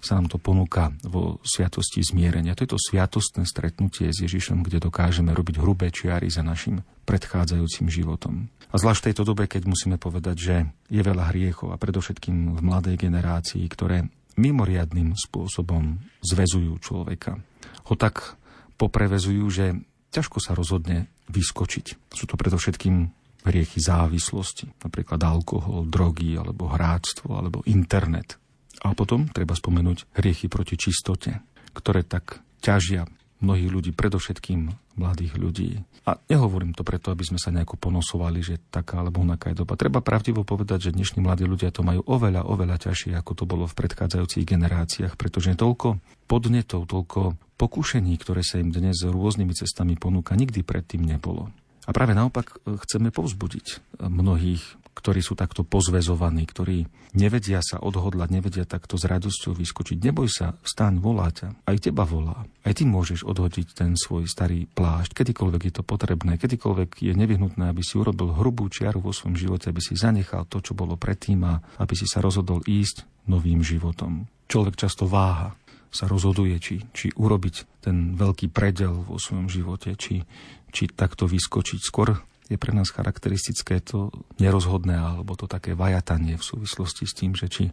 sa 0.00 0.16
nám 0.18 0.32
to 0.32 0.40
ponúka 0.40 0.90
vo 1.06 1.38
sviatosti 1.44 2.02
zmierenia. 2.02 2.56
To 2.56 2.64
je 2.64 2.72
to 2.74 2.80
sviatostné 2.80 3.44
stretnutie 3.46 4.10
s 4.10 4.24
Ježišom, 4.24 4.64
kde 4.64 4.82
dokážeme 4.82 5.30
robiť 5.30 5.60
hrubé 5.60 5.92
čiary 5.92 6.32
za 6.32 6.40
našim 6.40 6.82
predchádzajúcim 7.04 7.86
životom. 7.92 8.48
A 8.70 8.78
zvlášť 8.78 9.00
v 9.02 9.06
tejto 9.10 9.22
dobe, 9.26 9.50
keď 9.50 9.66
musíme 9.66 9.98
povedať, 9.98 10.36
že 10.38 10.56
je 10.88 11.02
veľa 11.02 11.34
hriechov 11.34 11.74
a 11.74 11.80
predovšetkým 11.80 12.54
v 12.54 12.60
mladej 12.62 12.96
generácii, 12.96 13.66
ktoré 13.66 14.06
mimoriadným 14.38 15.18
spôsobom 15.18 15.98
zväzujú 16.22 16.78
človeka. 16.80 17.42
Ho 17.90 17.94
tak 17.98 18.38
poprevezujú, 18.78 19.44
že 19.50 19.76
ťažko 20.14 20.38
sa 20.40 20.56
rozhodne 20.56 21.10
vyskočiť. 21.28 22.14
Sú 22.14 22.24
to 22.26 22.38
predovšetkým 22.38 23.19
hriechy 23.44 23.80
závislosti, 23.80 24.68
napríklad 24.84 25.20
alkohol, 25.22 25.88
drogy, 25.88 26.36
alebo 26.36 26.68
hráctvo, 26.68 27.36
alebo 27.36 27.64
internet. 27.64 28.36
A 28.80 28.96
potom 28.96 29.28
treba 29.28 29.52
spomenúť 29.52 30.08
hriechy 30.16 30.48
proti 30.48 30.76
čistote, 30.76 31.40
ktoré 31.76 32.04
tak 32.04 32.40
ťažia 32.60 33.08
mnohých 33.40 33.72
ľudí, 33.72 33.90
predovšetkým 33.96 34.68
mladých 35.00 35.34
ľudí. 35.40 35.70
A 36.04 36.16
nehovorím 36.28 36.76
to 36.76 36.84
preto, 36.84 37.08
aby 37.08 37.24
sme 37.24 37.40
sa 37.40 37.48
nejako 37.52 37.80
ponosovali, 37.80 38.44
že 38.44 38.60
taká 38.68 39.00
alebo 39.00 39.24
onaká 39.24 39.52
je 39.52 39.64
doba. 39.64 39.80
Treba 39.80 40.04
pravdivo 40.04 40.44
povedať, 40.44 40.88
že 40.88 40.96
dnešní 40.96 41.24
mladí 41.24 41.48
ľudia 41.48 41.72
to 41.72 41.80
majú 41.80 42.04
oveľa, 42.04 42.44
oveľa 42.44 42.88
ťažšie, 42.88 43.16
ako 43.16 43.32
to 43.32 43.44
bolo 43.48 43.64
v 43.64 43.76
predchádzajúcich 43.80 44.44
generáciách, 44.44 45.16
pretože 45.16 45.56
toľko 45.56 46.00
podnetov, 46.28 46.84
toľko 46.88 47.36
pokušení, 47.56 48.12
ktoré 48.20 48.44
sa 48.44 48.60
im 48.60 48.72
dnes 48.72 49.00
rôznymi 49.04 49.52
cestami 49.56 49.96
ponúka, 49.96 50.36
nikdy 50.36 50.60
predtým 50.64 51.04
nebolo. 51.04 51.52
A 51.90 51.96
práve 51.96 52.14
naopak 52.14 52.54
e, 52.62 52.78
chceme 52.86 53.10
povzbudiť 53.10 53.98
mnohých, 53.98 54.62
ktorí 54.94 55.26
sú 55.26 55.34
takto 55.34 55.66
pozvezovaní, 55.66 56.46
ktorí 56.46 56.86
nevedia 57.18 57.58
sa 57.66 57.82
odhodlať, 57.82 58.30
nevedia 58.30 58.62
takto 58.62 58.94
s 58.94 59.10
radosťou 59.10 59.58
vyskočiť. 59.58 59.98
Neboj 59.98 60.30
sa, 60.30 60.54
vstaň, 60.62 61.02
volá 61.02 61.34
ťa. 61.34 61.66
Aj 61.66 61.76
teba 61.82 62.06
volá. 62.06 62.46
Aj 62.62 62.70
ty 62.70 62.86
môžeš 62.86 63.26
odhodiť 63.26 63.74
ten 63.74 63.98
svoj 63.98 64.30
starý 64.30 64.70
plášť, 64.70 65.18
kedykoľvek 65.18 65.62
je 65.66 65.72
to 65.74 65.82
potrebné, 65.82 66.38
kedykoľvek 66.38 67.10
je 67.10 67.12
nevyhnutné, 67.18 67.74
aby 67.74 67.82
si 67.82 67.98
urobil 67.98 68.38
hrubú 68.38 68.70
čiaru 68.70 69.02
vo 69.02 69.10
svojom 69.10 69.34
živote, 69.34 69.74
aby 69.74 69.82
si 69.82 69.98
zanechal 69.98 70.46
to, 70.46 70.62
čo 70.62 70.78
bolo 70.78 70.94
predtým 70.94 71.42
a 71.42 71.58
aby 71.82 71.98
si 71.98 72.06
sa 72.06 72.22
rozhodol 72.22 72.62
ísť 72.70 73.26
novým 73.26 73.66
životom. 73.66 74.30
Človek 74.46 74.78
často 74.78 75.10
váha, 75.10 75.58
sa 75.90 76.06
rozhoduje, 76.06 76.54
či, 76.62 76.86
či 76.94 77.10
urobiť 77.18 77.82
ten 77.82 78.14
veľký 78.14 78.54
predel 78.54 79.02
vo 79.02 79.18
svojom 79.18 79.50
živote, 79.50 79.98
či 79.98 80.22
či 80.70 80.88
takto 80.90 81.26
vyskočiť. 81.26 81.80
Skôr 81.82 82.16
je 82.50 82.58
pre 82.58 82.74
nás 82.74 82.90
charakteristické 82.90 83.78
to 83.78 84.10
nerozhodné 84.42 84.98
alebo 84.98 85.38
to 85.38 85.46
také 85.46 85.78
vajatanie 85.78 86.34
v 86.34 86.42
súvislosti 86.42 87.06
s 87.06 87.14
tým, 87.14 87.38
že 87.38 87.46
či 87.46 87.64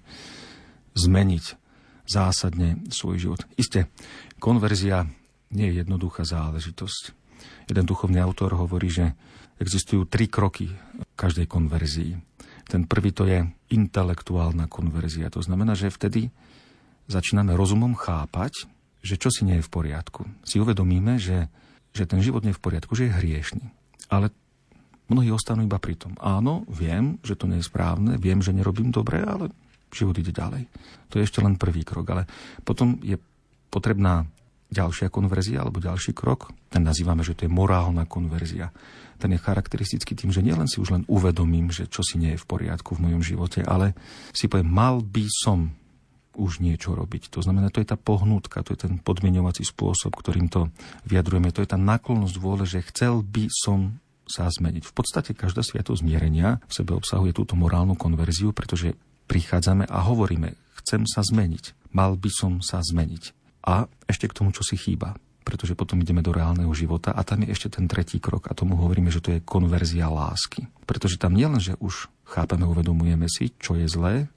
zmeniť 0.94 1.46
zásadne 2.06 2.86
svoj 2.94 3.18
život. 3.18 3.42
Isté, 3.58 3.90
konverzia 4.38 5.10
nie 5.54 5.70
je 5.72 5.84
jednoduchá 5.84 6.24
záležitosť. 6.24 7.04
Jeden 7.68 7.86
duchovný 7.86 8.22
autor 8.22 8.56
hovorí, 8.56 8.90
že 8.90 9.14
existujú 9.58 10.06
tri 10.06 10.30
kroky 10.30 10.72
každej 11.18 11.50
konverzii. 11.50 12.14
Ten 12.68 12.86
prvý 12.86 13.16
to 13.16 13.26
je 13.26 13.48
intelektuálna 13.72 14.68
konverzia. 14.68 15.32
To 15.34 15.42
znamená, 15.42 15.74
že 15.74 15.92
vtedy 15.92 16.30
začíname 17.08 17.56
rozumom 17.56 17.96
chápať, 17.96 18.68
že 19.00 19.16
čo 19.16 19.32
si 19.32 19.48
nie 19.48 19.60
je 19.60 19.66
v 19.66 19.72
poriadku. 19.72 20.28
Si 20.44 20.60
uvedomíme, 20.60 21.16
že 21.16 21.48
že 21.94 22.10
ten 22.10 22.20
život 22.24 22.44
nie 22.44 22.52
je 22.54 22.60
v 22.60 22.66
poriadku, 22.66 22.94
že 22.96 23.10
je 23.10 23.18
hriešný. 23.18 23.66
Ale 24.08 24.32
mnohí 25.12 25.32
ostanú 25.32 25.64
iba 25.64 25.80
pri 25.80 25.96
tom. 25.96 26.16
Áno, 26.20 26.68
viem, 26.68 27.20
že 27.24 27.36
to 27.40 27.48
nie 27.48 27.60
je 27.60 27.68
správne, 27.68 28.20
viem, 28.20 28.44
že 28.44 28.56
nerobím 28.56 28.92
dobre, 28.92 29.24
ale 29.24 29.52
život 29.92 30.20
ide 30.20 30.36
ďalej. 30.36 30.68
To 31.12 31.20
je 31.20 31.26
ešte 31.26 31.40
len 31.40 31.56
prvý 31.56 31.88
krok, 31.88 32.08
ale 32.12 32.24
potom 32.64 33.00
je 33.00 33.16
potrebná 33.72 34.28
ďalšia 34.68 35.08
konverzia 35.08 35.64
alebo 35.64 35.80
ďalší 35.80 36.12
krok. 36.12 36.52
Ten 36.68 36.84
nazývame, 36.84 37.24
že 37.24 37.40
to 37.40 37.48
je 37.48 37.52
morálna 37.52 38.04
konverzia. 38.04 38.76
Ten 39.16 39.34
je 39.34 39.40
charakteristický 39.40 40.14
tým, 40.14 40.36
že 40.36 40.44
nielen 40.44 40.68
si 40.68 40.84
už 40.84 40.92
len 40.92 41.04
uvedomím, 41.08 41.72
že 41.72 41.88
čo 41.88 42.04
si 42.04 42.20
nie 42.20 42.36
je 42.36 42.42
v 42.44 42.50
poriadku 42.52 42.94
v 42.94 43.08
mojom 43.08 43.24
živote, 43.24 43.64
ale 43.64 43.96
si 44.36 44.52
poviem, 44.52 44.68
mal 44.68 45.00
by 45.00 45.26
som 45.32 45.72
už 46.38 46.62
niečo 46.62 46.94
robiť. 46.94 47.34
To 47.34 47.42
znamená, 47.42 47.74
to 47.74 47.82
je 47.82 47.90
tá 47.90 47.98
pohnutka, 47.98 48.62
to 48.62 48.78
je 48.78 48.86
ten 48.86 49.02
podmienovací 49.02 49.66
spôsob, 49.66 50.14
ktorým 50.14 50.48
to 50.48 50.70
vyjadrujeme. 51.10 51.50
To 51.50 51.66
je 51.66 51.74
tá 51.74 51.80
náklonnosť 51.82 52.36
vôle, 52.38 52.64
že 52.70 52.86
chcel 52.86 53.26
by 53.26 53.50
som 53.50 53.98
sa 54.30 54.46
zmeniť. 54.46 54.84
V 54.86 54.94
podstate 54.94 55.34
každá 55.34 55.66
sviatosť 55.66 56.06
zmierenia 56.06 56.62
v 56.70 56.74
sebe 56.74 56.94
obsahuje 56.94 57.34
túto 57.34 57.58
morálnu 57.58 57.98
konverziu, 57.98 58.54
pretože 58.54 58.94
prichádzame 59.26 59.90
a 59.90 59.98
hovoríme, 60.06 60.54
chcem 60.84 61.04
sa 61.10 61.26
zmeniť, 61.26 61.92
mal 61.92 62.14
by 62.16 62.30
som 62.30 62.60
sa 62.62 62.80
zmeniť. 62.80 63.34
A 63.68 63.90
ešte 64.08 64.30
k 64.32 64.38
tomu, 64.38 64.54
čo 64.56 64.64
si 64.64 64.78
chýba 64.80 65.18
pretože 65.48 65.80
potom 65.80 66.04
ideme 66.04 66.20
do 66.20 66.36
reálneho 66.36 66.68
života 66.76 67.16
a 67.16 67.24
tam 67.24 67.48
je 67.48 67.56
ešte 67.56 67.80
ten 67.80 67.88
tretí 67.88 68.20
krok 68.20 68.52
a 68.52 68.58
tomu 68.58 68.76
hovoríme, 68.76 69.08
že 69.08 69.24
to 69.24 69.32
je 69.32 69.40
konverzia 69.40 70.12
lásky. 70.12 70.68
Pretože 70.84 71.16
tam 71.16 71.40
nielen, 71.40 71.64
že 71.64 71.80
už 71.80 72.12
chápeme, 72.28 72.68
uvedomujeme 72.68 73.32
si, 73.32 73.56
čo 73.56 73.80
je 73.80 73.88
zlé, 73.88 74.28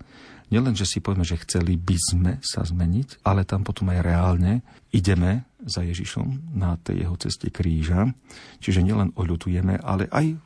nielen, 0.50 0.74
že 0.74 0.86
si 0.86 0.98
povieme, 0.98 1.24
že 1.24 1.40
chceli 1.46 1.78
by 1.78 1.96
sme 1.96 2.32
sa 2.42 2.66
zmeniť, 2.66 3.24
ale 3.24 3.46
tam 3.46 3.62
potom 3.64 3.88
aj 3.94 4.02
reálne 4.02 4.52
ideme 4.90 5.46
za 5.62 5.86
Ježišom 5.86 6.58
na 6.58 6.76
tej 6.76 7.06
jeho 7.06 7.16
ceste 7.16 7.48
kríža. 7.48 8.10
Čiže 8.58 8.84
nielen 8.84 9.14
oľutujeme, 9.14 9.80
ale 9.80 10.10
aj 10.10 10.36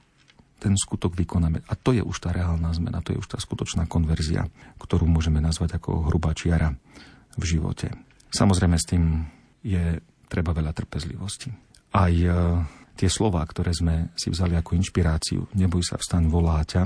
ten 0.63 0.75
skutok 0.81 1.13
vykonáme. 1.13 1.61
A 1.69 1.75
to 1.77 1.93
je 1.93 2.01
už 2.01 2.17
tá 2.25 2.33
reálna 2.33 2.73
zmena, 2.73 3.05
to 3.05 3.13
je 3.13 3.21
už 3.21 3.29
tá 3.29 3.39
skutočná 3.41 3.85
konverzia, 3.85 4.49
ktorú 4.81 5.05
môžeme 5.05 5.43
nazvať 5.43 5.77
ako 5.77 6.09
hrubá 6.09 6.33
čiara 6.33 6.73
v 7.37 7.45
živote. 7.45 7.93
Samozrejme 8.33 8.77
s 8.81 8.89
tým 8.89 9.05
je 9.61 10.01
treba 10.29 10.57
veľa 10.57 10.73
trpezlivosti. 10.73 11.53
Aj 11.95 12.11
e, 12.11 12.27
tie 12.97 13.09
slova, 13.13 13.45
ktoré 13.45 13.71
sme 13.77 14.11
si 14.17 14.33
vzali 14.33 14.57
ako 14.57 14.75
inšpiráciu, 14.75 15.47
neboj 15.53 15.85
sa 15.85 16.01
vstaň 16.01 16.33
voláťa, 16.33 16.83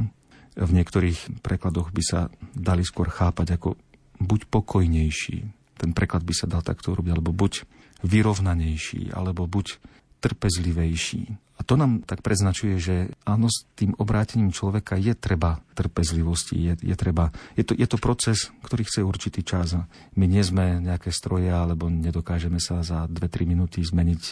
v 0.59 0.71
niektorých 0.75 1.39
prekladoch 1.41 1.95
by 1.95 2.03
sa 2.03 2.21
dali 2.53 2.83
skôr 2.83 3.07
chápať 3.07 3.55
ako 3.55 3.79
buď 4.19 4.51
pokojnejší. 4.51 5.39
Ten 5.79 5.95
preklad 5.95 6.27
by 6.27 6.35
sa 6.35 6.51
dal 6.51 6.67
takto 6.67 6.91
urobiť, 6.91 7.15
alebo 7.15 7.31
buď 7.31 7.63
vyrovnanejší, 8.03 9.15
alebo 9.15 9.47
buď 9.47 9.79
trpezlivejší. 10.19 11.39
A 11.59 11.67
to 11.67 11.75
nám 11.75 12.07
tak 12.07 12.23
preznačuje, 12.23 12.79
že 12.79 12.97
áno, 13.27 13.51
s 13.51 13.67
tým 13.75 13.95
obrátením 13.99 14.55
človeka 14.55 14.95
je 14.95 15.11
treba 15.15 15.59
trpezlivosti, 15.75 16.55
je, 16.55 16.75
je, 16.79 16.95
treba, 16.95 17.35
je, 17.59 17.67
to, 17.67 17.75
je 17.75 17.87
to 17.87 17.99
proces, 17.99 18.51
ktorý 18.63 18.87
chce 18.87 19.03
určitý 19.03 19.43
čas. 19.43 19.75
My 20.15 20.27
nie 20.31 20.43
sme 20.43 20.79
nejaké 20.79 21.11
stroje, 21.11 21.51
alebo 21.51 21.91
nedokážeme 21.91 22.63
sa 22.63 22.87
za 22.87 23.11
2-3 23.11 23.47
minúty 23.47 23.83
zmeniť, 23.83 24.23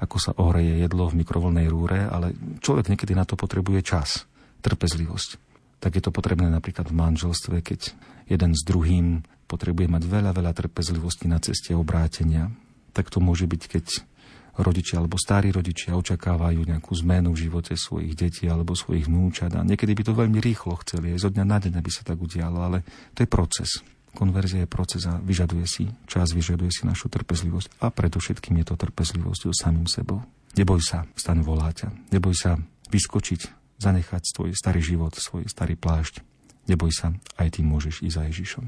ako 0.00 0.16
sa 0.20 0.36
ohreje 0.36 0.80
jedlo 0.80 1.08
v 1.08 1.24
mikrovolnej 1.24 1.68
rúre, 1.72 2.04
ale 2.04 2.36
človek 2.60 2.92
niekedy 2.92 3.16
na 3.16 3.24
to 3.24 3.36
potrebuje 3.36 3.80
čas, 3.84 4.28
trpezlivosť 4.60 5.53
tak 5.84 6.00
je 6.00 6.02
to 6.08 6.16
potrebné 6.16 6.48
napríklad 6.48 6.88
v 6.88 6.96
manželstve, 6.96 7.60
keď 7.60 7.92
jeden 8.24 8.56
s 8.56 8.64
druhým 8.64 9.20
potrebuje 9.44 9.92
mať 9.92 10.02
veľa, 10.08 10.32
veľa 10.32 10.56
trpezlivosti 10.56 11.28
na 11.28 11.36
ceste 11.44 11.76
obrátenia. 11.76 12.48
Tak 12.96 13.12
to 13.12 13.20
môže 13.20 13.44
byť, 13.44 13.62
keď 13.68 13.86
rodičia 14.56 15.02
alebo 15.02 15.20
starí 15.20 15.52
rodičia 15.52 15.92
očakávajú 15.92 16.64
nejakú 16.64 16.88
zmenu 17.04 17.36
v 17.36 17.50
živote 17.50 17.76
svojich 17.76 18.16
detí 18.16 18.48
alebo 18.48 18.72
svojich 18.72 19.10
vnúčat 19.10 19.52
a 19.52 19.66
niekedy 19.66 19.92
by 19.92 20.02
to 20.08 20.16
veľmi 20.16 20.38
rýchlo 20.40 20.78
chceli, 20.86 21.12
aj 21.12 21.26
zo 21.26 21.30
dňa 21.34 21.44
na 21.44 21.58
deň, 21.60 21.72
aby 21.76 21.90
sa 21.92 22.06
tak 22.06 22.16
udialo, 22.16 22.64
ale 22.64 22.86
to 23.12 23.26
je 23.26 23.28
proces. 23.28 23.84
Konverzia 24.14 24.64
je 24.64 24.70
proces 24.70 25.02
a 25.10 25.18
vyžaduje 25.18 25.66
si 25.66 25.90
čas, 26.06 26.30
vyžaduje 26.30 26.70
si 26.70 26.86
našu 26.86 27.10
trpezlivosť 27.10 27.82
a 27.82 27.90
predovšetkým 27.90 28.62
je 28.62 28.66
to 28.72 28.78
trpezlivosť 28.78 29.50
samým 29.52 29.90
sebou. 29.90 30.22
Neboj 30.54 30.78
sa, 30.78 31.02
staň 31.18 31.42
voláťa. 31.42 32.14
Neboj 32.14 32.32
sa 32.38 32.54
vyskočiť 32.94 33.63
zanechať 33.84 34.22
svoj 34.24 34.56
starý 34.56 34.80
život, 34.80 35.12
svoj 35.12 35.44
starý 35.44 35.76
plášť. 35.76 36.24
Neboj 36.64 36.88
sa, 36.88 37.12
aj 37.36 37.60
ty 37.60 37.60
môžeš 37.60 38.00
ísť 38.00 38.16
za 38.16 38.22
Ježišom. 38.32 38.64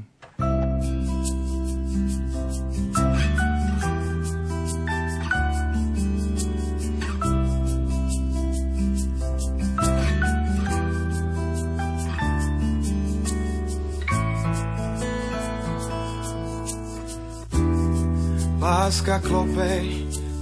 Láska 18.57 19.19
klope, 19.19 19.83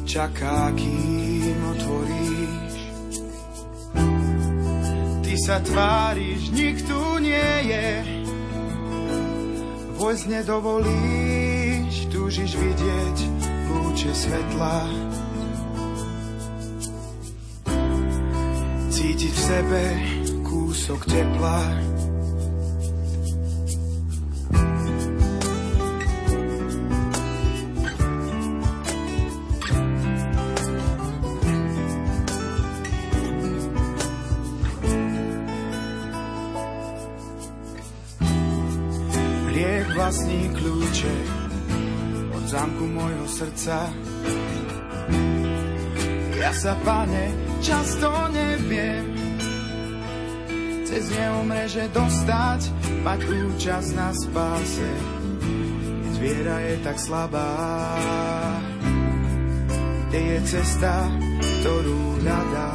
čaká, 0.05 0.69
kým 0.76 1.24
sa 5.39 5.59
tváriš, 5.59 6.51
nikto 6.51 7.19
nie 7.19 7.51
je. 7.67 7.88
Vojsť 9.95 10.25
nedovolíš, 10.31 12.07
túžiš 12.11 12.55
vidieť 12.55 13.17
lúče 13.67 14.11
svetla. 14.11 14.77
Cítiť 18.91 19.33
v 19.33 19.39
sebe 19.39 19.83
kúsok 20.43 21.07
tepla. 21.07 21.95
Vlastní 40.06 40.53
kľúče 40.53 41.16
od 42.38 42.43
zámku 42.45 42.86
môjho 42.93 43.26
srdca. 43.26 43.89
Ja 46.38 46.53
sa, 46.53 46.78
pane, 46.86 47.34
často 47.66 48.14
neviem 48.30 49.18
cez 50.86 51.10
neho 51.10 51.41
mreže 51.49 51.89
dostať, 51.89 52.70
mať 53.01 53.20
účasť 53.49 53.89
na 53.97 54.14
spáse, 54.14 54.91
keď 55.82 56.14
viera 56.22 56.58
je 56.70 56.76
tak 56.86 56.97
slabá. 57.01 57.49
kde 60.14 60.20
je 60.22 60.39
cesta, 60.45 61.10
ktorú 61.66 62.22
hľadám. 62.22 62.74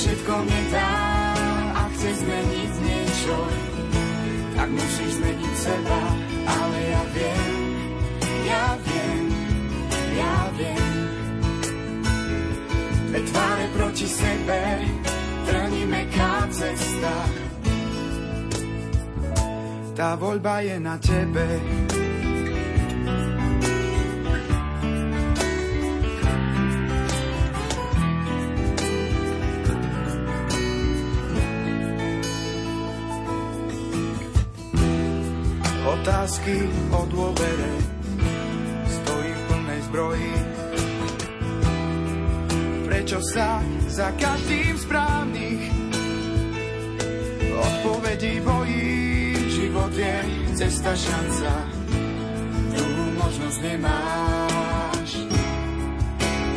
Všetko 0.00 0.34
nedá, 0.48 0.92
a 1.76 1.82
chce 1.92 2.10
zmeniť 2.24 2.72
niečo, 2.88 3.36
tak 4.56 4.68
musíš 4.72 5.10
zmeniť 5.20 5.54
seba, 5.60 6.00
ale 6.48 6.78
ja 6.88 7.02
viem, 7.12 7.52
ja 8.48 8.66
viem, 8.80 9.24
ja 10.16 10.36
viem. 10.56 10.88
Dve 13.12 13.20
tváre 13.28 13.66
proti 13.76 14.06
sebe, 14.08 14.60
trní 15.44 15.84
meká 15.84 16.48
cesta. 16.48 17.14
Tá 19.92 20.16
voľba 20.16 20.64
je 20.64 20.76
na 20.80 20.96
tebe. 20.96 21.99
Otázky 36.00 36.64
o 36.96 37.04
dôvere 37.12 37.72
stojí 38.88 39.32
v 39.36 39.42
plnej 39.52 39.80
zbroji. 39.84 40.32
Prečo 42.88 43.20
sa 43.20 43.60
za 43.84 44.08
každým 44.16 44.80
správnych 44.80 45.60
odpovedí 47.52 48.40
bojí? 48.40 48.96
Život 49.52 49.92
je 49.92 50.16
cesta, 50.56 50.96
šanca, 50.96 51.52
druhú 52.80 53.04
možnosť 53.20 53.58
nemáš. 53.60 55.10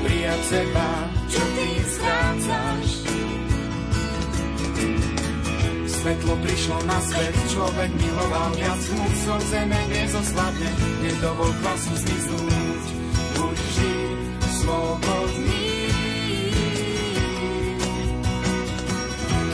Prijať 0.07 0.41
seba, 0.47 0.87
čo 1.27 1.43
tým 1.51 1.83
strácaš. 1.91 2.72
Svetlo 6.03 6.35
prišlo 6.43 6.83
na 6.83 6.99
svet, 6.99 7.31
človek 7.47 7.87
miloval 7.95 8.51
viac 8.59 8.75
som 9.23 9.39
zeme 9.47 9.79
nezosladne, 9.87 10.67
nedovol 10.99 11.47
klasu 11.63 11.95
zmiznúť, 11.95 12.85
buď 13.39 13.55
vždy 13.55 13.93
slobodný. 14.43 15.63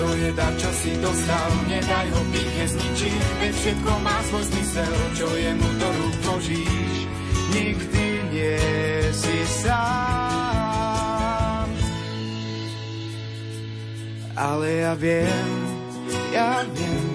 To 0.01 0.07
je 0.09 0.29
dar, 0.33 0.49
čo 0.57 0.73
si 0.73 0.97
dostal, 0.97 1.49
nedaj 1.69 2.07
ho 2.17 2.21
píche 2.33 2.65
zničiť, 2.65 3.21
veď 3.45 3.53
všetko 3.53 3.91
má 4.01 4.17
svoj 4.33 4.49
zmysel, 4.49 4.93
čo 5.21 5.29
je 5.29 5.53
mu 5.53 5.69
do 5.77 5.89
rúk 6.01 6.15
vložíš. 6.25 6.97
Nikdy 7.53 8.05
nie 8.33 8.57
si 9.13 9.37
sám. 9.61 10.89
Ale 14.33 14.81
ja 14.81 14.97
viem, 14.97 15.58
ja 16.33 16.63
viem, 16.69 17.09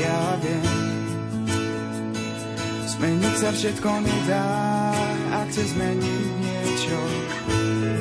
ja 0.00 0.20
viem. 0.42 0.66
Zmeniť 2.96 3.34
sa 3.36 3.50
všetko 3.52 3.90
nedá, 4.02 4.48
ak 5.36 5.46
chce 5.52 5.64
zmeniť 5.76 6.28
niečo, 6.40 7.00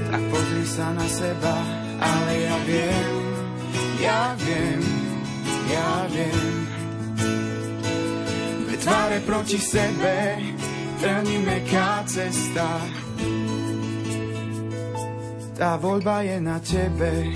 tak 0.10 0.24
pozri 0.32 0.66
sa 0.66 0.88
na 0.96 1.08
seba, 1.10 1.56
ale 2.00 2.34
ja 2.48 2.58
viem, 2.64 3.16
ja 4.00 4.22
viem, 4.40 4.82
ja 5.68 5.92
viem. 6.10 6.54
Dve 8.66 8.76
tváre 8.80 9.20
proti 9.28 9.60
sebe, 9.60 10.40
trní 11.04 11.38
meká 11.44 12.08
cesta. 12.08 12.70
Tá 15.56 15.80
voľba 15.80 16.24
je 16.28 16.38
na 16.44 16.60
tebe. 16.60 17.32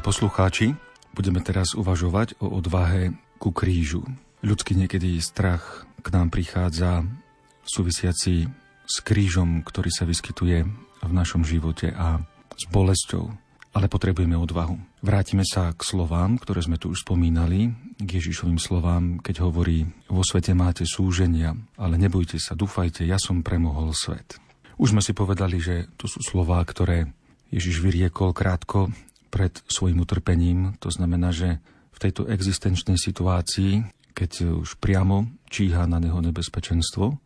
Milí 0.00 0.16
poslucháči, 0.16 0.72
budeme 1.12 1.44
teraz 1.44 1.76
uvažovať 1.76 2.40
o 2.40 2.48
odvahe 2.48 3.12
ku 3.36 3.52
krížu. 3.52 4.00
Ľudský 4.40 4.72
niekedy 4.72 5.20
strach 5.20 5.84
k 6.00 6.06
nám 6.16 6.32
prichádza 6.32 7.04
súvisiaci 7.68 8.48
s 8.88 8.96
krížom, 9.04 9.60
ktorý 9.60 9.92
sa 9.92 10.08
vyskytuje 10.08 10.64
v 11.04 11.12
našom 11.12 11.44
živote 11.44 11.92
a 11.92 12.16
s 12.56 12.64
bolesťou. 12.72 13.28
Ale 13.76 13.92
potrebujeme 13.92 14.40
odvahu. 14.40 14.80
Vrátime 15.04 15.44
sa 15.44 15.76
k 15.76 15.84
slovám, 15.84 16.40
ktoré 16.40 16.64
sme 16.64 16.80
tu 16.80 16.96
už 16.96 17.04
spomínali, 17.04 17.68
k 18.00 18.08
Ježišovým 18.08 18.56
slovám, 18.56 19.20
keď 19.20 19.44
hovorí, 19.44 19.84
vo 20.08 20.24
svete 20.24 20.56
máte 20.56 20.88
súženia, 20.88 21.52
ale 21.76 22.00
nebojte 22.00 22.40
sa, 22.40 22.56
dúfajte, 22.56 23.04
ja 23.04 23.20
som 23.20 23.44
premohol 23.44 23.92
svet. 23.92 24.40
Už 24.80 24.96
sme 24.96 25.04
si 25.04 25.12
povedali, 25.12 25.60
že 25.60 25.92
to 26.00 26.08
sú 26.08 26.24
slová, 26.24 26.64
ktoré 26.64 27.12
Ježiš 27.52 27.84
vyriekol 27.84 28.32
krátko 28.32 28.88
pred 29.30 29.62
svojim 29.70 30.02
utrpením. 30.02 30.74
To 30.82 30.90
znamená, 30.90 31.30
že 31.30 31.62
v 31.94 31.98
tejto 31.98 32.26
existenčnej 32.26 32.98
situácii, 32.98 33.86
keď 34.12 34.60
už 34.66 34.76
priamo 34.82 35.30
číha 35.48 35.86
na 35.86 36.02
neho 36.02 36.18
nebezpečenstvo, 36.18 37.16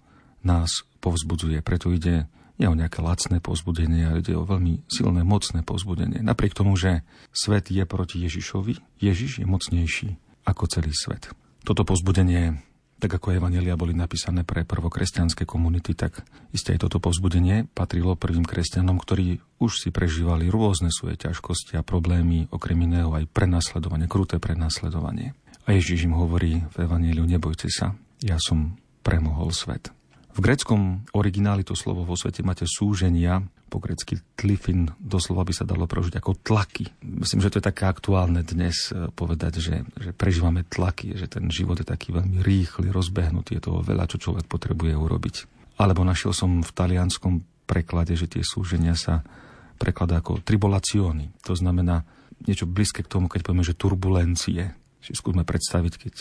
nás 0.44 0.84
povzbudzuje. 1.00 1.64
Preto 1.64 1.90
ide 1.90 2.28
nie 2.60 2.70
o 2.70 2.78
nejaké 2.78 3.02
lacné 3.02 3.42
povzbudenie, 3.42 4.06
ale 4.06 4.22
ide 4.22 4.38
o 4.38 4.46
veľmi 4.46 4.86
silné, 4.86 5.26
mocné 5.26 5.66
povzbudenie. 5.66 6.22
Napriek 6.22 6.54
tomu, 6.54 6.78
že 6.78 7.02
svet 7.34 7.72
je 7.72 7.82
proti 7.82 8.22
Ježišovi, 8.22 9.02
Ježiš 9.02 9.42
je 9.42 9.46
mocnejší 9.48 10.08
ako 10.46 10.64
celý 10.70 10.92
svet. 10.94 11.32
Toto 11.64 11.82
povzbudenie 11.82 12.60
tak 13.04 13.20
ako 13.20 13.36
Evanelia 13.36 13.76
boli 13.76 13.92
napísané 13.92 14.48
pre 14.48 14.64
prvokresťanské 14.64 15.44
komunity, 15.44 15.92
tak 15.92 16.24
isté 16.56 16.72
aj 16.72 16.88
toto 16.88 17.04
povzbudenie 17.04 17.68
patrilo 17.76 18.16
prvým 18.16 18.48
kresťanom, 18.48 18.96
ktorí 18.96 19.44
už 19.60 19.76
si 19.76 19.92
prežívali 19.92 20.48
rôzne 20.48 20.88
svoje 20.88 21.20
ťažkosti 21.20 21.76
a 21.76 21.84
problémy, 21.84 22.48
okrem 22.48 22.80
iného 22.80 23.12
aj 23.12 23.28
prenasledovanie, 23.28 24.08
kruté 24.08 24.40
prenasledovanie. 24.40 25.36
A 25.68 25.76
Ježiš 25.76 26.08
im 26.08 26.16
hovorí 26.16 26.64
v 26.72 26.76
Evangeliu, 26.80 27.28
nebojte 27.28 27.68
sa, 27.68 27.92
ja 28.24 28.40
som 28.40 28.80
premohol 29.04 29.52
svet. 29.52 29.92
V 30.32 30.40
greckom 30.40 31.04
origináli 31.12 31.60
to 31.60 31.76
slovo 31.76 32.08
vo 32.08 32.16
svete 32.16 32.40
máte 32.40 32.64
súženia, 32.64 33.44
po 33.74 33.82
grecky 33.82 34.22
tlifin, 34.38 34.86
doslova 35.02 35.42
by 35.42 35.50
sa 35.50 35.66
dalo 35.66 35.90
prežiť 35.90 36.22
ako 36.22 36.38
tlaky. 36.46 36.94
Myslím, 37.02 37.42
že 37.42 37.50
to 37.50 37.58
je 37.58 37.66
také 37.74 37.90
aktuálne 37.90 38.46
dnes 38.46 38.94
e, 38.94 39.10
povedať, 39.10 39.58
že, 39.58 39.82
že 39.98 40.14
prežívame 40.14 40.62
tlaky, 40.62 41.18
že 41.18 41.26
ten 41.26 41.50
život 41.50 41.82
je 41.82 41.86
taký 41.90 42.14
veľmi 42.14 42.38
rýchly, 42.38 42.94
rozbehnutý, 42.94 43.58
je 43.58 43.66
toho 43.66 43.82
veľa, 43.82 44.06
čo 44.06 44.22
človek 44.22 44.46
potrebuje 44.46 44.94
urobiť. 44.94 45.36
Alebo 45.82 46.06
našiel 46.06 46.30
som 46.30 46.62
v 46.62 46.70
talianskom 46.70 47.42
preklade, 47.66 48.14
že 48.14 48.30
tie 48.30 48.46
súženia 48.46 48.94
sa 48.94 49.26
prekladá 49.74 50.22
ako 50.22 50.38
tribolaciony. 50.46 51.34
To 51.42 51.58
znamená 51.58 52.06
niečo 52.46 52.70
blízke 52.70 53.02
k 53.02 53.10
tomu, 53.10 53.26
keď 53.26 53.42
povieme, 53.42 53.66
že 53.66 53.74
turbulencie. 53.74 54.70
Si 55.02 55.12
skúsme 55.18 55.42
predstaviť, 55.42 55.92
keď 55.98 56.14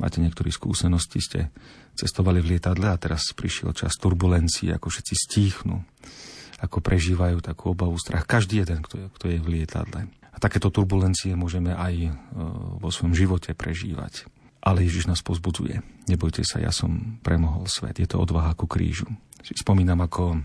máte 0.00 0.24
niektorí 0.24 0.48
skúsenosti, 0.48 1.20
ste 1.20 1.52
cestovali 1.92 2.40
v 2.40 2.56
lietadle 2.56 2.88
a 2.88 2.96
teraz 2.96 3.36
prišiel 3.36 3.76
čas 3.76 4.00
turbulencií, 4.00 4.72
ako 4.72 4.88
všetci 4.88 5.14
stíchnu, 5.28 5.84
ako 6.56 6.80
prežívajú 6.80 7.44
takú 7.44 7.76
obavu, 7.76 7.96
strach. 8.00 8.24
Každý 8.24 8.64
jeden, 8.64 8.80
kto 8.80 8.94
je, 8.96 9.06
kto 9.12 9.24
je 9.28 9.38
v 9.40 9.50
lietadle. 9.60 10.08
A 10.32 10.36
takéto 10.36 10.68
turbulencie 10.68 11.32
môžeme 11.36 11.72
aj 11.72 11.94
e, 11.96 12.10
vo 12.80 12.88
svojom 12.92 13.16
živote 13.16 13.56
prežívať. 13.56 14.28
Ale 14.64 14.84
Ježiš 14.84 15.08
nás 15.08 15.20
pozbudzuje. 15.24 15.80
Nebojte 16.08 16.42
sa, 16.42 16.60
ja 16.60 16.72
som 16.72 17.20
premohol 17.24 17.68
svet. 17.68 18.00
Je 18.00 18.08
to 18.08 18.20
odvaha 18.20 18.52
ku 18.56 18.68
krížu. 18.68 19.08
Spomínam, 19.40 20.02
ako 20.02 20.42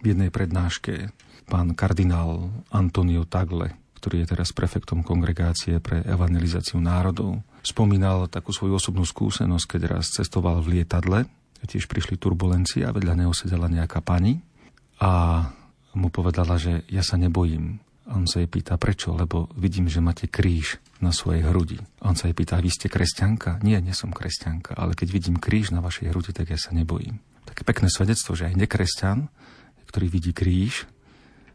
v 0.00 0.04
jednej 0.14 0.30
prednáške 0.30 1.10
pán 1.50 1.74
kardinál 1.74 2.52
Antonio 2.70 3.26
Tagle, 3.26 3.74
ktorý 3.98 4.22
je 4.22 4.30
teraz 4.38 4.54
prefektom 4.54 5.02
kongregácie 5.02 5.82
pre 5.82 6.04
evangelizáciu 6.06 6.78
národov, 6.78 7.42
spomínal 7.66 8.30
takú 8.30 8.54
svoju 8.54 8.78
osobnú 8.78 9.02
skúsenosť, 9.02 9.66
keď 9.66 9.98
raz 9.98 10.14
cestoval 10.14 10.62
v 10.62 10.80
lietadle, 10.80 11.26
tiež 11.66 11.90
prišli 11.90 12.14
turbulencie 12.14 12.86
a 12.86 12.94
vedľa 12.94 13.26
neho 13.26 13.34
sedela 13.34 13.66
nejaká 13.66 13.98
pani 13.98 14.38
a 15.00 15.10
mu 15.96 16.08
povedala, 16.12 16.60
že 16.60 16.84
ja 16.92 17.00
sa 17.00 17.16
nebojím, 17.16 17.80
on 18.06 18.24
sa 18.30 18.38
jej 18.38 18.46
pýta, 18.46 18.78
prečo? 18.78 19.16
Lebo 19.18 19.50
vidím, 19.58 19.90
že 19.90 20.04
máte 20.04 20.30
kríž 20.30 20.78
na 21.02 21.10
svojej 21.10 21.42
hrudi. 21.42 21.82
On 22.04 22.14
sa 22.14 22.30
jej 22.30 22.36
pýta, 22.36 22.62
vy 22.62 22.70
ste 22.70 22.86
kresťanka? 22.86 23.58
Nie, 23.66 23.82
nie 23.82 23.96
som 23.96 24.14
kresťanka, 24.14 24.78
ale 24.78 24.94
keď 24.94 25.08
vidím 25.10 25.36
kríž 25.42 25.74
na 25.74 25.82
vašej 25.82 26.14
hrudi, 26.14 26.30
tak 26.30 26.54
ja 26.54 26.58
sa 26.60 26.70
nebojím. 26.70 27.18
Také 27.42 27.66
pekné 27.66 27.90
svedectvo, 27.90 28.38
že 28.38 28.46
aj 28.46 28.58
nekresťan, 28.58 29.26
ktorý 29.90 30.06
vidí 30.06 30.30
kríž, 30.30 30.86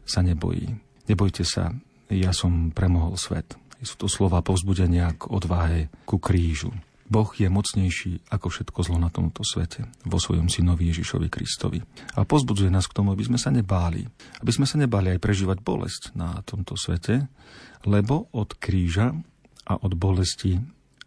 sa 0.04 0.20
nebojí. 0.20 0.76
Nebojte 1.08 1.46
sa, 1.46 1.72
ja 2.10 2.34
som 2.34 2.74
premohol 2.74 3.16
svet. 3.16 3.56
Sú 3.82 3.98
to 3.98 4.06
slova 4.06 4.44
povzbudenia 4.44 5.14
k 5.18 5.26
odvahe, 5.30 5.90
ku 6.06 6.20
krížu. 6.20 6.70
Boh 7.12 7.28
je 7.36 7.44
mocnejší 7.52 8.32
ako 8.32 8.48
všetko 8.48 8.80
zlo 8.88 8.96
na 8.96 9.12
tomto 9.12 9.44
svete 9.44 9.84
vo 10.08 10.16
svojom 10.16 10.48
synovi 10.48 10.88
Ježišovi 10.88 11.28
Kristovi. 11.28 11.84
A 12.16 12.24
pozbudzuje 12.24 12.72
nás 12.72 12.88
k 12.88 12.96
tomu, 12.96 13.12
aby 13.12 13.28
sme 13.28 13.36
sa 13.36 13.52
nebáli. 13.52 14.08
Aby 14.40 14.52
sme 14.56 14.64
sa 14.64 14.80
nebáli 14.80 15.12
aj 15.12 15.20
prežívať 15.20 15.60
bolesť 15.60 16.16
na 16.16 16.40
tomto 16.40 16.72
svete, 16.72 17.28
lebo 17.84 18.32
od 18.32 18.56
kríža 18.56 19.12
a 19.68 19.72
od 19.76 19.92
bolesti 19.92 20.56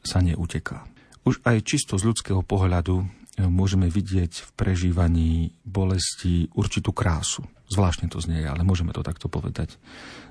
sa 0.05 0.21
neuteká. 0.21 0.85
Už 1.25 1.41
aj 1.41 1.65
čisto 1.65 1.97
z 1.97 2.13
ľudského 2.13 2.45
pohľadu 2.45 3.01
e, 3.01 3.05
môžeme 3.49 3.89
vidieť 3.89 4.45
v 4.45 4.49
prežívaní 4.53 5.57
bolesti 5.65 6.53
určitú 6.53 6.93
krásu. 6.93 7.41
Zvláštne 7.73 8.13
to 8.13 8.21
znie, 8.21 8.45
ale 8.45 8.61
môžeme 8.61 8.93
to 8.93 9.01
takto 9.01 9.25
povedať. 9.25 9.81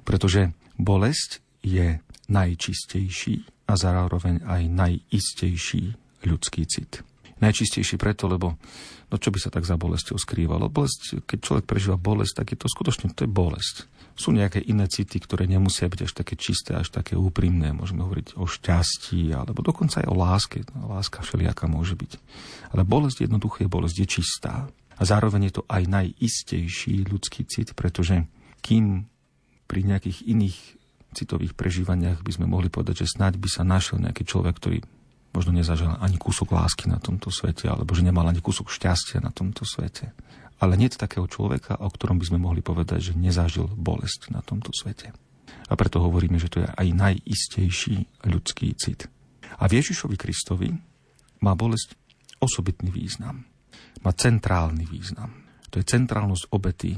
Pretože 0.06 0.54
bolesť 0.78 1.42
je 1.66 1.98
najčistejší 2.30 3.53
a 3.64 3.72
zároveň 3.74 4.44
aj 4.44 4.62
najistejší 4.68 5.82
ľudský 6.28 6.64
cit. 6.68 7.00
Najčistejší 7.42 7.98
preto, 7.98 8.30
lebo 8.30 8.56
no 9.10 9.16
čo 9.18 9.28
by 9.34 9.38
sa 9.42 9.50
tak 9.50 9.66
za 9.66 9.74
bolesťou 9.74 10.16
skrývalo? 10.16 10.70
Bolesť, 10.70 11.26
keď 11.26 11.38
človek 11.40 11.64
prežíva 11.68 11.98
bolesť, 11.98 12.44
tak 12.44 12.46
je 12.54 12.58
to 12.60 12.66
skutočne 12.70 13.12
to 13.12 13.26
je 13.26 13.30
bolesť. 13.30 13.90
Sú 14.14 14.30
nejaké 14.30 14.62
iné 14.62 14.86
city, 14.86 15.18
ktoré 15.18 15.50
nemusia 15.50 15.90
byť 15.90 16.00
až 16.06 16.12
také 16.14 16.38
čisté, 16.38 16.78
až 16.78 16.94
také 16.94 17.18
úprimné. 17.18 17.74
Môžeme 17.74 18.06
hovoriť 18.06 18.38
o 18.38 18.46
šťastí, 18.46 19.34
alebo 19.34 19.58
dokonca 19.58 20.00
aj 20.00 20.06
o 20.06 20.14
láske. 20.14 20.62
Láska 20.70 21.26
všelijaká 21.26 21.66
môže 21.66 21.98
byť. 21.98 22.12
Ale 22.70 22.86
bolesť 22.86 23.26
jednoducho 23.26 23.66
je 23.66 23.68
bolesť, 23.74 23.96
je 23.98 24.06
čistá. 24.06 24.70
A 24.94 25.02
zároveň 25.02 25.50
je 25.50 25.58
to 25.58 25.62
aj 25.66 25.82
najistejší 25.90 27.10
ľudský 27.10 27.42
cit, 27.50 27.74
pretože 27.74 28.22
kým 28.62 29.10
pri 29.66 29.80
nejakých 29.82 30.30
iných 30.30 30.58
citových 31.14 31.54
prežívaniach 31.54 32.20
by 32.20 32.32
sme 32.34 32.50
mohli 32.50 32.68
povedať, 32.68 33.06
že 33.06 33.14
snáď 33.14 33.38
by 33.38 33.48
sa 33.48 33.62
našiel 33.62 34.02
nejaký 34.02 34.26
človek, 34.26 34.54
ktorý 34.58 34.78
možno 35.34 35.50
nezažil 35.50 35.90
ani 35.98 36.14
kúsok 36.14 36.54
lásky 36.54 36.86
na 36.86 37.02
tomto 37.02 37.30
svete, 37.34 37.66
alebo 37.66 37.90
že 37.94 38.06
nemal 38.06 38.26
ani 38.26 38.38
kúsok 38.38 38.70
šťastia 38.70 39.18
na 39.18 39.34
tomto 39.34 39.66
svete. 39.66 40.14
Ale 40.62 40.78
nie 40.78 40.86
takého 40.86 41.26
človeka, 41.26 41.82
o 41.82 41.90
ktorom 41.90 42.22
by 42.22 42.26
sme 42.30 42.38
mohli 42.38 42.62
povedať, 42.62 43.10
že 43.10 43.18
nezažil 43.18 43.66
bolesť 43.66 44.30
na 44.30 44.38
tomto 44.40 44.70
svete. 44.70 45.10
A 45.66 45.72
preto 45.74 45.98
hovoríme, 45.98 46.38
že 46.38 46.52
to 46.52 46.62
je 46.62 46.68
aj 46.70 46.88
najistejší 46.94 48.26
ľudský 48.30 48.70
cit. 48.78 49.10
A 49.58 49.66
v 49.66 49.82
Ježišovi 49.82 50.14
Kristovi 50.14 50.70
má 51.42 51.58
bolesť 51.58 51.98
osobitný 52.38 52.94
význam. 52.94 53.42
Má 54.06 54.12
centrálny 54.14 54.86
význam. 54.86 55.32
To 55.74 55.82
je 55.82 55.90
centrálnosť 55.90 56.54
obety 56.54 56.94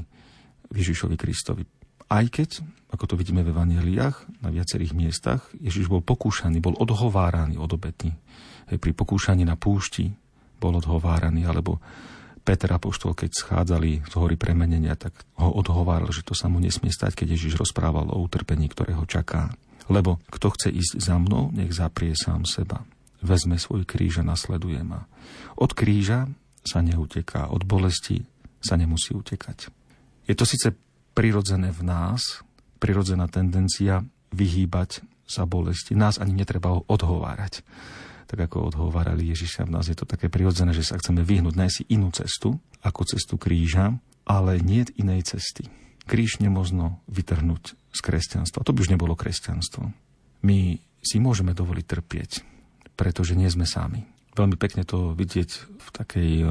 v 0.69 0.73
Ježišovi 0.77 1.15
Kristovi. 1.17 1.63
Aj 2.07 2.25
keď, 2.29 2.61
ako 2.87 3.03
to 3.03 3.15
vidíme 3.19 3.43
v 3.43 3.51
Evangeliách, 3.51 4.39
na 4.39 4.49
viacerých 4.49 4.95
miestach, 4.95 5.43
Ježiš 5.59 5.91
bol 5.91 5.99
pokúšaný, 5.99 6.63
bol 6.63 6.79
odhováraný 6.79 7.59
od 7.59 7.75
obety. 7.75 8.15
Pri 8.67 8.91
pokúšaní 8.95 9.43
na 9.43 9.59
púšti 9.59 10.15
bol 10.59 10.79
odhováraný, 10.79 11.43
alebo 11.43 11.83
Peter 12.47 12.71
Apoštol, 12.71 13.11
keď 13.11 13.35
schádzali 13.35 14.07
z 14.07 14.13
hory 14.15 14.39
premenenia, 14.39 14.95
tak 14.95 15.11
ho 15.35 15.51
odhováral, 15.51 16.07
že 16.15 16.23
to 16.23 16.31
sa 16.31 16.47
mu 16.47 16.63
nesmie 16.63 16.95
stať, 16.95 17.19
keď 17.19 17.35
Ježiš 17.35 17.59
rozprával 17.59 18.07
o 18.07 18.23
utrpení, 18.23 18.71
ktoré 18.71 18.95
ho 18.95 19.03
čaká. 19.03 19.51
Lebo 19.91 20.23
kto 20.31 20.55
chce 20.55 20.71
ísť 20.71 20.93
za 21.03 21.19
mnou, 21.19 21.51
nech 21.51 21.75
zaprie 21.75 22.15
sám 22.15 22.47
seba. 22.47 22.87
Vezme 23.19 23.59
svoj 23.59 23.83
kríž 23.83 24.23
a 24.23 24.23
nasleduje 24.23 24.79
ma. 24.79 25.11
Od 25.59 25.75
kríža 25.75 26.31
sa 26.63 26.79
neuteká, 26.79 27.51
od 27.51 27.67
bolesti 27.67 28.23
sa 28.63 28.79
nemusí 28.79 29.11
utekať. 29.11 29.67
Je 30.27 30.35
to 30.35 30.47
síce 30.47 30.71
prirodzené 31.11 31.71
v 31.75 31.81
nás, 31.83 32.46
prirodzená 32.77 33.25
tendencia 33.27 34.05
vyhýbať 34.31 35.03
sa 35.27 35.43
bolesti. 35.43 35.93
Nás 35.93 36.17
ani 36.21 36.31
netreba 36.37 36.71
ho 36.71 36.87
odhovárať. 36.87 37.61
Tak 38.27 38.39
ako 38.47 38.71
odhovárali 38.71 39.31
Ježiša, 39.31 39.67
v 39.67 39.75
nás 39.75 39.87
je 39.87 39.95
to 39.95 40.07
také 40.07 40.27
prirodzené, 40.27 40.75
že 40.75 40.83
sa 40.83 40.99
chceme 40.99 41.23
vyhnúť 41.23 41.55
nájsť 41.55 41.75
si 41.75 41.83
inú 41.91 42.11
cestu, 42.11 42.59
ako 42.83 43.07
cestu 43.07 43.35
kríža, 43.39 43.95
ale 44.27 44.59
nie 44.59 44.83
inej 44.99 45.35
cesty. 45.35 45.67
Kríž 46.07 46.39
nemožno 46.39 47.03
vytrhnúť 47.07 47.75
z 47.91 47.99
kresťanstva. 48.03 48.63
To 48.63 48.71
by 48.75 48.83
už 48.83 48.91
nebolo 48.91 49.15
kresťanstvo. 49.15 49.91
My 50.43 50.79
si 51.03 51.17
môžeme 51.19 51.55
dovoliť 51.55 51.85
trpieť, 51.87 52.31
pretože 52.99 53.35
nie 53.35 53.47
sme 53.47 53.63
sami. 53.63 54.03
Veľmi 54.35 54.59
pekne 54.59 54.85
to 54.85 55.17
vidieť 55.17 55.49
v 55.81 55.87
takej 55.91 56.31
e, 56.45 56.47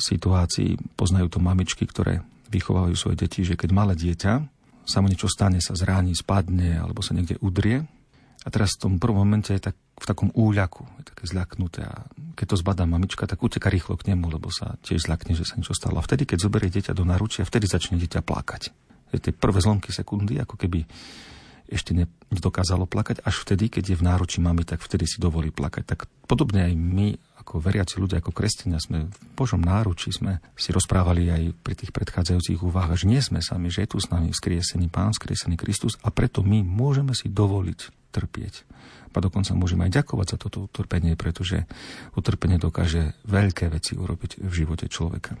situácii. 0.00 0.96
Poznajú 0.98 1.28
to 1.30 1.38
mamičky, 1.38 1.86
ktoré 1.86 2.24
vychovajú 2.50 2.94
svoje 2.98 3.16
deti, 3.20 3.46
že 3.46 3.54
keď 3.54 3.70
malé 3.70 3.94
dieťa 3.94 4.55
sa 4.86 5.02
mu 5.02 5.10
niečo 5.10 5.26
stane, 5.26 5.58
sa 5.58 5.74
zráni, 5.74 6.14
spadne 6.14 6.78
alebo 6.78 7.02
sa 7.02 7.12
niekde 7.12 7.36
udrie 7.42 7.84
a 8.46 8.48
teraz 8.48 8.78
v 8.78 8.82
tom 8.86 8.92
prvom 9.02 9.26
momente 9.26 9.50
je 9.50 9.58
tak 9.58 9.74
v 9.74 10.06
takom 10.06 10.30
úľaku, 10.30 10.86
je 11.02 11.04
také 11.10 11.24
zľaknuté 11.26 11.82
a 11.82 12.06
keď 12.38 12.46
to 12.54 12.56
zbadá 12.62 12.86
mamička, 12.86 13.26
tak 13.26 13.42
uteka 13.42 13.66
rýchlo 13.66 13.98
k 13.98 14.14
nemu, 14.14 14.38
lebo 14.38 14.54
sa 14.54 14.78
tiež 14.86 15.10
zľakne, 15.10 15.34
že 15.34 15.42
sa 15.42 15.58
niečo 15.58 15.74
stalo. 15.74 15.98
A 15.98 16.06
vtedy, 16.06 16.28
keď 16.28 16.46
zoberie 16.46 16.70
dieťa 16.70 16.94
do 16.94 17.02
naručia, 17.02 17.42
vtedy 17.48 17.66
začne 17.66 17.98
dieťa 17.98 18.22
plakať. 18.22 18.70
Je 19.10 19.18
tie 19.18 19.32
prvé 19.34 19.58
zlomky 19.58 19.90
sekundy, 19.90 20.38
ako 20.38 20.60
keby 20.60 20.86
ešte 21.66 21.90
nedokázalo 22.30 22.86
plakať, 22.86 23.26
až 23.26 23.42
vtedy, 23.42 23.66
keď 23.66 23.84
je 23.90 23.98
v 23.98 24.06
náručí 24.06 24.38
mami, 24.38 24.62
tak 24.62 24.78
vtedy 24.78 25.10
si 25.10 25.18
dovolí 25.18 25.50
plakať. 25.50 25.82
Tak 25.82 26.06
podobne 26.30 26.70
aj 26.70 26.74
my 26.78 27.18
ako 27.46 27.62
veriaci 27.62 28.02
ľudia, 28.02 28.18
ako 28.18 28.34
kresťania 28.34 28.82
sme 28.82 29.06
v 29.06 29.18
Božom 29.38 29.62
náručí, 29.62 30.10
sme 30.10 30.42
si 30.58 30.74
rozprávali 30.74 31.30
aj 31.30 31.42
pri 31.62 31.78
tých 31.78 31.94
predchádzajúcich 31.94 32.58
úvahách, 32.58 33.06
že 33.06 33.06
nie 33.06 33.22
sme 33.22 33.38
sami, 33.38 33.70
že 33.70 33.86
je 33.86 33.94
tu 33.94 34.02
s 34.02 34.10
nami 34.10 34.34
skriesený 34.34 34.90
Pán, 34.90 35.14
skriesený 35.14 35.54
Kristus 35.54 35.94
a 36.02 36.10
preto 36.10 36.42
my 36.42 36.66
môžeme 36.66 37.14
si 37.14 37.30
dovoliť 37.30 38.10
trpieť. 38.10 38.66
A 39.14 39.22
dokonca 39.22 39.56
môžeme 39.56 39.88
aj 39.88 40.02
ďakovať 40.02 40.26
za 40.34 40.36
toto 40.36 40.66
utrpenie, 40.66 41.16
pretože 41.16 41.64
utrpenie 42.18 42.60
dokáže 42.60 43.16
veľké 43.24 43.72
veci 43.72 43.96
urobiť 43.96 44.42
v 44.42 44.52
živote 44.52 44.90
človeka. 44.90 45.38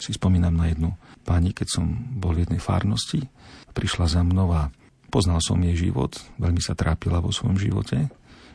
Si 0.00 0.16
spomínam 0.16 0.54
na 0.54 0.70
jednu 0.72 0.94
pani, 1.26 1.52
keď 1.52 1.68
som 1.68 1.84
bol 2.16 2.38
v 2.38 2.48
jednej 2.48 2.62
farnosti, 2.62 3.28
prišla 3.76 4.06
za 4.08 4.22
mnou 4.24 4.48
a 4.54 4.72
poznal 5.12 5.44
som 5.44 5.60
jej 5.60 5.90
život, 5.90 6.16
veľmi 6.40 6.62
sa 6.62 6.72
trápila 6.72 7.20
vo 7.20 7.34
svojom 7.34 7.60
živote, 7.60 8.08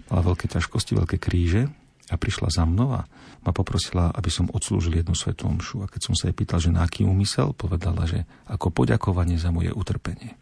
mala 0.10 0.22
veľké 0.26 0.50
ťažkosti, 0.50 0.98
veľké 0.98 1.22
kríže 1.22 1.83
a 2.14 2.22
prišla 2.22 2.54
za 2.54 2.64
mnou 2.70 2.94
a 2.94 3.10
ma 3.44 3.52
poprosila, 3.52 4.14
aby 4.14 4.30
som 4.30 4.46
odslúžil 4.54 5.02
jednu 5.02 5.18
svetú 5.18 5.50
omšu. 5.50 5.82
A 5.82 5.90
keď 5.90 6.02
som 6.06 6.14
sa 6.14 6.30
jej 6.30 6.38
pýtal, 6.38 6.62
že 6.62 6.70
na 6.70 6.86
aký 6.86 7.02
úmysel, 7.04 7.58
povedala, 7.58 8.06
že 8.06 8.30
ako 8.46 8.70
poďakovanie 8.70 9.42
za 9.42 9.50
moje 9.50 9.74
utrpenie. 9.74 10.38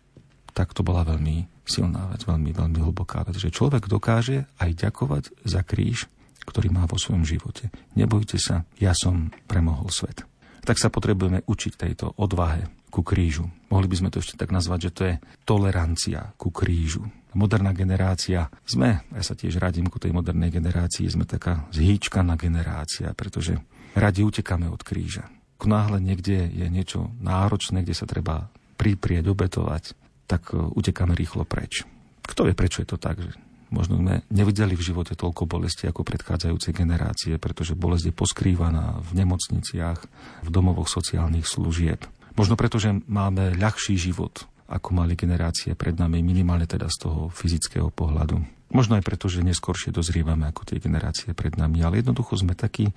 Tak 0.52 0.76
to 0.76 0.84
bola 0.84 1.08
veľmi 1.08 1.48
silná 1.64 2.12
vec, 2.12 2.28
veľmi, 2.28 2.52
veľmi 2.52 2.80
hlboká 2.84 3.24
vec, 3.24 3.40
že 3.40 3.56
človek 3.56 3.88
dokáže 3.88 4.44
aj 4.60 4.70
ďakovať 4.76 5.24
za 5.48 5.64
kríž, 5.64 6.12
ktorý 6.44 6.68
má 6.76 6.84
vo 6.84 7.00
svojom 7.00 7.24
živote. 7.24 7.72
Nebojte 7.96 8.36
sa, 8.36 8.68
ja 8.76 8.92
som 8.92 9.32
premohol 9.48 9.88
svet. 9.88 10.28
Tak 10.62 10.78
sa 10.78 10.92
potrebujeme 10.92 11.48
učiť 11.48 11.74
tejto 11.80 12.20
odvahe 12.20 12.68
ku 12.92 13.02
krížu. 13.02 13.48
Mohli 13.72 13.88
by 13.88 13.96
sme 13.98 14.10
to 14.12 14.20
ešte 14.20 14.36
tak 14.36 14.52
nazvať, 14.52 14.92
že 14.92 14.94
to 14.94 15.02
je 15.08 15.16
tolerancia 15.48 16.36
ku 16.36 16.52
krížu 16.52 17.08
moderná 17.34 17.72
generácia 17.72 18.52
sme, 18.64 19.04
ja 19.12 19.24
sa 19.24 19.36
tiež 19.36 19.60
radím 19.60 19.88
ku 19.88 19.98
tej 20.00 20.12
modernej 20.12 20.52
generácii, 20.52 21.08
sme 21.08 21.24
taká 21.28 21.68
zhýčkaná 21.72 22.36
generácia, 22.36 23.12
pretože 23.16 23.60
radi 23.96 24.24
utekáme 24.24 24.68
od 24.68 24.82
kríža. 24.84 25.28
Náhle 25.62 26.02
niekde 26.02 26.50
je 26.50 26.68
niečo 26.74 27.14
náročné, 27.22 27.86
kde 27.86 27.94
sa 27.94 28.10
treba 28.10 28.50
priprieť, 28.82 29.30
obetovať, 29.30 29.94
tak 30.26 30.50
e, 30.50 30.58
utekáme 30.58 31.14
rýchlo 31.14 31.46
preč. 31.46 31.86
Kto 32.26 32.50
vie, 32.50 32.58
prečo 32.58 32.82
je 32.82 32.90
to 32.90 32.98
tak? 32.98 33.22
Možno 33.70 34.02
sme 34.02 34.26
nevideli 34.34 34.74
v 34.74 34.84
živote 34.84 35.14
toľko 35.14 35.46
bolesti 35.46 35.86
ako 35.86 36.02
predchádzajúce 36.02 36.74
generácie, 36.74 37.38
pretože 37.38 37.78
bolesť 37.78 38.10
je 38.10 38.18
poskrývaná 38.18 39.00
v 39.06 39.22
nemocniciach, 39.22 40.00
v 40.44 40.50
domovoch 40.50 40.90
sociálnych 40.90 41.46
služieb. 41.46 42.04
Možno 42.34 42.58
preto, 42.58 42.82
že 42.82 42.98
máme 43.06 43.54
ľahší 43.56 44.02
život, 44.02 44.50
ako 44.72 44.96
mali 44.96 45.20
generácie 45.20 45.76
pred 45.76 46.00
nami, 46.00 46.24
minimálne 46.24 46.64
teda 46.64 46.88
z 46.88 47.08
toho 47.08 47.22
fyzického 47.28 47.92
pohľadu. 47.92 48.40
Možno 48.72 48.96
aj 48.96 49.04
preto, 49.04 49.28
že 49.28 49.44
neskôršie 49.44 49.92
dozrievame 49.92 50.48
ako 50.48 50.64
tie 50.64 50.80
generácie 50.80 51.36
pred 51.36 51.60
nami, 51.60 51.84
ale 51.84 52.00
jednoducho 52.00 52.40
sme 52.40 52.56
takí, 52.56 52.88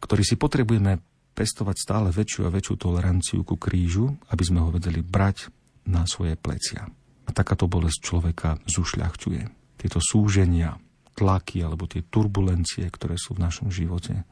ktorí 0.00 0.24
si 0.24 0.40
potrebujeme 0.40 0.96
pestovať 1.36 1.76
stále 1.76 2.08
väčšiu 2.08 2.48
a 2.48 2.52
väčšiu 2.52 2.74
toleranciu 2.80 3.40
ku 3.44 3.60
krížu, 3.60 4.16
aby 4.32 4.42
sme 4.42 4.64
ho 4.64 4.72
vedeli 4.72 5.04
brať 5.04 5.52
na 5.92 6.08
svoje 6.08 6.40
plecia. 6.40 6.88
A 7.28 7.30
takáto 7.36 7.68
bolesť 7.68 8.00
človeka 8.00 8.56
zušľahčuje. 8.64 9.42
Tieto 9.76 10.00
súženia, 10.00 10.80
tlaky 11.14 11.60
alebo 11.60 11.84
tie 11.84 12.00
turbulencie, 12.00 12.88
ktoré 12.88 13.20
sú 13.20 13.36
v 13.36 13.44
našom 13.44 13.68
živote, 13.68 14.24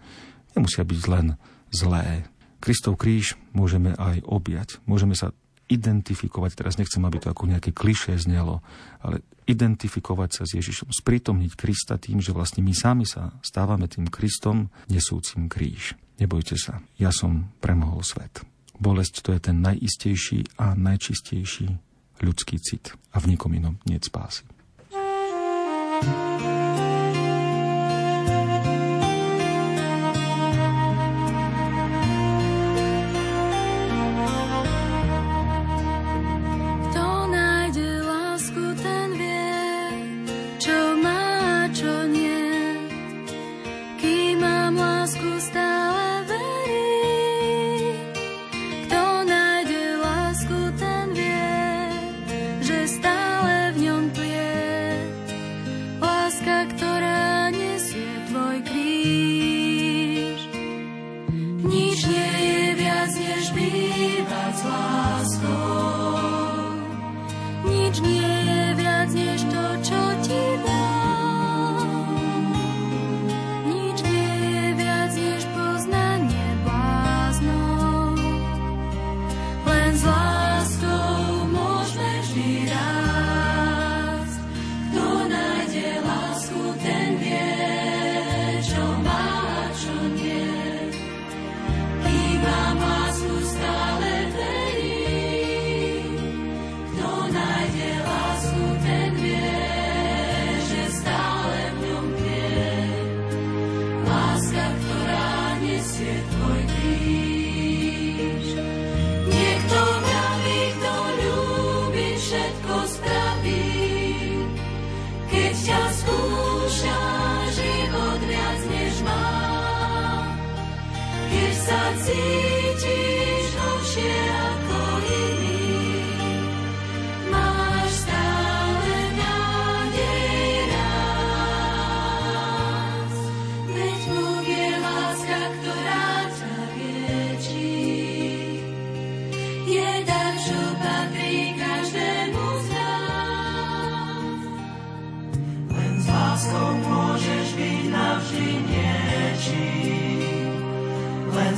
nemusia 0.56 0.88
byť 0.88 1.00
len 1.12 1.36
zlé. 1.68 2.24
Kristov 2.58 2.98
kríž 2.98 3.36
môžeme 3.54 3.94
aj 3.94 4.24
objať. 4.24 4.80
Môžeme 4.88 5.14
sa 5.14 5.36
identifikovať, 5.68 6.56
teraz 6.56 6.80
nechcem, 6.80 7.04
aby 7.04 7.20
to 7.20 7.28
ako 7.28 7.44
nejaké 7.44 7.76
klišé 7.76 8.16
znelo, 8.16 8.64
ale 9.04 9.20
identifikovať 9.44 10.30
sa 10.32 10.42
s 10.48 10.56
Ježišom, 10.56 10.92
sprítomniť 10.92 11.52
Krista 11.56 12.00
tým, 12.00 12.20
že 12.20 12.32
vlastne 12.32 12.64
my 12.64 12.72
sami 12.72 13.04
sa 13.04 13.36
stávame 13.44 13.88
tým 13.88 14.08
Kristom 14.08 14.72
nesúcim 14.88 15.48
kríž. 15.48 15.96
Nebojte 16.18 16.58
sa, 16.58 16.82
ja 16.98 17.14
som 17.14 17.52
premohol 17.62 18.02
svet. 18.02 18.42
Bolesť 18.78 19.22
to 19.22 19.30
je 19.36 19.40
ten 19.40 19.60
najistejší 19.62 20.58
a 20.58 20.74
najčistejší 20.74 21.66
ľudský 22.24 22.58
cit 22.58 22.96
a 23.14 23.22
v 23.22 23.34
nikom 23.34 23.54
inom 23.54 23.78
nie 23.86 23.98
spásy. 24.02 24.42
thank 25.98 26.42
you 26.42 26.57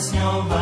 Milí 0.01 0.60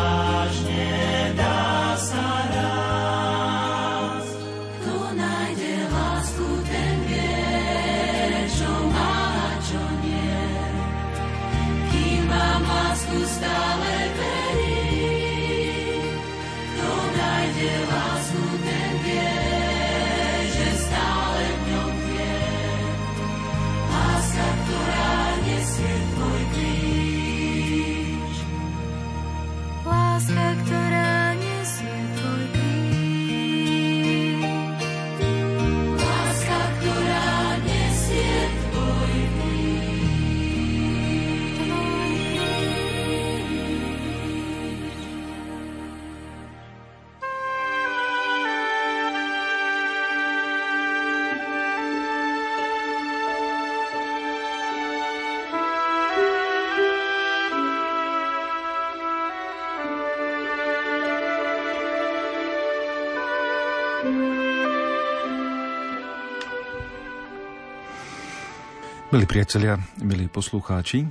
priatelia, 69.29 69.77
milí 70.01 70.25
poslucháči, 70.25 71.05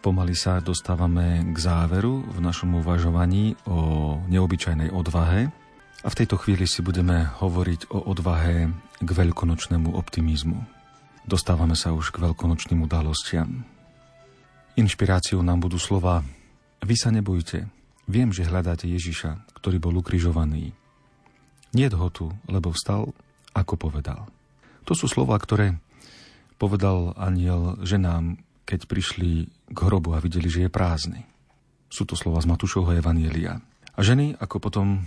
pomaly 0.00 0.32
sa 0.32 0.64
dostávame 0.64 1.44
k 1.52 1.56
záveru 1.60 2.24
v 2.24 2.38
našom 2.40 2.80
uvažovaní 2.80 3.52
o 3.68 4.16
neobyčajnej 4.32 4.88
odvahe 4.88 5.52
a 6.00 6.08
v 6.08 6.16
tejto 6.16 6.40
chvíli 6.40 6.64
si 6.64 6.80
budeme 6.80 7.28
hovoriť 7.36 7.92
o 7.92 8.08
odvahe 8.08 8.72
k 8.96 9.08
veľkonočnému 9.12 9.92
optimizmu. 9.92 10.56
Dostávame 11.28 11.76
sa 11.76 11.92
už 11.92 12.16
k 12.16 12.24
veľkonočným 12.24 12.80
udalostiam. 12.80 13.68
Inšpiráciou 14.80 15.44
nám 15.44 15.68
budú 15.68 15.76
slova 15.76 16.24
Vy 16.80 16.96
sa 16.96 17.12
nebojte, 17.12 17.68
viem, 18.08 18.32
že 18.32 18.48
hľadáte 18.48 18.88
Ježiša, 18.88 19.52
ktorý 19.60 19.76
bol 19.84 20.00
ukrižovaný. 20.00 20.72
Nie 21.76 21.92
ho 21.92 22.08
tu, 22.08 22.32
lebo 22.48 22.72
vstal, 22.72 23.12
ako 23.52 23.76
povedal. 23.76 24.32
To 24.88 24.96
sú 24.96 25.12
slova, 25.12 25.36
ktoré 25.36 25.76
povedal 26.62 27.10
aniel 27.18 27.74
ženám, 27.82 28.38
keď 28.62 28.86
prišli 28.86 29.50
k 29.66 29.78
hrobu 29.82 30.14
a 30.14 30.22
videli, 30.22 30.46
že 30.46 30.70
je 30.70 30.70
prázdny. 30.70 31.26
Sú 31.90 32.06
to 32.06 32.14
slova 32.14 32.38
z 32.38 32.46
Matúšovho 32.46 32.94
Evanielia. 32.94 33.58
A 33.98 34.00
ženy, 34.06 34.38
ako 34.38 34.62
potom 34.62 35.02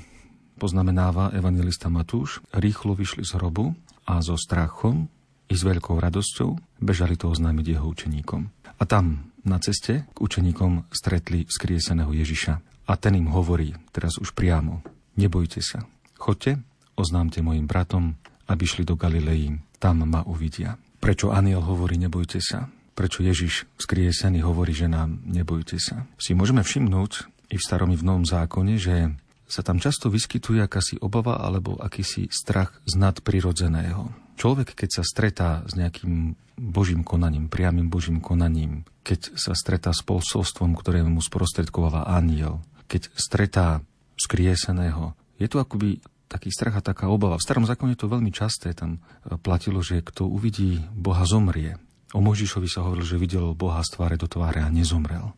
poznamenáva 0.60 1.32
evangelista 1.32 1.88
Matúš, 1.88 2.44
rýchlo 2.52 2.92
vyšli 3.00 3.24
z 3.24 3.40
hrobu 3.40 3.72
a 4.04 4.20
so 4.20 4.36
strachom 4.36 5.08
i 5.48 5.56
s 5.56 5.64
veľkou 5.64 5.96
radosťou 5.96 6.84
bežali 6.84 7.16
to 7.16 7.32
oznámiť 7.32 7.66
jeho 7.80 7.88
učeníkom. 7.88 8.42
A 8.76 8.84
tam, 8.84 9.32
na 9.48 9.56
ceste, 9.64 10.04
k 10.12 10.18
učeníkom 10.20 10.92
stretli 10.92 11.48
skrieseného 11.48 12.12
Ježiša. 12.12 12.54
A 12.86 12.94
ten 13.00 13.16
im 13.16 13.32
hovorí, 13.32 13.74
teraz 13.96 14.20
už 14.20 14.36
priamo, 14.36 14.84
nebojte 15.18 15.64
sa, 15.64 15.88
chodte, 16.20 16.60
oznámte 17.00 17.42
mojim 17.42 17.66
bratom, 17.66 18.20
aby 18.46 18.64
šli 18.68 18.86
do 18.86 18.94
Galilei, 18.94 19.58
tam 19.82 20.06
ma 20.06 20.22
uvidia. 20.22 20.78
Prečo 21.06 21.30
aniel 21.30 21.62
hovorí 21.62 22.02
nebojte 22.02 22.42
sa? 22.42 22.66
Prečo 22.98 23.22
Ježiš 23.22 23.70
skriesený 23.78 24.42
hovorí, 24.42 24.74
že 24.74 24.90
nám 24.90 25.22
nebojte 25.22 25.78
sa? 25.78 26.10
Si 26.18 26.34
môžeme 26.34 26.66
všimnúť 26.66 27.30
i 27.54 27.62
v 27.62 27.66
starom 27.66 27.94
i 27.94 27.98
v 28.00 28.02
novom 28.02 28.26
zákone, 28.26 28.82
že 28.82 29.14
sa 29.46 29.62
tam 29.62 29.78
často 29.78 30.10
vyskytuje 30.10 30.66
akási 30.66 30.98
obava 30.98 31.38
alebo 31.46 31.78
akýsi 31.78 32.26
strach 32.34 32.74
z 32.90 32.98
nadprirodzeného. 32.98 34.10
Človek, 34.42 34.74
keď 34.74 34.90
sa 34.98 35.04
stretá 35.06 35.62
s 35.70 35.78
nejakým 35.78 36.34
Božím 36.58 37.06
konaním, 37.06 37.54
priamým 37.54 37.86
Božím 37.86 38.18
konaním, 38.18 38.82
keď 39.06 39.38
sa 39.38 39.54
stretá 39.54 39.94
s 39.94 40.02
posolstvom, 40.02 40.74
ktoré 40.74 41.06
mu 41.06 41.22
sprostredkováva 41.22 42.10
aniel, 42.10 42.66
keď 42.90 43.14
stretá 43.14 43.86
skrieseného, 44.18 45.14
je 45.38 45.46
to 45.46 45.62
akoby 45.62 46.02
taký 46.36 46.52
strach 46.52 46.84
a 46.84 46.84
taká 46.84 47.08
obava. 47.08 47.40
V 47.40 47.46
starom 47.48 47.64
zákone 47.64 47.96
to 47.96 48.12
veľmi 48.12 48.36
časté 48.36 48.76
tam 48.76 49.00
e, 49.00 49.40
platilo, 49.40 49.80
že 49.80 50.04
kto 50.04 50.28
uvidí 50.28 50.84
Boha 50.92 51.24
zomrie. 51.24 51.80
O 52.12 52.20
Možišovi 52.20 52.68
sa 52.68 52.84
hovoril, 52.84 53.08
že 53.08 53.16
videl 53.16 53.56
Boha 53.56 53.80
z 53.80 53.96
tváre 53.96 54.20
do 54.20 54.28
tváre 54.28 54.60
a 54.60 54.68
nezomrel. 54.68 55.32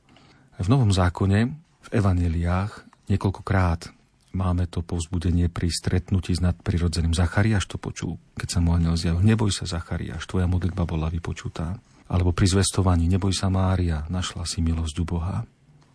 V 0.58 0.68
Novom 0.74 0.90
zákone, 0.90 1.54
v 1.86 1.90
evaneliách, 1.94 3.06
niekoľkokrát 3.14 3.94
máme 4.34 4.66
to 4.66 4.82
povzbudenie 4.82 5.50
pri 5.54 5.70
stretnutí 5.70 6.34
s 6.34 6.42
nadprirodzeným. 6.42 7.14
Zachariáš 7.14 7.70
to 7.70 7.78
počul, 7.78 8.18
keď 8.38 8.58
sa 8.58 8.60
mu 8.62 8.74
aniel 8.74 8.98
zjavil. 8.98 9.22
Neboj 9.22 9.54
sa, 9.54 9.70
Zachariáš, 9.70 10.26
tvoja 10.26 10.50
modlitba 10.50 10.86
bola 10.86 11.14
vypočutá. 11.14 11.78
Alebo 12.10 12.34
pri 12.34 12.50
zvestovaní, 12.50 13.06
neboj 13.06 13.34
sa, 13.34 13.54
Mária, 13.54 14.06
našla 14.10 14.46
si 14.50 14.62
milosť 14.62 14.96
u 15.02 15.06
Boha. 15.06 15.46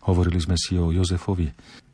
Hovorili 0.03 0.39
sme 0.39 0.59
si 0.59 0.75
o 0.75 0.91
Jozefovi, 0.91 1.47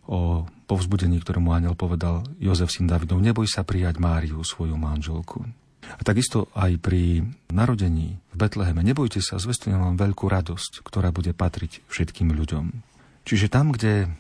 o 0.10 0.44
povzbudení, 0.70 1.18
ktorému 1.18 1.50
aniel 1.50 1.74
povedal 1.74 2.22
Jozef 2.38 2.70
syn 2.70 2.86
Davidov, 2.86 3.18
neboj 3.18 3.50
sa 3.50 3.66
prijať 3.66 3.98
Máriu, 3.98 4.46
svoju 4.46 4.78
manželku. 4.78 5.42
A 5.90 6.02
takisto 6.06 6.54
aj 6.54 6.78
pri 6.78 7.26
narodení 7.50 8.22
v 8.30 8.36
Betleheme, 8.38 8.86
nebojte 8.86 9.26
sa, 9.26 9.42
zvestujem 9.42 9.82
vám 9.82 9.98
veľkú 9.98 10.30
radosť, 10.30 10.86
ktorá 10.86 11.10
bude 11.10 11.34
patriť 11.34 11.82
všetkým 11.90 12.30
ľuďom. 12.30 12.86
Čiže 13.26 13.50
tam, 13.50 13.74
kde 13.74 14.14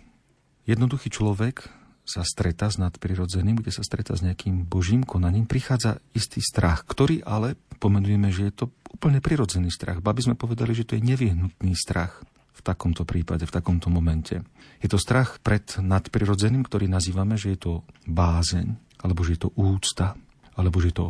jednoduchý 0.65 1.13
človek 1.13 1.69
sa 2.09 2.25
stretá 2.25 2.73
s 2.73 2.81
nadprirodzeným, 2.81 3.61
kde 3.61 3.69
sa 3.69 3.85
stretá 3.85 4.17
s 4.17 4.25
nejakým 4.25 4.65
božím 4.65 5.05
konaním, 5.05 5.45
prichádza 5.45 6.01
istý 6.17 6.41
strach, 6.41 6.81
ktorý 6.89 7.21
ale 7.21 7.53
pomenujeme, 7.77 8.33
že 8.33 8.49
je 8.49 8.53
to 8.65 8.65
úplne 8.89 9.21
prirodzený 9.21 9.69
strach. 9.69 10.01
Ba 10.01 10.17
by 10.17 10.25
sme 10.25 10.35
povedali, 10.35 10.73
že 10.73 10.89
to 10.89 10.97
je 10.97 11.05
nevyhnutný 11.05 11.77
strach 11.77 12.25
v 12.59 12.61
takomto 12.61 13.07
prípade, 13.07 13.47
v 13.47 13.55
takomto 13.55 13.87
momente. 13.87 14.43
Je 14.83 14.91
to 14.91 14.99
strach 14.99 15.39
pred 15.39 15.63
nadprirodzeným, 15.79 16.67
ktorý 16.67 16.91
nazývame, 16.91 17.39
že 17.39 17.55
je 17.55 17.59
to 17.59 17.73
bázeň, 18.03 18.75
alebo 18.99 19.23
že 19.23 19.39
je 19.39 19.41
to 19.47 19.55
úcta, 19.55 20.19
alebo 20.59 20.83
že 20.83 20.91
je 20.91 20.95
to 20.99 21.07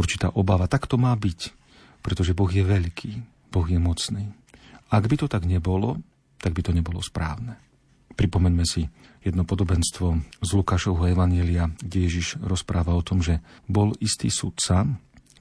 určitá 0.00 0.32
obava. 0.32 0.64
Tak 0.64 0.88
to 0.88 0.96
má 0.96 1.12
byť, 1.12 1.52
pretože 2.00 2.32
Boh 2.32 2.48
je 2.48 2.64
veľký, 2.64 3.12
Boh 3.52 3.66
je 3.68 3.76
mocný. 3.76 4.32
Ak 4.88 5.04
by 5.04 5.20
to 5.20 5.26
tak 5.28 5.44
nebolo, 5.44 6.00
tak 6.40 6.56
by 6.56 6.64
to 6.64 6.72
nebolo 6.72 7.04
správne. 7.04 7.60
Pripomeňme 8.16 8.64
si 8.64 8.88
jedno 9.20 9.44
podobenstvo 9.44 10.40
z 10.40 10.50
Lukášovho 10.56 11.12
Evanielia, 11.12 11.68
kde 11.76 12.08
Ježiš 12.08 12.40
rozpráva 12.40 12.96
o 12.96 13.04
tom, 13.04 13.20
že 13.20 13.44
bol 13.68 13.92
istý 14.00 14.32
sudca, 14.32 14.88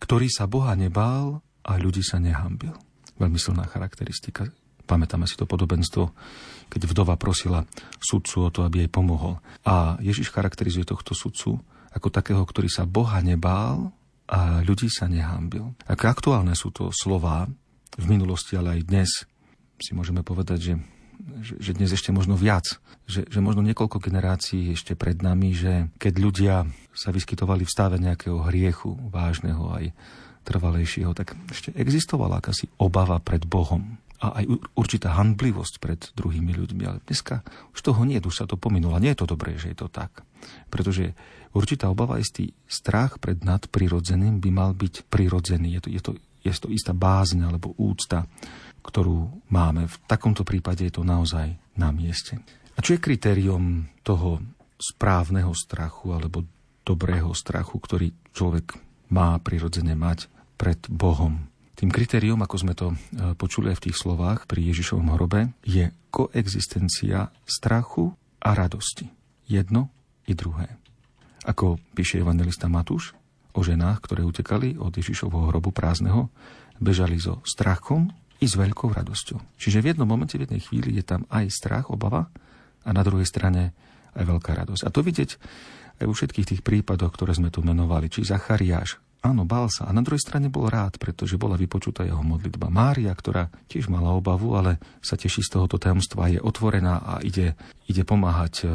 ktorý 0.03 0.27
sa 0.27 0.51
Boha 0.51 0.75
nebál 0.75 1.39
a 1.63 1.71
ľudí 1.79 2.03
sa 2.03 2.19
nehambil. 2.19 2.75
Veľmi 3.19 3.39
silná 3.39 3.67
charakteristika 3.67 4.47
Pamätáme 4.89 5.29
si 5.29 5.37
to 5.37 5.45
podobenstvo, 5.45 6.09
keď 6.73 6.81
vdova 6.89 7.13
prosila 7.13 7.69
sudcu 8.01 8.37
o 8.41 8.49
to, 8.49 8.65
aby 8.65 8.85
jej 8.85 8.89
pomohol. 8.89 9.37
A 9.69 10.01
Ježiš 10.01 10.33
charakterizuje 10.33 10.89
tohto 10.89 11.13
sudcu 11.13 11.61
ako 11.93 12.09
takého, 12.09 12.41
ktorý 12.41 12.65
sa 12.65 12.89
Boha 12.89 13.21
nebál 13.21 13.93
a 14.25 14.65
ľudí 14.65 14.89
sa 14.89 15.05
nehámbil. 15.05 15.77
Aké 15.85 16.09
aktuálne 16.09 16.57
sú 16.57 16.73
to 16.73 16.89
slova 16.89 17.45
v 17.93 18.05
minulosti, 18.09 18.57
ale 18.57 18.81
aj 18.81 18.89
dnes 18.89 19.09
si 19.77 19.93
môžeme 19.93 20.25
povedať, 20.25 20.59
že 20.61 20.73
že 21.43 21.75
dnes 21.75 21.91
ešte 21.91 22.15
možno 22.15 22.39
viac, 22.39 22.79
že, 23.03 23.27
že 23.27 23.43
možno 23.43 23.59
niekoľko 23.67 23.99
generácií 23.99 24.71
ešte 24.71 24.95
pred 24.95 25.19
nami, 25.19 25.51
že 25.51 25.91
keď 25.99 26.13
ľudia 26.15 26.55
sa 26.95 27.11
vyskytovali 27.11 27.67
v 27.67 27.73
stave 27.75 27.99
nejakého 27.99 28.39
hriechu, 28.47 28.95
vážneho 29.11 29.67
aj 29.75 29.91
trvalejšieho, 30.47 31.11
tak 31.11 31.35
ešte 31.51 31.75
existovala 31.75 32.39
akási 32.39 32.71
obava 32.79 33.19
pred 33.19 33.43
Bohom 33.43 33.99
a 34.19 34.43
aj 34.43 34.45
určitá 34.75 35.15
handlivosť 35.15 35.79
pred 35.79 35.99
druhými 36.13 36.51
ľuďmi. 36.51 36.83
Ale 36.83 36.99
dneska 37.07 37.39
už 37.71 37.79
toho 37.79 38.03
nie, 38.03 38.19
už 38.19 38.43
sa 38.43 38.45
to 38.45 38.59
pominulo. 38.59 38.99
Nie 38.99 39.15
je 39.15 39.23
to 39.23 39.31
dobré, 39.31 39.55
že 39.55 39.71
je 39.71 39.77
to 39.79 39.87
tak. 39.87 40.27
Pretože 40.67 41.15
určitá 41.55 41.87
obava, 41.87 42.19
istý 42.19 42.51
strach 42.67 43.17
pred 43.23 43.39
nadprirodzeným 43.41 44.43
by 44.43 44.49
mal 44.51 44.71
byť 44.75 45.07
prirodzený. 45.07 45.79
Je 45.79 45.81
to, 45.81 45.89
je 45.89 46.01
to, 46.03 46.11
je 46.43 46.51
to 46.51 46.67
istá 46.67 46.91
bázň 46.91 47.47
alebo 47.47 47.71
úcta, 47.79 48.27
ktorú 48.83 49.47
máme. 49.47 49.87
V 49.87 49.95
takomto 50.03 50.43
prípade 50.43 50.83
je 50.83 50.93
to 50.99 51.07
naozaj 51.07 51.55
na 51.79 51.89
mieste. 51.95 52.43
A 52.75 52.83
čo 52.83 52.95
je 52.95 53.03
kritérium 53.03 53.87
toho 54.03 54.39
správneho 54.79 55.51
strachu 55.51 56.15
alebo 56.15 56.43
dobrého 56.87 57.31
strachu, 57.35 57.75
ktorý 57.75 58.07
človek 58.31 58.75
má 59.11 59.35
prirodzene 59.39 59.95
mať 59.95 60.31
pred 60.55 60.79
Bohom? 60.87 61.51
Tým 61.79 61.95
kritériom, 61.95 62.43
ako 62.43 62.55
sme 62.59 62.75
to 62.75 62.91
e, 62.91 62.95
počuli 63.39 63.71
aj 63.71 63.79
v 63.79 63.85
tých 63.87 63.97
slovách 64.03 64.51
pri 64.51 64.67
Ježišovom 64.67 65.15
hrobe, 65.15 65.55
je 65.63 65.87
koexistencia 66.11 67.31
strachu 67.47 68.11
a 68.43 68.51
radosti. 68.51 69.07
Jedno 69.47 69.87
i 70.27 70.35
druhé. 70.35 70.75
Ako 71.47 71.79
píše 71.95 72.19
evangelista 72.19 72.67
Matúš 72.67 73.15
o 73.55 73.63
ženách, 73.63 74.03
ktoré 74.03 74.27
utekali 74.27 74.75
od 74.75 74.91
Ježišovho 74.91 75.55
hrobu 75.55 75.71
prázdneho, 75.71 76.27
bežali 76.83 77.15
so 77.15 77.39
strachom 77.47 78.11
i 78.43 78.45
s 78.47 78.59
veľkou 78.59 78.91
radosťou. 78.91 79.39
Čiže 79.55 79.79
v 79.79 79.95
jednom 79.95 80.07
momente, 80.07 80.35
v 80.35 80.51
jednej 80.51 80.59
chvíli 80.59 80.99
je 80.99 81.03
tam 81.07 81.23
aj 81.31 81.47
strach, 81.47 81.87
obava 81.87 82.27
a 82.83 82.89
na 82.91 83.07
druhej 83.07 83.23
strane 83.23 83.71
aj 84.19 84.27
veľká 84.27 84.51
radosť. 84.51 84.83
A 84.83 84.91
to 84.91 84.99
vidieť 84.99 85.31
aj 86.03 86.05
vo 86.07 86.11
všetkých 86.11 86.49
tých 86.55 86.61
prípadoch, 86.63 87.15
ktoré 87.15 87.31
sme 87.31 87.55
tu 87.55 87.63
menovali. 87.63 88.11
Či 88.11 88.27
Zachariáš, 88.27 88.99
Áno, 89.19 89.43
bál 89.43 89.67
sa. 89.67 89.91
A 89.91 89.91
na 89.91 89.99
druhej 89.99 90.23
strane 90.23 90.47
bol 90.47 90.71
rád, 90.71 90.95
pretože 90.95 91.35
bola 91.35 91.59
vypočutá 91.59 92.07
jeho 92.07 92.23
modlitba. 92.23 92.71
Mária, 92.71 93.11
ktorá 93.11 93.51
tiež 93.67 93.91
mala 93.91 94.15
obavu, 94.15 94.55
ale 94.55 94.79
sa 95.03 95.19
teší 95.19 95.43
z 95.43 95.59
tohoto 95.59 95.75
tajomstva, 95.75 96.31
je 96.31 96.39
otvorená 96.39 97.03
a 97.03 97.13
ide, 97.19 97.59
ide 97.91 98.07
pomáhať 98.07 98.53
e, 98.63 98.65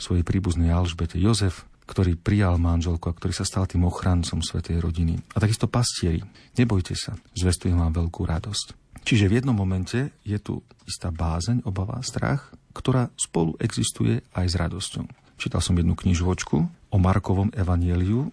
svojej 0.00 0.24
príbuznej 0.24 0.72
Alžbete. 0.72 1.20
Jozef, 1.20 1.68
ktorý 1.84 2.16
prijal 2.16 2.56
manželku 2.56 3.12
a 3.12 3.16
ktorý 3.16 3.36
sa 3.36 3.44
stal 3.44 3.68
tým 3.68 3.84
ochrancom 3.84 4.40
svetej 4.40 4.80
rodiny. 4.80 5.20
A 5.36 5.42
takisto 5.42 5.68
pastieri. 5.68 6.24
Nebojte 6.56 6.96
sa, 6.96 7.20
zvestujem 7.36 7.76
vám 7.76 7.92
veľkú 7.92 8.24
radosť. 8.24 8.80
Čiže 9.04 9.28
v 9.28 9.36
jednom 9.36 9.56
momente 9.56 10.16
je 10.24 10.38
tu 10.40 10.64
istá 10.88 11.12
bázeň, 11.12 11.68
obava, 11.68 12.00
strach, 12.00 12.52
ktorá 12.72 13.12
spolu 13.20 13.58
existuje 13.60 14.24
aj 14.32 14.46
s 14.48 14.54
radosťou. 14.56 15.04
Čítal 15.40 15.60
som 15.64 15.76
jednu 15.76 15.96
knižočku 15.96 16.56
o 16.92 16.96
Markovom 17.00 17.48
evanieliu 17.56 18.28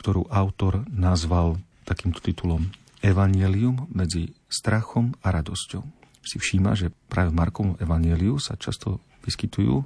ktorú 0.00 0.32
autor 0.32 0.88
nazval 0.88 1.60
takýmto 1.84 2.24
titulom 2.24 2.72
Evangelium 3.04 3.88
medzi 3.92 4.32
strachom 4.48 5.12
a 5.20 5.32
radosťou. 5.32 5.84
Si 6.20 6.36
všíma, 6.36 6.76
že 6.76 6.92
práve 7.08 7.32
v 7.32 7.38
Markovom 7.40 7.74
evangeliu 7.80 8.36
sa 8.36 8.56
často 8.60 9.00
vyskytujú 9.24 9.76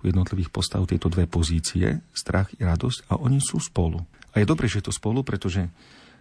u 0.00 0.02
jednotlivých 0.04 0.52
postav 0.52 0.84
tieto 0.84 1.08
dve 1.08 1.24
pozície, 1.24 2.04
strach 2.12 2.52
i 2.56 2.64
radosť, 2.64 3.08
a 3.08 3.20
oni 3.20 3.40
sú 3.40 3.60
spolu. 3.60 4.00
A 4.32 4.40
je 4.40 4.48
dobre, 4.48 4.68
že 4.68 4.80
je 4.80 4.92
to 4.92 4.96
spolu, 4.96 5.24
pretože 5.24 5.68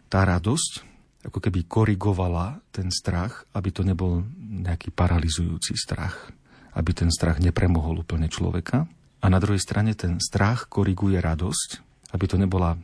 tá 0.07 0.23
radosť 0.23 0.87
ako 1.27 1.39
keby 1.43 1.67
korigovala 1.67 2.63
ten 2.71 2.87
strach, 2.87 3.43
aby 3.51 3.69
to 3.75 3.83
nebol 3.83 4.23
nejaký 4.39 4.95
paralizujúci 4.95 5.75
strach, 5.75 6.31
aby 6.71 6.91
ten 6.95 7.11
strach 7.11 7.43
nepremohol 7.43 8.07
úplne 8.07 8.31
človeka. 8.31 8.87
A 9.19 9.25
na 9.27 9.43
druhej 9.43 9.59
strane 9.59 9.91
ten 9.99 10.23
strach 10.23 10.71
koriguje 10.71 11.19
radosť, 11.19 11.69
aby 12.15 12.25
to 12.31 12.39
nebola 12.39 12.79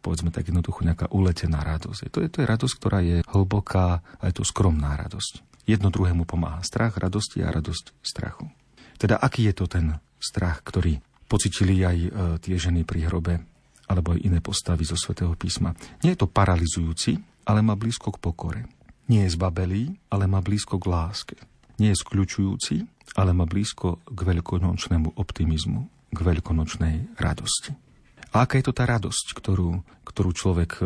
povedzme 0.00 0.32
tak 0.32 0.48
jednoducho 0.48 0.84
nejaká 0.84 1.12
uletená 1.12 1.60
radosť. 1.60 2.08
To 2.12 2.18
je, 2.24 2.28
to 2.32 2.38
je 2.42 2.50
radosť, 2.50 2.74
ktorá 2.76 2.98
je 3.04 3.20
hlboká 3.24 4.00
a 4.00 4.22
je 4.28 4.34
to 4.34 4.44
skromná 4.44 4.96
radosť. 4.96 5.64
Jedno 5.68 5.92
druhému 5.92 6.24
pomáha 6.24 6.64
strach 6.64 6.96
radosti 6.96 7.44
a 7.44 7.52
radosť 7.52 8.00
strachu. 8.00 8.48
Teda 8.96 9.20
aký 9.20 9.48
je 9.48 9.54
to 9.54 9.64
ten 9.68 9.96
strach, 10.20 10.64
ktorý 10.64 11.00
pocitili 11.30 11.80
aj 11.80 11.96
e, 11.96 12.08
tie 12.42 12.56
ženy 12.58 12.82
pri 12.82 13.06
hrobe 13.06 13.40
alebo 13.86 14.14
aj 14.14 14.22
iné 14.22 14.38
postavy 14.42 14.86
zo 14.86 14.94
svätého 14.94 15.34
písma. 15.34 15.74
Nie 16.02 16.14
je 16.14 16.22
to 16.22 16.30
paralizujúci, 16.30 17.18
ale 17.46 17.60
má 17.62 17.74
blízko 17.74 18.14
k 18.14 18.22
pokore. 18.22 18.62
Nie 19.10 19.26
je 19.26 19.34
zbabelý, 19.34 19.98
ale 20.10 20.30
má 20.30 20.38
blízko 20.38 20.78
k 20.78 20.86
láske. 20.86 21.36
Nie 21.82 21.90
je 21.90 22.02
skľučujúci, 22.02 22.86
ale 23.18 23.34
má 23.34 23.48
blízko 23.48 23.98
k 24.06 24.18
veľkonočnému 24.22 25.18
optimizmu, 25.18 25.80
k 26.14 26.18
veľkonočnej 26.18 27.18
radosti. 27.18 27.89
A 28.30 28.46
aká 28.46 28.62
je 28.62 28.66
to 28.70 28.76
tá 28.76 28.86
radosť, 28.86 29.34
ktorú, 29.34 29.82
ktorú 30.06 30.30
človek 30.30 30.70
e, 30.78 30.84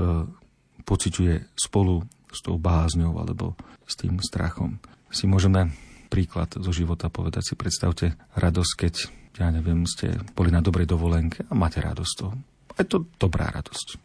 pociťuje 0.89 1.57
spolu 1.57 2.05
s 2.33 2.41
tou 2.41 2.57
bázňou 2.57 3.21
alebo 3.21 3.53
s 3.85 3.95
tým 4.01 4.17
strachom. 4.25 4.81
Si 5.13 5.29
môžeme 5.29 5.71
príklad 6.09 6.51
zo 6.57 6.73
života 6.73 7.13
povedať 7.13 7.53
si, 7.53 7.55
predstavte 7.55 8.17
radosť, 8.39 8.73
keď, 8.79 8.95
ja 9.39 9.49
neviem, 9.53 9.85
ste 9.85 10.17
boli 10.33 10.49
na 10.49 10.65
dobrej 10.65 10.89
dovolenke 10.89 11.45
a 11.47 11.53
máte 11.53 11.85
radosť 11.85 12.13
toho. 12.17 12.35
Je 12.75 12.87
to 12.89 13.07
dobrá 13.21 13.53
radosť. 13.55 14.01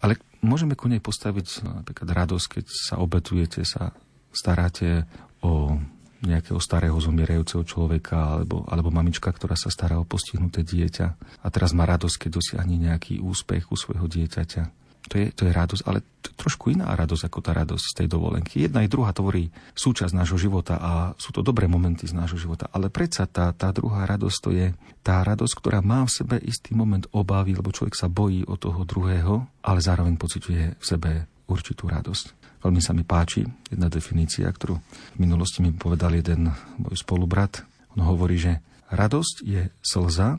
Ale 0.00 0.16
môžeme 0.40 0.74
ku 0.74 0.88
nej 0.88 0.98
postaviť 0.98 1.62
napríklad 1.84 2.08
radosť, 2.08 2.46
keď 2.48 2.64
sa 2.66 2.94
obetujete, 2.98 3.62
sa 3.62 3.92
staráte 4.32 5.04
o 5.44 5.76
nejakého 6.24 6.60
starého 6.60 6.96
zomierajúceho 7.00 7.64
človeka 7.64 8.40
alebo, 8.40 8.64
alebo 8.68 8.92
mamička, 8.92 9.32
ktorá 9.32 9.56
sa 9.56 9.72
stará 9.72 9.96
o 9.96 10.08
postihnuté 10.08 10.60
dieťa 10.60 11.06
a 11.40 11.46
teraz 11.48 11.72
má 11.72 11.88
radosť, 11.88 12.26
keď 12.26 12.30
dosiahne 12.36 12.76
nejaký 12.76 13.20
úspech 13.24 13.72
u 13.72 13.76
svojho 13.76 14.04
dieťaťa. 14.04 14.80
To 15.08 15.16
je, 15.16 15.32
to 15.32 15.48
je 15.48 15.52
radosť, 15.56 15.82
ale 15.88 16.04
to 16.20 16.28
je 16.28 16.36
trošku 16.36 16.76
iná 16.76 16.92
radosť 16.92 17.32
ako 17.32 17.38
tá 17.40 17.56
radosť 17.56 17.84
z 17.88 17.96
tej 18.04 18.08
dovolenky. 18.12 18.68
Jedna 18.68 18.84
i 18.84 18.92
druhá 18.92 19.16
tvorí 19.16 19.48
súčasť 19.72 20.12
nášho 20.12 20.36
života 20.36 20.76
a 20.76 20.92
sú 21.16 21.32
to 21.32 21.40
dobré 21.40 21.64
momenty 21.64 22.04
z 22.04 22.12
nášho 22.12 22.36
života. 22.36 22.68
Ale 22.68 22.92
predsa 22.92 23.24
tá, 23.24 23.48
tá 23.56 23.72
druhá 23.72 24.04
radosť 24.04 24.38
to 24.44 24.50
je 24.52 24.76
tá 25.00 25.24
radosť, 25.24 25.54
ktorá 25.56 25.80
má 25.80 26.04
v 26.04 26.12
sebe 26.12 26.36
istý 26.44 26.76
moment 26.76 27.08
obavy, 27.16 27.56
lebo 27.56 27.72
človek 27.72 27.96
sa 27.96 28.12
bojí 28.12 28.44
o 28.44 28.60
toho 28.60 28.84
druhého, 28.84 29.48
ale 29.64 29.80
zároveň 29.80 30.20
pociťuje 30.20 30.64
v 30.76 30.84
sebe 30.84 31.10
určitú 31.48 31.88
radosť. 31.88 32.39
Veľmi 32.60 32.80
sa 32.84 32.92
mi 32.92 33.08
páči 33.08 33.44
jedna 33.72 33.88
definícia, 33.88 34.44
ktorú 34.44 34.76
v 34.76 35.18
minulosti 35.18 35.64
mi 35.64 35.72
povedal 35.72 36.12
jeden 36.12 36.52
môj 36.76 36.96
spolubrat. 37.00 37.64
On 37.96 38.04
hovorí, 38.04 38.36
že 38.36 38.60
radosť 38.92 39.36
je 39.42 39.72
slza, 39.80 40.36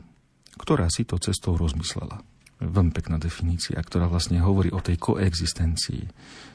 ktorá 0.54 0.86
si 0.86 1.02
to 1.02 1.18
cestou 1.18 1.58
rozmyslela. 1.58 2.22
Veľmi 2.62 2.94
pekná 2.94 3.18
definícia, 3.18 3.74
ktorá 3.74 4.06
vlastne 4.06 4.38
hovorí 4.38 4.70
o 4.70 4.78
tej 4.78 4.94
koexistencii. 5.02 6.02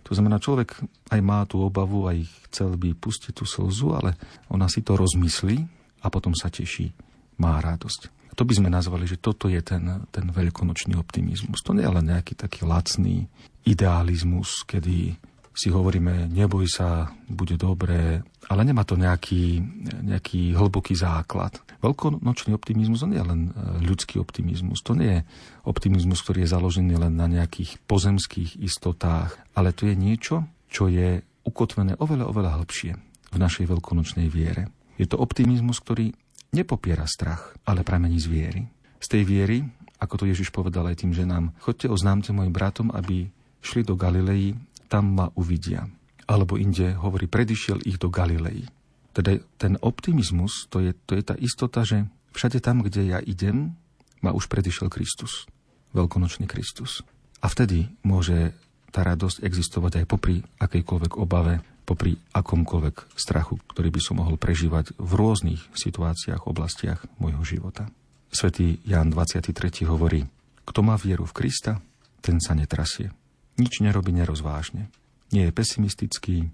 To 0.07 0.15
znamená, 0.15 0.39
človek 0.39 0.79
aj 1.11 1.19
má 1.19 1.43
tú 1.43 1.59
obavu, 1.59 2.07
aj 2.07 2.23
chcel 2.47 2.79
by 2.79 2.95
pustiť 2.95 3.35
tú 3.35 3.43
slzu, 3.43 3.91
ale 3.91 4.15
ona 4.47 4.71
si 4.71 4.79
to 4.79 4.95
rozmyslí 4.95 5.67
a 5.99 6.07
potom 6.07 6.31
sa 6.31 6.47
teší, 6.47 6.95
má 7.43 7.59
radosť. 7.59 8.31
To 8.39 8.45
by 8.45 8.53
sme 8.55 8.69
nazvali, 8.71 9.03
že 9.03 9.19
toto 9.19 9.49
je 9.51 9.59
ten, 9.59 10.07
ten 10.13 10.29
veľkonočný 10.29 10.95
optimizmus. 10.95 11.59
To 11.65 11.75
nie 11.75 11.83
je 11.83 11.91
len 11.91 12.05
nejaký 12.07 12.37
taký 12.37 12.63
lacný 12.63 13.25
idealizmus, 13.67 14.63
kedy 14.63 15.17
si 15.57 15.73
hovoríme, 15.73 16.29
neboj 16.29 16.69
sa, 16.69 17.09
bude 17.25 17.57
dobré, 17.57 18.21
ale 18.45 18.61
nemá 18.61 18.85
to 18.85 18.93
nejaký, 18.93 19.57
nejaký 20.05 20.53
hlboký 20.53 20.93
základ. 20.93 21.57
Veľkonočný 21.81 22.53
optimizmus 22.53 23.01
to 23.01 23.09
nie 23.09 23.17
je 23.17 23.25
len 23.25 23.41
e, 23.49 23.51
ľudský 23.81 24.21
optimizmus, 24.21 24.85
to 24.85 24.93
nie 24.93 25.09
je 25.09 25.19
optimizmus, 25.65 26.21
ktorý 26.21 26.45
je 26.45 26.53
založený 26.53 26.93
len 27.01 27.17
na 27.17 27.25
nejakých 27.25 27.81
pozemských 27.89 28.61
istotách, 28.61 29.33
ale 29.57 29.73
to 29.73 29.89
je 29.89 29.97
niečo, 29.97 30.45
čo 30.69 30.93
je 30.93 31.25
ukotvené 31.41 31.97
oveľa, 31.97 32.29
oveľa 32.29 32.61
hlbšie 32.61 32.91
v 33.33 33.37
našej 33.41 33.65
veľkonočnej 33.65 34.29
viere. 34.29 34.69
Je 35.01 35.09
to 35.09 35.17
optimizmus, 35.17 35.81
ktorý 35.81 36.13
nepopiera 36.53 37.09
strach, 37.09 37.57
ale 37.65 37.81
pramení 37.81 38.21
z 38.21 38.27
viery. 38.29 38.61
Z 39.01 39.17
tej 39.17 39.23
viery, 39.25 39.57
ako 39.97 40.21
to 40.21 40.29
Ježiš 40.29 40.53
povedal 40.53 40.85
aj 40.85 41.01
tým 41.01 41.17
ženám, 41.17 41.53
chodte 41.57 41.89
oznámte 41.89 42.29
mojim 42.29 42.53
bratom, 42.53 42.93
aby 42.93 43.29
šli 43.61 43.81
do 43.81 43.97
Galilei 43.97 44.53
tam 44.87 45.13
ma 45.13 45.27
uvidia. 45.35 45.87
Alebo 46.27 46.59
inde 46.59 46.95
hovorí, 46.99 47.27
predišiel 47.27 47.83
ich 47.87 47.99
do 47.99 48.11
Galilei. 48.11 48.67
Teda 49.15 49.39
ten 49.59 49.79
optimizmus, 49.79 50.67
to 50.67 50.83
je, 50.83 50.91
to 51.07 51.15
je 51.15 51.23
tá 51.23 51.35
istota, 51.39 51.87
že 51.87 52.07
všade 52.35 52.59
tam, 52.59 52.83
kde 52.83 53.07
ja 53.07 53.19
idem, 53.23 53.75
ma 54.19 54.35
už 54.35 54.51
predišiel 54.51 54.91
Kristus. 54.91 55.47
Veľkonočný 55.95 56.45
Kristus. 56.45 57.01
A 57.39 57.47
vtedy 57.47 57.87
môže 58.03 58.51
tá 58.91 59.05
radosť 59.05 59.45
existovať 59.45 60.03
aj 60.03 60.05
popri 60.09 60.35
akejkoľvek 60.59 61.13
obave, 61.21 61.61
popri 61.87 62.19
akomkoľvek 62.35 63.15
strachu, 63.15 63.55
ktorý 63.71 63.89
by 63.93 64.01
som 64.03 64.19
mohol 64.19 64.35
prežívať 64.35 64.91
v 64.99 65.11
rôznych 65.15 65.61
situáciách, 65.71 66.49
oblastiach 66.49 67.07
môjho 67.21 67.43
života. 67.47 67.87
Svetý 68.27 68.83
Jan 68.83 69.07
23. 69.13 69.87
hovorí, 69.87 70.27
kto 70.67 70.79
má 70.83 70.99
vieru 70.99 71.23
v 71.23 71.31
Krista, 71.31 71.79
ten 72.19 72.43
sa 72.43 72.51
netrasie. 72.51 73.15
Nič 73.57 73.81
nerobí 73.81 74.13
nerozvážne. 74.13 74.89
Nie 75.33 75.49
je 75.49 75.57
pesimistický, 75.57 76.47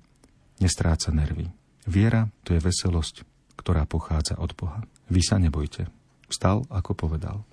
nestráca 0.63 1.11
nervy. 1.11 1.51
Viera 1.83 2.31
to 2.47 2.55
je 2.55 2.63
veselosť, 2.63 3.27
ktorá 3.59 3.83
pochádza 3.83 4.39
od 4.39 4.55
Boha. 4.55 4.81
Vy 5.11 5.21
sa 5.21 5.35
nebojte. 5.35 5.91
Vstal, 6.31 6.63
ako 6.71 6.95
povedal. 6.95 7.43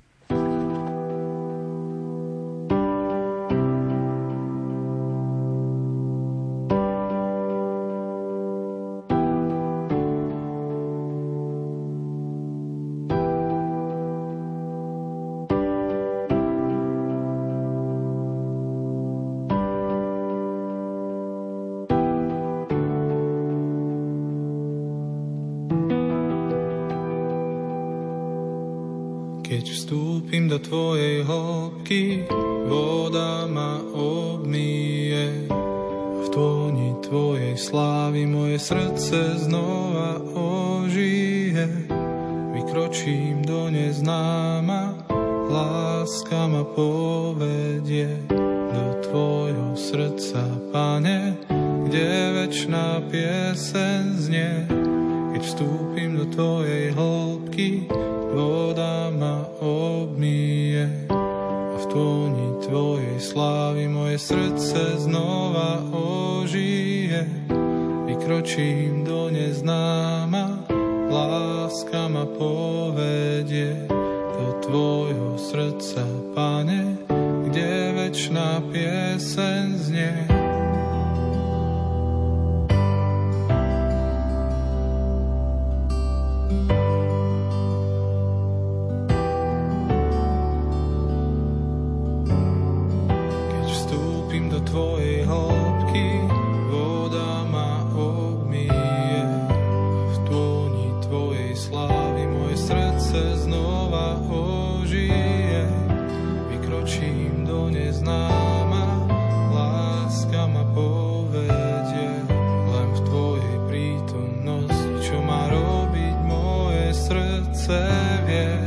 srdce 117.70 118.22
vie. 118.26 118.58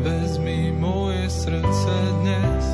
Vezmi 0.00 0.72
moje 0.72 1.28
srdce 1.30 1.94
dnes, 2.20 2.64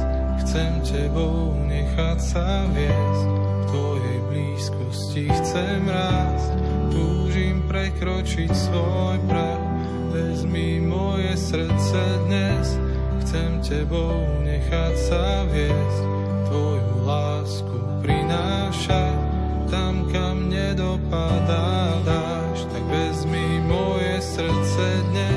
chcem 0.43 0.81
tebou 0.86 1.59
nechať 1.66 2.18
sa 2.22 2.70
viesť. 2.70 3.27
V 3.27 3.62
tvojej 3.70 4.18
blízkosti 4.31 5.24
chcem 5.27 5.82
raz, 5.90 6.55
túžim 6.94 7.66
prekročiť 7.66 8.51
svoj 8.51 9.18
prach. 9.27 9.62
Vezmi 10.14 10.82
moje 10.82 11.35
srdce 11.35 12.02
dnes, 12.31 12.78
chcem 13.27 13.51
tebou 13.62 14.22
nechať 14.47 14.94
sa 14.98 15.47
viesť. 15.51 16.02
Tvoju 16.47 16.94
lásku 17.06 17.78
prinášať 18.02 19.18
tam, 19.70 20.06
kam 20.10 20.51
nedopadá 20.51 21.94
dáš, 22.02 22.66
tak 22.74 22.82
vezmi 22.90 23.62
moje 23.70 24.18
srdce 24.18 24.86
dnes 25.14 25.30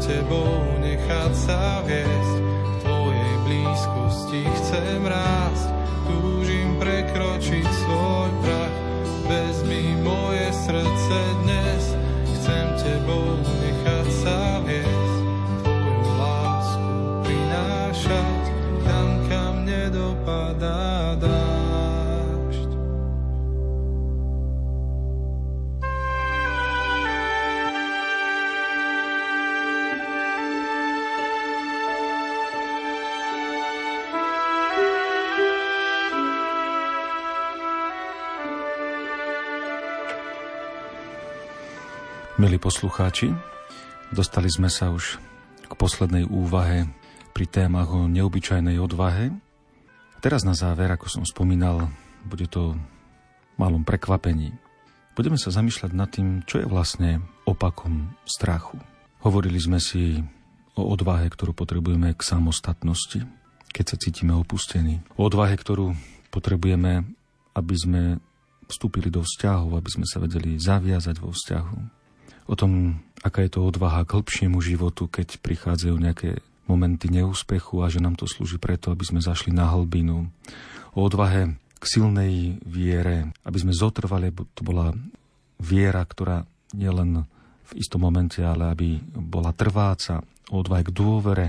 tebou 0.00 0.60
nechať 0.84 1.32
sa 1.32 1.80
viesť, 1.84 2.36
v 2.44 2.74
tvojej 2.84 3.34
blízkosti 3.48 4.42
chcem 4.60 5.00
rásť, 5.08 5.68
túžim 6.06 6.76
prekročiť 6.76 7.64
svoj 7.64 8.35
Milí 42.46 42.62
poslucháči, 42.62 43.34
dostali 44.14 44.46
sme 44.46 44.70
sa 44.70 44.94
už 44.94 45.18
k 45.66 45.72
poslednej 45.74 46.30
úvahe 46.30 46.86
pri 47.34 47.42
témach 47.42 47.90
o 47.90 48.06
neobyčajnej 48.06 48.78
odvahe. 48.78 49.34
Teraz 50.22 50.46
na 50.46 50.54
záver, 50.54 50.86
ako 50.94 51.10
som 51.10 51.24
spomínal, 51.26 51.90
bude 52.22 52.46
to 52.46 52.78
malom 53.58 53.82
prekvapení. 53.82 54.54
Budeme 55.18 55.42
sa 55.42 55.50
zamýšľať 55.50 55.90
nad 55.90 56.06
tým, 56.06 56.46
čo 56.46 56.62
je 56.62 56.70
vlastne 56.70 57.18
opakom 57.50 58.14
strachu. 58.22 58.78
Hovorili 59.26 59.58
sme 59.58 59.82
si 59.82 60.22
o 60.78 60.86
odvahe, 60.86 61.26
ktorú 61.26 61.50
potrebujeme 61.50 62.14
k 62.14 62.22
samostatnosti, 62.22 63.26
keď 63.74 63.84
sa 63.90 63.96
cítime 63.98 64.38
opustení. 64.38 65.02
O 65.18 65.26
odvahe, 65.26 65.58
ktorú 65.58 65.98
potrebujeme, 66.30 67.10
aby 67.58 67.74
sme 67.74 68.02
vstúpili 68.70 69.10
do 69.10 69.26
vzťahov, 69.26 69.74
aby 69.74 69.90
sme 69.90 70.06
sa 70.06 70.22
vedeli 70.22 70.62
zaviazať 70.62 71.18
vo 71.18 71.34
vzťahu 71.34 71.95
o 72.46 72.54
tom, 72.54 73.02
aká 73.22 73.42
je 73.42 73.58
to 73.58 73.66
odvaha 73.66 74.06
k 74.06 74.18
hĺbšiemu 74.18 74.58
životu, 74.62 75.10
keď 75.10 75.38
prichádzajú 75.42 75.96
nejaké 75.98 76.40
momenty 76.66 77.10
neúspechu 77.10 77.82
a 77.82 77.90
že 77.90 78.02
nám 78.02 78.18
to 78.18 78.26
slúži 78.26 78.58
preto, 78.58 78.90
aby 78.90 79.06
sme 79.06 79.20
zašli 79.22 79.54
na 79.54 79.70
hlbinu. 79.70 80.30
O 80.94 81.06
odvahe 81.06 81.58
k 81.78 81.84
silnej 81.84 82.58
viere, 82.66 83.30
aby 83.46 83.58
sme 83.62 83.72
zotrvali, 83.74 84.34
to 84.54 84.62
bola 84.66 84.90
viera, 85.62 86.02
ktorá 86.02 86.42
nielen 86.74 87.26
v 87.66 87.72
istom 87.78 88.02
momente, 88.02 88.42
ale 88.42 88.70
aby 88.70 88.98
bola 89.14 89.54
trváca, 89.54 90.22
o 90.50 90.62
odvahe 90.62 90.86
k 90.86 90.94
dôvere, 90.94 91.46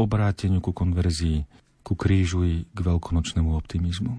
obráteniu 0.00 0.64
ku 0.64 0.72
konverzii, 0.72 1.44
ku 1.84 1.96
krížu 1.96 2.44
i 2.44 2.64
k 2.64 2.78
veľkonočnému 2.78 3.52
optimizmu. 3.52 4.12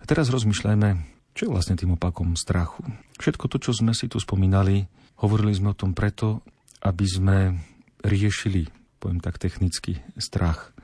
A 0.00 0.04
teraz 0.04 0.28
rozmýšľajme, 0.28 0.88
čo 1.32 1.48
je 1.48 1.52
vlastne 1.52 1.76
tým 1.76 1.96
opakom 1.96 2.36
strachu. 2.36 2.84
Všetko 3.16 3.44
to, 3.48 3.56
čo 3.58 3.72
sme 3.72 3.96
si 3.96 4.06
tu 4.06 4.20
spomínali, 4.20 4.86
Hovorili 5.24 5.56
sme 5.56 5.72
o 5.72 5.78
tom 5.80 5.96
preto, 5.96 6.44
aby 6.84 7.08
sme 7.08 7.56
riešili, 8.04 8.68
poviem 9.00 9.24
tak 9.24 9.40
technicky, 9.40 10.04
strach 10.20 10.76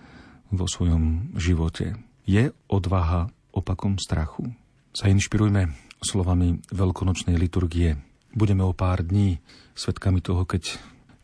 vo 0.48 0.64
svojom 0.64 1.36
živote. 1.36 2.00
Je 2.24 2.48
odvaha 2.72 3.28
opakom 3.52 4.00
strachu? 4.00 4.48
Zainšpirujme 4.96 5.76
slovami 6.00 6.56
veľkonočnej 6.72 7.36
liturgie. 7.36 8.00
Budeme 8.32 8.64
o 8.64 8.72
pár 8.72 9.04
dní 9.04 9.44
svetkami 9.76 10.24
toho, 10.24 10.48
keď 10.48 10.72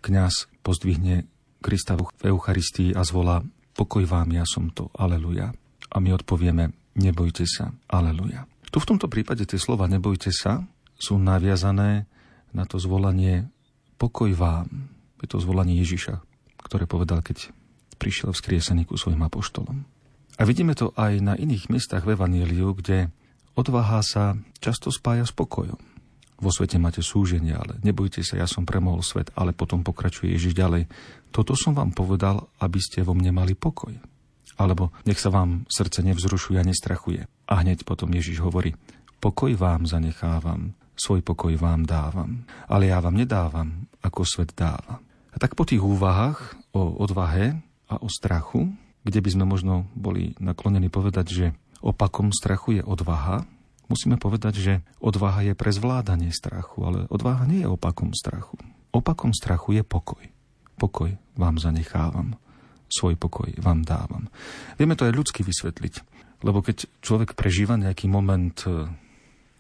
kňaz 0.05 0.53
pozdvihne 0.61 1.25
Krista 1.65 1.97
v 1.97 2.13
Eucharistii 2.21 2.93
a 2.93 3.01
zvolá 3.01 3.41
pokoj 3.73 4.05
vám, 4.05 4.37
ja 4.37 4.45
som 4.45 4.69
to, 4.69 4.93
aleluja. 4.93 5.57
A 5.89 5.97
my 6.05 6.13
odpovieme, 6.21 6.69
nebojte 6.93 7.49
sa, 7.49 7.73
aleluja. 7.89 8.45
Tu 8.69 8.77
v 8.77 8.89
tomto 8.93 9.09
prípade 9.09 9.49
tie 9.49 9.57
slova 9.57 9.89
nebojte 9.89 10.29
sa 10.29 10.69
sú 11.01 11.17
naviazané 11.17 12.05
na 12.57 12.65
to 12.65 12.81
zvolanie 12.81 13.53
pokoj 14.01 14.33
vám. 14.33 14.89
Je 15.21 15.29
to 15.29 15.37
zvolanie 15.37 15.77
Ježiša, 15.85 16.25
ktoré 16.65 16.89
povedal, 16.89 17.21
keď 17.21 17.53
prišiel 18.01 18.33
vzkriesený 18.33 18.89
ku 18.89 18.97
svojim 18.97 19.21
apoštolom. 19.21 19.85
A 20.37 20.43
vidíme 20.45 20.77
to 20.77 20.93
aj 20.97 21.21
na 21.21 21.37
iných 21.37 21.69
miestach 21.73 22.05
v 22.05 22.17
Evangeliu, 22.17 22.77
kde 22.77 23.13
odvaha 23.57 24.05
sa 24.05 24.37
často 24.61 24.93
spája 24.93 25.25
s 25.25 25.33
pokojom. 25.33 25.81
Vo 26.37 26.53
svete 26.53 26.77
máte 26.77 27.01
súženie, 27.01 27.57
ale 27.57 27.81
nebojte 27.81 28.21
sa, 28.21 28.37
ja 28.37 28.45
som 28.45 28.69
premohol 28.69 29.01
svet, 29.01 29.33
ale 29.33 29.57
potom 29.57 29.81
pokračuje 29.81 30.37
Ježiš 30.37 30.53
ďalej. 30.53 30.85
Toto 31.33 31.57
som 31.57 31.73
vám 31.73 31.97
povedal, 31.97 32.53
aby 32.61 32.77
ste 32.77 33.01
vo 33.01 33.17
mne 33.17 33.33
mali 33.33 33.57
pokoj. 33.57 33.97
Alebo 34.61 34.93
nech 35.09 35.17
sa 35.17 35.33
vám 35.33 35.65
srdce 35.73 36.05
nevzrušuje 36.05 36.61
a 36.61 36.69
nestrachuje. 36.69 37.25
A 37.49 37.65
hneď 37.65 37.89
potom 37.89 38.13
Ježiš 38.13 38.45
hovorí, 38.45 38.77
pokoj 39.25 39.57
vám 39.57 39.89
zanechávam, 39.89 40.77
svoj 40.97 41.21
pokoj 41.21 41.53
vám 41.61 41.85
dávam, 41.85 42.49
ale 42.67 42.89
ja 42.89 42.99
vám 43.05 43.17
nedávam, 43.17 43.87
ako 44.01 44.25
svet 44.25 44.57
dáva. 44.57 44.99
A 45.33 45.37
tak 45.37 45.53
po 45.53 45.69
tých 45.69 45.85
úvahách 45.85 46.57
o 46.73 46.97
odvahe 46.97 47.61
a 47.87 47.95
o 48.01 48.09
strachu, 48.09 48.73
kde 49.05 49.21
by 49.21 49.29
sme 49.31 49.45
možno 49.45 49.87
boli 49.93 50.33
naklonení 50.41 50.89
povedať, 50.89 51.27
že 51.29 51.47
opakom 51.85 52.33
strachu 52.33 52.81
je 52.81 52.83
odvaha, 52.83 53.45
musíme 53.87 54.17
povedať, 54.17 54.55
že 54.59 54.73
odvaha 54.99 55.47
je 55.47 55.55
pre 55.55 55.71
zvládanie 55.71 56.33
strachu, 56.33 56.83
ale 56.83 56.99
odvaha 57.13 57.45
nie 57.47 57.63
je 57.63 57.71
opakom 57.71 58.11
strachu. 58.17 58.57
Opakom 58.91 59.37
strachu 59.37 59.79
je 59.79 59.83
pokoj. 59.85 60.25
Pokoj 60.81 61.13
vám 61.37 61.61
zanechávam, 61.61 62.41
svoj 62.89 63.17
pokoj 63.21 63.53
vám 63.61 63.85
dávam. 63.85 64.33
Vieme 64.81 64.97
to 64.97 65.05
aj 65.05 65.17
ľudsky 65.17 65.45
vysvetliť, 65.45 65.95
lebo 66.45 66.65
keď 66.65 66.89
človek 67.01 67.37
prežíva 67.37 67.77
nejaký 67.77 68.09
moment 68.09 68.57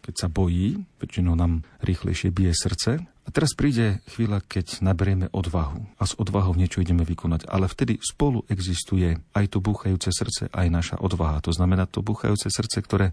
keď 0.06 0.14
sa 0.14 0.28
bojí, 0.30 0.86
väčšinou 1.02 1.34
nám 1.34 1.66
rýchlejšie 1.82 2.30
bije 2.30 2.54
srdce. 2.54 3.02
A 3.26 3.28
teraz 3.34 3.58
príde 3.58 3.98
chvíľa, 4.06 4.38
keď 4.38 4.86
naberieme 4.86 5.26
odvahu 5.34 5.82
a 5.98 6.06
s 6.06 6.14
odvahou 6.14 6.54
niečo 6.54 6.78
ideme 6.78 7.02
vykonať. 7.02 7.50
Ale 7.50 7.66
vtedy 7.66 7.98
spolu 7.98 8.46
existuje 8.46 9.18
aj 9.34 9.44
to 9.50 9.58
búchajúce 9.58 10.14
srdce, 10.14 10.46
aj 10.54 10.66
naša 10.70 10.96
odvaha. 11.02 11.42
To 11.42 11.50
znamená 11.50 11.90
to 11.90 12.06
búchajúce 12.06 12.46
srdce, 12.46 12.78
ktoré 12.86 13.10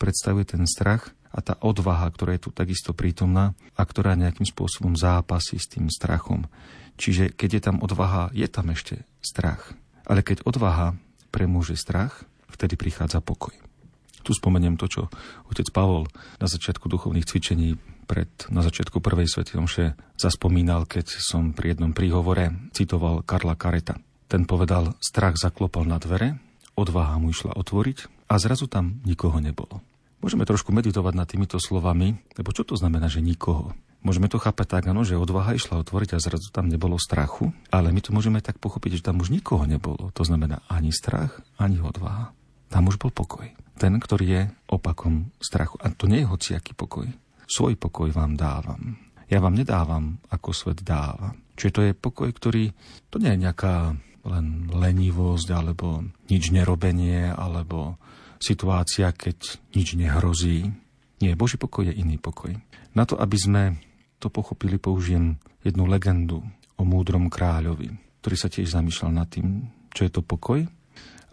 predstavuje 0.00 0.56
ten 0.56 0.64
strach 0.64 1.12
a 1.28 1.44
tá 1.44 1.60
odvaha, 1.60 2.08
ktorá 2.08 2.32
je 2.40 2.48
tu 2.48 2.50
takisto 2.50 2.96
prítomná 2.96 3.52
a 3.76 3.84
ktorá 3.84 4.16
nejakým 4.16 4.48
spôsobom 4.48 4.96
zápasí 4.96 5.60
s 5.60 5.68
tým 5.68 5.92
strachom. 5.92 6.48
Čiže 6.96 7.36
keď 7.36 7.50
je 7.52 7.62
tam 7.62 7.76
odvaha, 7.84 8.32
je 8.32 8.48
tam 8.48 8.72
ešte 8.72 9.04
strach. 9.20 9.76
Ale 10.08 10.24
keď 10.24 10.48
odvaha 10.48 10.96
premôže 11.28 11.76
strach, 11.76 12.24
vtedy 12.48 12.80
prichádza 12.80 13.20
pokoj. 13.20 13.52
Tu 14.22 14.32
spomeniem 14.34 14.78
to, 14.78 14.86
čo 14.86 15.02
otec 15.50 15.66
Pavol 15.74 16.06
na 16.38 16.46
začiatku 16.46 16.86
duchovných 16.86 17.26
cvičení 17.26 17.74
pred, 18.06 18.30
na 18.50 18.62
začiatku 18.62 18.98
prvej 19.02 19.26
svetej 19.30 19.56
omše 19.58 19.84
zaspomínal, 20.18 20.86
keď 20.86 21.18
som 21.18 21.54
pri 21.54 21.74
jednom 21.74 21.94
príhovore 21.94 22.54
citoval 22.74 23.26
Karla 23.26 23.58
Kareta. 23.58 23.98
Ten 24.30 24.48
povedal, 24.48 24.96
strach 25.02 25.36
zaklopal 25.36 25.84
na 25.84 26.00
dvere, 26.00 26.40
odvaha 26.78 27.18
mu 27.20 27.34
išla 27.34 27.52
otvoriť 27.56 28.28
a 28.30 28.40
zrazu 28.40 28.64
tam 28.70 29.02
nikoho 29.04 29.42
nebolo. 29.42 29.84
Môžeme 30.22 30.46
trošku 30.46 30.70
meditovať 30.70 31.14
nad 31.18 31.26
týmito 31.26 31.58
slovami, 31.58 32.14
lebo 32.38 32.54
čo 32.54 32.62
to 32.62 32.78
znamená, 32.78 33.10
že 33.10 33.18
nikoho? 33.18 33.74
Môžeme 34.02 34.26
to 34.26 34.38
chápať 34.38 34.66
tak, 34.78 34.84
ano, 34.90 35.06
že 35.06 35.18
odvaha 35.18 35.54
išla 35.54 35.82
otvoriť 35.82 36.14
a 36.14 36.22
zrazu 36.22 36.50
tam 36.50 36.66
nebolo 36.70 36.98
strachu, 36.98 37.54
ale 37.70 37.94
my 37.94 38.00
to 38.02 38.10
môžeme 38.10 38.42
tak 38.42 38.58
pochopiť, 38.58 38.98
že 38.98 39.06
tam 39.10 39.22
už 39.22 39.30
nikoho 39.30 39.62
nebolo. 39.66 40.10
To 40.14 40.22
znamená 40.26 40.62
ani 40.66 40.90
strach, 40.90 41.38
ani 41.58 41.78
odvaha. 41.78 42.34
Tam 42.70 42.86
už 42.90 42.98
bol 42.98 43.14
pokoj 43.14 43.46
ten, 43.82 43.98
ktorý 43.98 44.26
je 44.30 44.42
opakom 44.70 45.34
strachu. 45.42 45.74
A 45.82 45.90
to 45.90 46.06
nie 46.06 46.22
je 46.22 46.30
hociaký 46.30 46.78
pokoj. 46.78 47.10
Svoj 47.50 47.74
pokoj 47.74 48.14
vám 48.14 48.38
dávam. 48.38 48.94
Ja 49.26 49.42
vám 49.42 49.58
nedávam, 49.58 50.22
ako 50.30 50.54
svet 50.54 50.86
dáva. 50.86 51.34
Čiže 51.58 51.74
to 51.74 51.80
je 51.82 51.92
pokoj, 51.98 52.30
ktorý, 52.30 52.70
to 53.10 53.18
nie 53.18 53.34
je 53.34 53.42
nejaká 53.42 53.98
len 54.22 54.70
lenivosť, 54.70 55.48
alebo 55.50 56.06
nič 56.30 56.54
nerobenie, 56.54 57.34
alebo 57.34 57.98
situácia, 58.38 59.10
keď 59.10 59.58
nič 59.74 59.98
nehrozí. 59.98 60.70
Nie, 61.18 61.34
Boží 61.34 61.58
pokoj 61.58 61.90
je 61.90 61.98
iný 61.98 62.22
pokoj. 62.22 62.54
Na 62.94 63.02
to, 63.02 63.18
aby 63.18 63.34
sme 63.34 63.62
to 64.22 64.30
pochopili, 64.30 64.78
použijem 64.78 65.42
jednu 65.66 65.90
legendu 65.90 66.38
o 66.78 66.82
múdrom 66.86 67.26
kráľovi, 67.26 67.90
ktorý 68.22 68.36
sa 68.38 68.46
tiež 68.46 68.70
zamýšľal 68.70 69.10
nad 69.10 69.26
tým, 69.26 69.66
čo 69.90 70.06
je 70.06 70.10
to 70.14 70.22
pokoj 70.22 70.62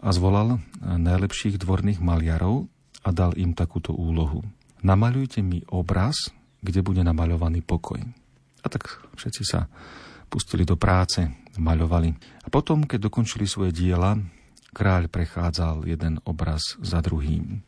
a 0.00 0.08
zvolal 0.12 0.60
najlepších 0.80 1.60
dvorných 1.60 2.00
maliarov 2.00 2.66
a 3.04 3.12
dal 3.12 3.36
im 3.36 3.52
takúto 3.52 3.92
úlohu. 3.92 4.44
Namaľujte 4.80 5.44
mi 5.44 5.60
obraz, 5.68 6.32
kde 6.64 6.80
bude 6.80 7.04
namaľovaný 7.04 7.60
pokoj. 7.64 8.00
A 8.60 8.66
tak 8.68 9.04
všetci 9.16 9.42
sa 9.44 9.68
pustili 10.28 10.64
do 10.64 10.76
práce, 10.76 11.24
maľovali. 11.56 12.12
A 12.44 12.48
potom, 12.48 12.84
keď 12.84 13.08
dokončili 13.08 13.44
svoje 13.44 13.72
diela, 13.76 14.16
kráľ 14.72 15.08
prechádzal 15.12 15.84
jeden 15.88 16.20
obraz 16.24 16.80
za 16.80 17.02
druhým. 17.04 17.60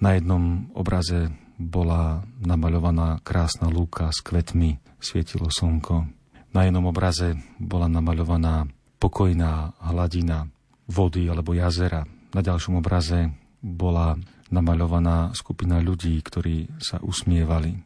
Na 0.00 0.16
jednom 0.16 0.72
obraze 0.72 1.28
bola 1.60 2.24
namaľovaná 2.40 3.20
krásna 3.20 3.68
lúka 3.68 4.08
s 4.08 4.24
kvetmi, 4.24 4.80
svietilo 4.96 5.52
slnko. 5.52 6.08
Na 6.56 6.64
jednom 6.64 6.88
obraze 6.88 7.36
bola 7.60 7.86
namaľovaná 7.86 8.64
pokojná 8.96 9.76
hladina, 9.84 10.48
vody 10.90 11.30
alebo 11.30 11.54
jazera. 11.54 12.02
Na 12.34 12.42
ďalšom 12.42 12.82
obraze 12.82 13.30
bola 13.62 14.18
namaľovaná 14.50 15.30
skupina 15.38 15.78
ľudí, 15.78 16.18
ktorí 16.18 16.82
sa 16.82 16.98
usmievali. 16.98 17.78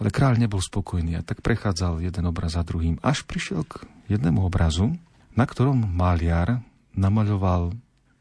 Ale 0.00 0.08
kráľ 0.12 0.40
nebol 0.40 0.60
spokojný 0.60 1.16
a 1.16 1.24
tak 1.24 1.40
prechádzal 1.40 2.04
jeden 2.04 2.24
obraz 2.28 2.56
za 2.56 2.64
druhým, 2.64 3.00
až 3.00 3.24
prišiel 3.24 3.64
k 3.64 3.84
jednému 4.08 4.44
obrazu, 4.44 4.96
na 5.36 5.44
ktorom 5.44 5.76
maliar 5.76 6.60
namaľoval 6.96 7.72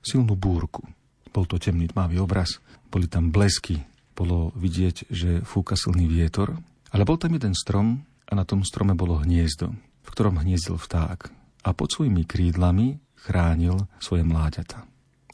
silnú 0.04 0.36
búrku. 0.36 0.84
Bol 1.32 1.48
to 1.48 1.60
temný 1.60 1.92
tmavý 1.92 2.20
obraz, 2.20 2.60
boli 2.92 3.08
tam 3.08 3.32
blesky, 3.32 3.80
bolo 4.16 4.52
vidieť, 4.60 5.08
že 5.08 5.30
fúka 5.48 5.80
silný 5.80 6.04
vietor, 6.08 6.60
ale 6.92 7.08
bol 7.08 7.16
tam 7.16 7.32
jeden 7.32 7.56
strom 7.56 8.04
a 8.28 8.36
na 8.36 8.44
tom 8.44 8.66
strome 8.68 8.92
bolo 8.98 9.22
hniezdo, 9.24 9.72
v 10.04 10.10
ktorom 10.12 10.42
hniezdil 10.42 10.76
vták. 10.76 11.32
A 11.64 11.70
pod 11.72 11.92
svojimi 11.92 12.28
krídlami 12.28 13.00
chránil 13.26 13.88
svoje 14.00 14.24
mláďata. 14.24 14.86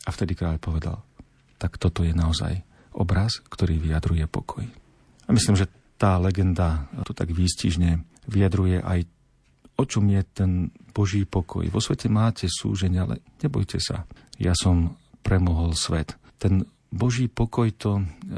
A 0.05 0.09
vtedy 0.13 0.37
kráľ 0.37 0.61
povedal, 0.61 0.97
tak 1.57 1.77
toto 1.81 2.05
je 2.05 2.13
naozaj 2.13 2.61
obraz, 2.93 3.41
ktorý 3.49 3.81
vyjadruje 3.81 4.25
pokoj. 4.29 4.65
A 5.25 5.29
myslím, 5.33 5.57
že 5.57 5.71
tá 5.95 6.19
legenda 6.19 6.91
to 7.07 7.15
tak 7.15 7.31
výstižne 7.31 8.03
vyjadruje 8.27 8.83
aj 8.83 9.07
o 9.75 9.83
čom 9.83 10.07
je 10.07 10.21
ten 10.23 10.51
Boží 10.95 11.27
pokoj. 11.27 11.67
Vo 11.67 11.83
svete 11.83 12.07
máte 12.07 12.47
súženie, 12.47 13.03
ale 13.03 13.19
nebojte 13.43 13.79
sa. 13.83 14.07
Ja 14.39 14.55
som 14.55 14.95
premohol 15.19 15.75
svet. 15.75 16.15
Ten 16.39 16.63
Boží 16.91 17.27
pokoj 17.27 17.67
to 17.75 17.91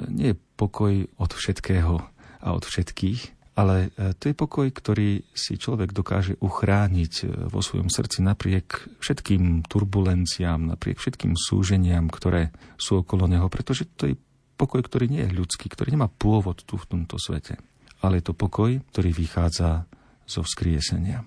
nie 0.10 0.34
je 0.34 0.38
pokoj 0.58 1.06
od 1.22 1.32
všetkého 1.34 2.02
a 2.42 2.48
od 2.54 2.64
všetkých, 2.66 3.37
ale 3.58 3.90
e, 3.98 4.14
to 4.14 4.30
je 4.30 4.36
pokoj, 4.38 4.70
ktorý 4.70 5.26
si 5.34 5.58
človek 5.58 5.90
dokáže 5.90 6.38
uchrániť 6.38 7.14
e, 7.26 7.26
vo 7.50 7.66
svojom 7.66 7.90
srdci 7.90 8.22
napriek 8.22 8.86
všetkým 9.02 9.66
turbulenciám, 9.66 10.78
napriek 10.78 11.02
všetkým 11.02 11.34
súženiam, 11.34 12.06
ktoré 12.06 12.54
sú 12.78 13.02
okolo 13.02 13.26
neho, 13.26 13.50
pretože 13.50 13.90
to 13.98 14.14
je 14.14 14.16
pokoj, 14.62 14.86
ktorý 14.86 15.10
nie 15.10 15.26
je 15.26 15.34
ľudský, 15.34 15.74
ktorý 15.74 15.98
nemá 15.98 16.06
pôvod 16.06 16.62
tu 16.62 16.78
v 16.78 16.86
tomto 16.86 17.18
svete. 17.18 17.58
Ale 18.06 18.22
je 18.22 18.30
to 18.30 18.38
pokoj, 18.38 18.78
ktorý 18.94 19.10
vychádza 19.10 19.90
zo 20.30 20.46
vzkriesenia. 20.46 21.26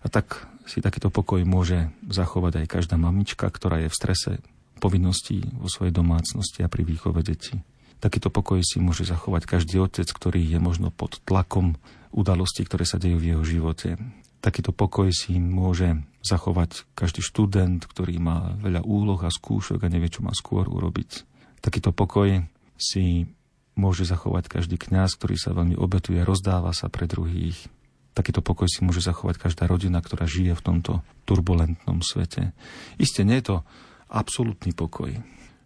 A 0.00 0.06
tak 0.08 0.48
si 0.64 0.80
takýto 0.80 1.12
pokoj 1.12 1.44
môže 1.44 1.92
zachovať 2.08 2.64
aj 2.64 2.72
každá 2.72 2.96
mamička, 2.96 3.52
ktorá 3.52 3.84
je 3.84 3.92
v 3.92 3.98
strese 4.00 4.32
povinností 4.80 5.44
vo 5.60 5.68
svojej 5.68 5.92
domácnosti 5.92 6.64
a 6.64 6.72
pri 6.72 6.88
výchove 6.88 7.20
detí. 7.20 7.60
Takýto 7.96 8.28
pokoj 8.28 8.60
si 8.60 8.76
môže 8.76 9.08
zachovať 9.08 9.48
každý 9.48 9.80
otec, 9.80 10.04
ktorý 10.04 10.44
je 10.44 10.58
možno 10.60 10.92
pod 10.92 11.18
tlakom 11.24 11.80
udalostí, 12.12 12.64
ktoré 12.64 12.84
sa 12.84 13.00
dejú 13.00 13.16
v 13.16 13.28
jeho 13.34 13.42
živote. 13.44 13.96
Takýto 14.44 14.76
pokoj 14.76 15.08
si 15.10 15.40
môže 15.40 16.04
zachovať 16.20 16.84
každý 16.92 17.24
študent, 17.24 17.82
ktorý 17.82 18.20
má 18.20 18.54
veľa 18.60 18.84
úloh 18.84 19.18
a 19.24 19.32
skúšok 19.32 19.80
a 19.82 19.92
nevie, 19.92 20.12
čo 20.12 20.20
má 20.20 20.30
skôr 20.36 20.68
urobiť. 20.68 21.24
Takýto 21.64 21.90
pokoj 21.96 22.44
si 22.76 23.26
môže 23.76 24.04
zachovať 24.04 24.48
každý 24.48 24.76
kňaz, 24.76 25.16
ktorý 25.16 25.36
sa 25.40 25.56
veľmi 25.56 25.76
obetuje, 25.76 26.20
rozdáva 26.24 26.76
sa 26.76 26.92
pre 26.92 27.08
druhých. 27.08 27.56
Takýto 28.16 28.40
pokoj 28.40 28.64
si 28.64 28.80
môže 28.80 29.04
zachovať 29.04 29.36
každá 29.36 29.68
rodina, 29.68 30.00
ktorá 30.00 30.24
žije 30.24 30.56
v 30.56 30.64
tomto 30.64 31.04
turbulentnom 31.28 32.00
svete. 32.00 32.56
Isté 32.96 33.28
nie 33.28 33.44
je 33.44 33.52
to 33.52 33.56
absolútny 34.08 34.72
pokoj. 34.72 35.12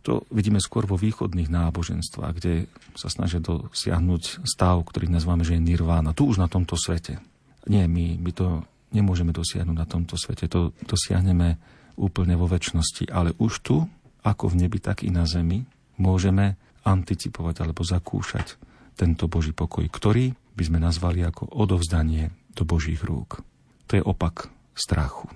To 0.09 0.25
vidíme 0.33 0.57
skôr 0.65 0.89
vo 0.89 0.97
východných 0.97 1.53
náboženstvách, 1.53 2.33
kde 2.41 2.65
sa 2.97 3.13
snažia 3.13 3.37
dosiahnuť 3.45 4.49
stav, 4.49 4.81
ktorý 4.81 5.13
nazývame, 5.13 5.45
že 5.45 5.61
je 5.61 5.67
nirvána. 5.67 6.17
Tu 6.17 6.25
už 6.25 6.41
na 6.41 6.49
tomto 6.49 6.81
svete. 6.81 7.21
Nie, 7.69 7.85
my, 7.85 8.17
my 8.17 8.31
to 8.33 8.65
nemôžeme 8.97 9.37
dosiahnuť 9.37 9.77
na 9.77 9.85
tomto 9.85 10.17
svete. 10.17 10.49
To 10.49 10.73
dosiahneme 10.89 11.61
úplne 12.01 12.33
vo 12.35 12.49
väčšnosti. 12.49 13.13
Ale 13.13 13.37
už 13.37 13.53
tu, 13.61 13.77
ako 14.25 14.57
v 14.57 14.65
nebi, 14.65 14.81
tak 14.81 15.05
i 15.05 15.13
na 15.13 15.29
zemi, 15.29 15.69
môžeme 16.01 16.57
anticipovať 16.81 17.61
alebo 17.61 17.85
zakúšať 17.85 18.57
tento 18.97 19.29
Boží 19.29 19.53
pokoj, 19.53 19.85
ktorý 19.85 20.33
by 20.57 20.63
sme 20.65 20.79
nazvali 20.81 21.21
ako 21.25 21.53
odovzdanie 21.53 22.33
do 22.57 22.65
Božích 22.65 23.05
rúk. 23.05 23.45
To 23.89 23.93
je 23.97 24.03
opak 24.05 24.49
strachu. 24.73 25.29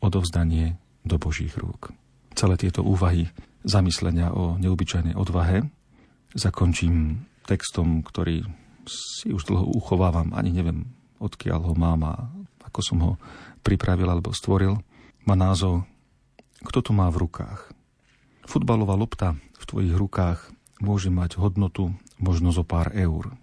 Odovzdanie 0.00 0.80
do 1.04 1.20
Božích 1.20 1.52
rúk. 1.56 1.92
Celé 2.36 2.60
tieto 2.60 2.84
úvahy, 2.84 3.28
zamyslenia 3.66 4.30
o 4.30 4.54
neobyčajnej 4.56 5.18
odvahe 5.18 5.66
zakončím 6.32 7.26
textom, 7.44 8.06
ktorý 8.06 8.46
si 8.86 9.34
už 9.34 9.50
dlho 9.50 9.66
uchovávam, 9.74 10.30
ani 10.32 10.54
neviem, 10.54 10.86
odkiaľ 11.18 11.60
ho 11.66 11.74
mám 11.74 12.00
a 12.06 12.14
ako 12.62 12.80
som 12.82 12.98
ho 13.02 13.12
pripravil 13.66 14.06
alebo 14.06 14.30
stvoril. 14.30 14.78
Má 15.26 15.34
názov 15.34 15.82
Kto 16.62 16.78
to 16.80 16.92
má 16.94 17.10
v 17.10 17.26
rukách? 17.26 17.74
Futbalová 18.46 18.94
lopta 18.94 19.34
v 19.58 19.64
tvojich 19.66 19.94
rukách 19.98 20.54
môže 20.78 21.10
mať 21.10 21.36
hodnotu 21.42 21.90
možno 22.22 22.54
zo 22.54 22.62
pár 22.62 22.94
eur 22.94 23.34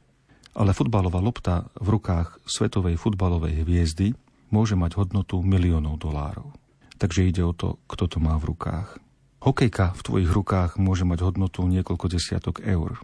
ale 0.54 0.72
futbalová 0.74 1.18
lopta 1.18 1.66
v 1.82 1.98
rukách 1.98 2.38
svetovej 2.46 2.98
futbalovej 2.98 3.66
hviezdy 3.66 4.14
môže 4.54 4.78
mať 4.78 5.02
hodnotu 5.02 5.42
miliónov 5.42 5.98
dolárov. 5.98 6.54
Takže 7.02 7.26
ide 7.26 7.42
o 7.42 7.58
to, 7.58 7.82
kto 7.90 8.06
to 8.06 8.18
má 8.22 8.38
v 8.38 8.54
rukách. 8.54 9.02
Hokejka 9.44 9.92
v 9.92 10.02
tvojich 10.08 10.32
rukách 10.32 10.80
môže 10.80 11.04
mať 11.04 11.20
hodnotu 11.28 11.68
niekoľko 11.68 12.08
desiatok 12.08 12.64
eur, 12.64 13.04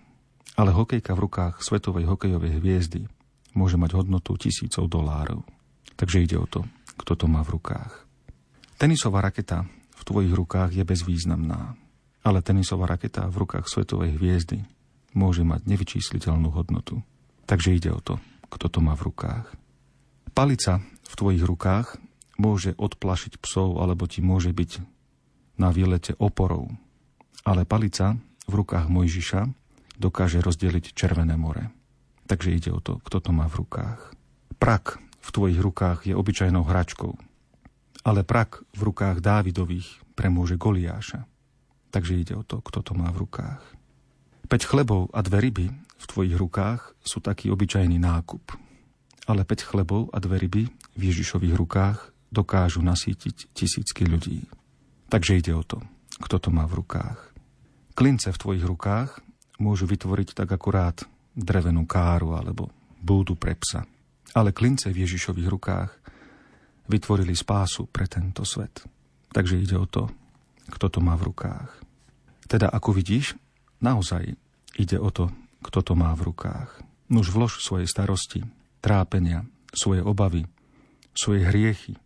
ale 0.55 0.71
hokejka 0.71 1.11
v 1.11 1.27
rukách 1.27 1.59
svetovej 1.59 2.07
hokejovej 2.07 2.63
hviezdy 2.63 3.11
môže 3.51 3.75
mať 3.75 3.99
hodnotu 3.99 4.39
tisícov 4.39 4.87
dolárov. 4.87 5.43
Takže 5.99 6.23
ide 6.23 6.39
o 6.39 6.47
to, 6.47 6.63
kto 6.95 7.19
to 7.19 7.25
má 7.27 7.43
v 7.43 7.59
rukách. 7.59 8.07
Tenisová 8.79 9.19
raketa 9.19 9.67
v 9.67 10.01
tvojich 10.07 10.31
rukách 10.31 10.79
je 10.79 10.87
bezvýznamná, 10.87 11.75
ale 12.23 12.39
tenisová 12.39 12.87
raketa 12.87 13.27
v 13.27 13.43
rukách 13.43 13.67
svetovej 13.67 14.15
hviezdy 14.15 14.63
môže 15.11 15.43
mať 15.43 15.67
nevyčísliteľnú 15.67 16.55
hodnotu. 16.55 17.03
Takže 17.51 17.75
ide 17.75 17.91
o 17.91 17.99
to, 17.99 18.15
kto 18.47 18.71
to 18.71 18.79
má 18.79 18.95
v 18.95 19.11
rukách. 19.11 19.43
Palica 20.31 20.79
v 21.03 21.13
tvojich 21.19 21.43
rukách 21.43 21.99
môže 22.39 22.79
odplašiť 22.79 23.43
psov 23.43 23.83
alebo 23.83 24.07
ti 24.07 24.23
môže 24.23 24.55
byť 24.55 24.98
na 25.60 25.69
výlete 25.69 26.15
oporou. 26.18 26.72
Ale 27.44 27.68
palica 27.68 28.15
v 28.48 28.53
rukách 28.56 28.88
Mojžiša 28.88 29.41
dokáže 29.99 30.40
rozdeliť 30.40 30.95
Červené 30.95 31.36
more. 31.36 31.69
Takže 32.26 32.56
ide 32.56 32.72
o 32.72 32.80
to, 32.80 33.03
kto 33.03 33.19
to 33.19 33.31
má 33.36 33.45
v 33.52 33.68
rukách. 33.68 34.15
Prak 34.56 34.98
v 35.19 35.30
tvojich 35.30 35.60
rukách 35.60 36.07
je 36.07 36.15
obyčajnou 36.15 36.64
hračkou, 36.64 37.11
ale 38.07 38.23
prak 38.23 38.64
v 38.72 38.81
rukách 38.88 39.19
Dávidových 39.19 39.99
premôže 40.15 40.56
Goliáša. 40.56 41.27
Takže 41.90 42.14
ide 42.15 42.34
o 42.38 42.44
to, 42.45 42.61
kto 42.64 42.80
to 42.86 42.94
má 42.95 43.10
v 43.11 43.27
rukách. 43.27 43.61
Peť 44.49 44.65
chlebov 44.65 45.11
a 45.14 45.19
dve 45.22 45.45
ryby 45.45 45.68
v 45.73 46.06
tvojich 46.06 46.36
rukách 46.38 46.95
sú 47.03 47.19
taký 47.19 47.52
obyčajný 47.52 47.99
nákup. 47.99 48.56
Ale 49.30 49.45
5 49.45 49.61
chlebov 49.61 50.10
a 50.10 50.18
dve 50.18 50.41
ryby 50.41 50.64
v 50.98 51.02
Ježišových 51.02 51.53
rukách 51.53 51.98
dokážu 52.34 52.81
nasítiť 52.81 53.53
tisícky 53.53 54.10
ľudí. 54.10 54.49
Takže 55.10 55.41
ide 55.41 55.57
o 55.57 55.65
to, 55.65 55.81
kto 56.22 56.38
to 56.38 56.49
má 56.53 56.69
v 56.69 56.86
rukách. 56.86 57.34
Klince 57.98 58.30
v 58.30 58.41
tvojich 58.41 58.65
rukách 58.65 59.19
môžu 59.57 59.90
vytvoriť 59.90 60.38
tak 60.38 60.49
akurát 60.53 61.02
drevenú 61.34 61.84
káru 61.90 62.38
alebo 62.38 62.69
búdu 63.02 63.34
pre 63.34 63.57
psa. 63.57 63.90
Ale 64.38 64.53
klince 64.53 64.94
v 64.94 65.03
Ježišových 65.03 65.49
rukách 65.49 65.91
vytvorili 66.86 67.34
spásu 67.34 67.90
pre 67.90 68.06
tento 68.06 68.45
svet. 68.45 68.86
Takže 69.34 69.57
ide 69.57 69.77
o 69.77 69.90
to, 69.90 70.10
kto 70.69 70.90
to 70.90 70.99
má 71.02 71.18
v 71.18 71.34
rukách. 71.34 71.69
Teda 72.49 72.69
ako 72.69 72.94
vidíš, 72.94 73.38
naozaj 73.81 74.38
ide 74.77 74.98
o 74.98 75.10
to, 75.10 75.34
kto 75.65 75.80
to 75.81 75.94
má 75.98 76.14
v 76.14 76.30
rukách. 76.34 76.81
Nuž 77.10 77.34
vlož 77.34 77.61
svoje 77.61 77.90
starosti, 77.90 78.45
trápenia, 78.81 79.45
svoje 79.73 80.02
obavy, 80.06 80.45
svoje 81.14 81.45
hriechy, 81.45 81.98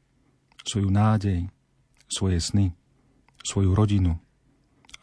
svoju 0.63 0.87
nádej, 0.87 1.51
svoje 2.07 2.39
sny, 2.39 2.71
svoju 3.43 3.75
rodinu 3.75 4.17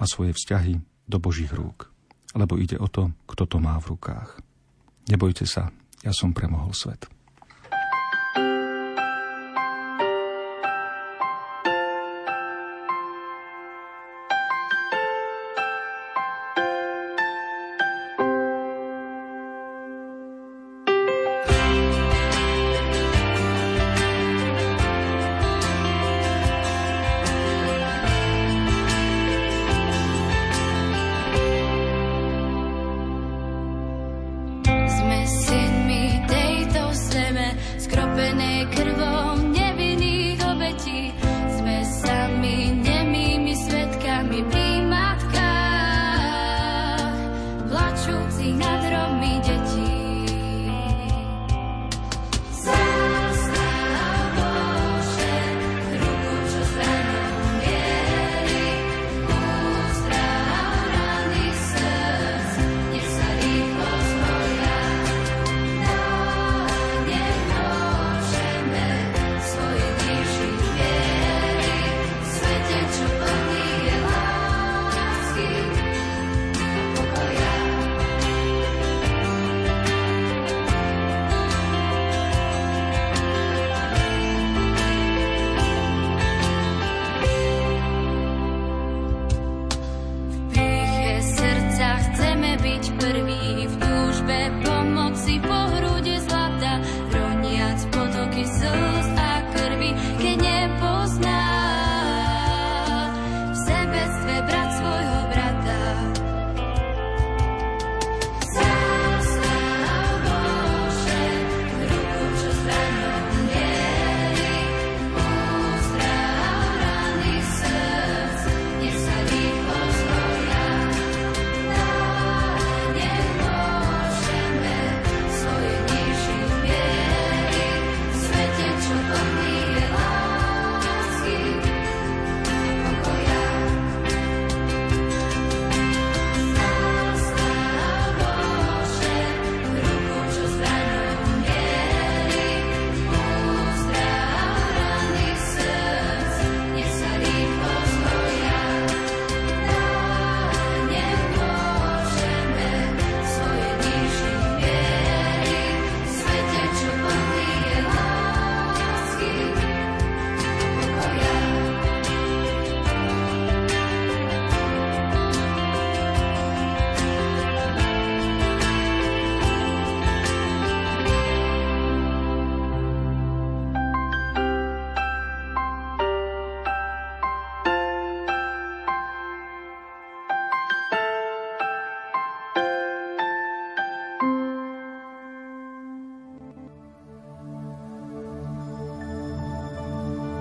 a 0.00 0.04
svoje 0.08 0.32
vzťahy 0.32 0.80
do 1.06 1.16
Božích 1.20 1.52
rúk. 1.52 1.92
Lebo 2.32 2.56
ide 2.56 2.80
o 2.80 2.88
to, 2.88 3.12
kto 3.28 3.44
to 3.46 3.58
má 3.60 3.76
v 3.78 3.94
rukách. 3.94 4.40
Nebojte 5.10 5.44
sa, 5.44 5.68
ja 6.00 6.12
som 6.14 6.32
premohol 6.32 6.72
svet. 6.72 7.06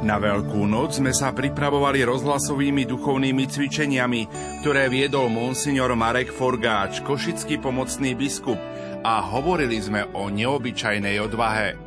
Na 0.10 0.18
Veľkú 0.18 0.66
noc 0.66 0.98
sme 0.98 1.14
sa 1.14 1.30
pripravovali 1.30 2.02
rozhlasovými 2.02 2.82
duchovnými 2.90 3.46
cvičeniami, 3.46 4.22
ktoré 4.66 4.90
viedol 4.90 5.30
monsignor 5.30 5.94
Marek 5.94 6.34
Forgáč, 6.34 7.06
košický 7.06 7.62
pomocný 7.62 8.18
biskup 8.18 8.58
a 9.06 9.22
hovorili 9.22 9.78
sme 9.78 10.10
o 10.18 10.34
neobyčajnej 10.34 11.14
odvahe. 11.22 11.78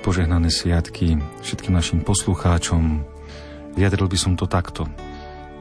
Požehnané 0.00 0.48
sviatky 0.48 1.20
všetkým 1.44 1.76
našim 1.76 2.00
poslucháčom. 2.00 3.04
Vyjadril 3.76 4.08
by 4.08 4.16
som 4.16 4.32
to 4.32 4.48
takto, 4.48 4.88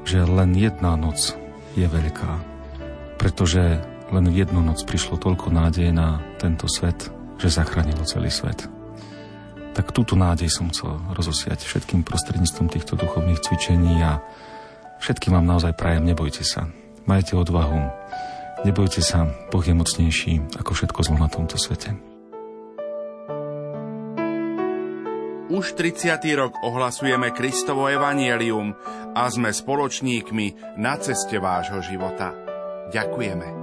že 0.07 0.23
len 0.23 0.55
jedna 0.55 0.95
noc 0.95 1.35
je 1.75 1.83
veľká, 1.83 2.31
pretože 3.19 3.83
len 4.15 4.23
v 4.23 4.39
jednu 4.39 4.63
noc 4.63 4.87
prišlo 4.87 5.19
toľko 5.19 5.51
nádeje 5.51 5.91
na 5.91 6.23
tento 6.39 6.71
svet, 6.71 7.11
že 7.35 7.51
zachránilo 7.51 8.07
celý 8.07 8.31
svet 8.31 8.76
tak 9.77 9.93
túto 9.93 10.17
nádej 10.17 10.49
som 10.49 10.73
chcel 10.73 10.97
rozosiať 11.13 11.61
všetkým 11.61 12.01
prostredníctvom 12.01 12.67
týchto 12.73 12.97
duchovných 12.97 13.37
cvičení 13.45 14.01
a 14.01 14.17
všetkým 14.97 15.37
vám 15.37 15.45
naozaj 15.45 15.77
prajem, 15.77 16.01
nebojte 16.01 16.41
sa. 16.41 16.65
Majte 17.05 17.37
odvahu, 17.37 17.77
nebojte 18.65 19.05
sa, 19.05 19.29
Boh 19.53 19.61
je 19.61 19.77
mocnejší 19.77 20.57
ako 20.57 20.73
všetko 20.73 20.99
zlo 21.05 21.21
na 21.21 21.29
tomto 21.29 21.61
svete. 21.61 21.93
Už 25.47 25.79
30. 25.79 26.19
rok 26.35 26.59
ohlasujeme 26.59 27.31
Kristovo 27.31 27.87
evanielium 27.87 28.75
a 29.15 29.31
sme 29.31 29.55
spoločníkmi 29.55 30.75
na 30.75 30.99
ceste 30.99 31.39
vášho 31.39 31.79
života. 31.79 32.35
Ďakujeme. 32.91 33.56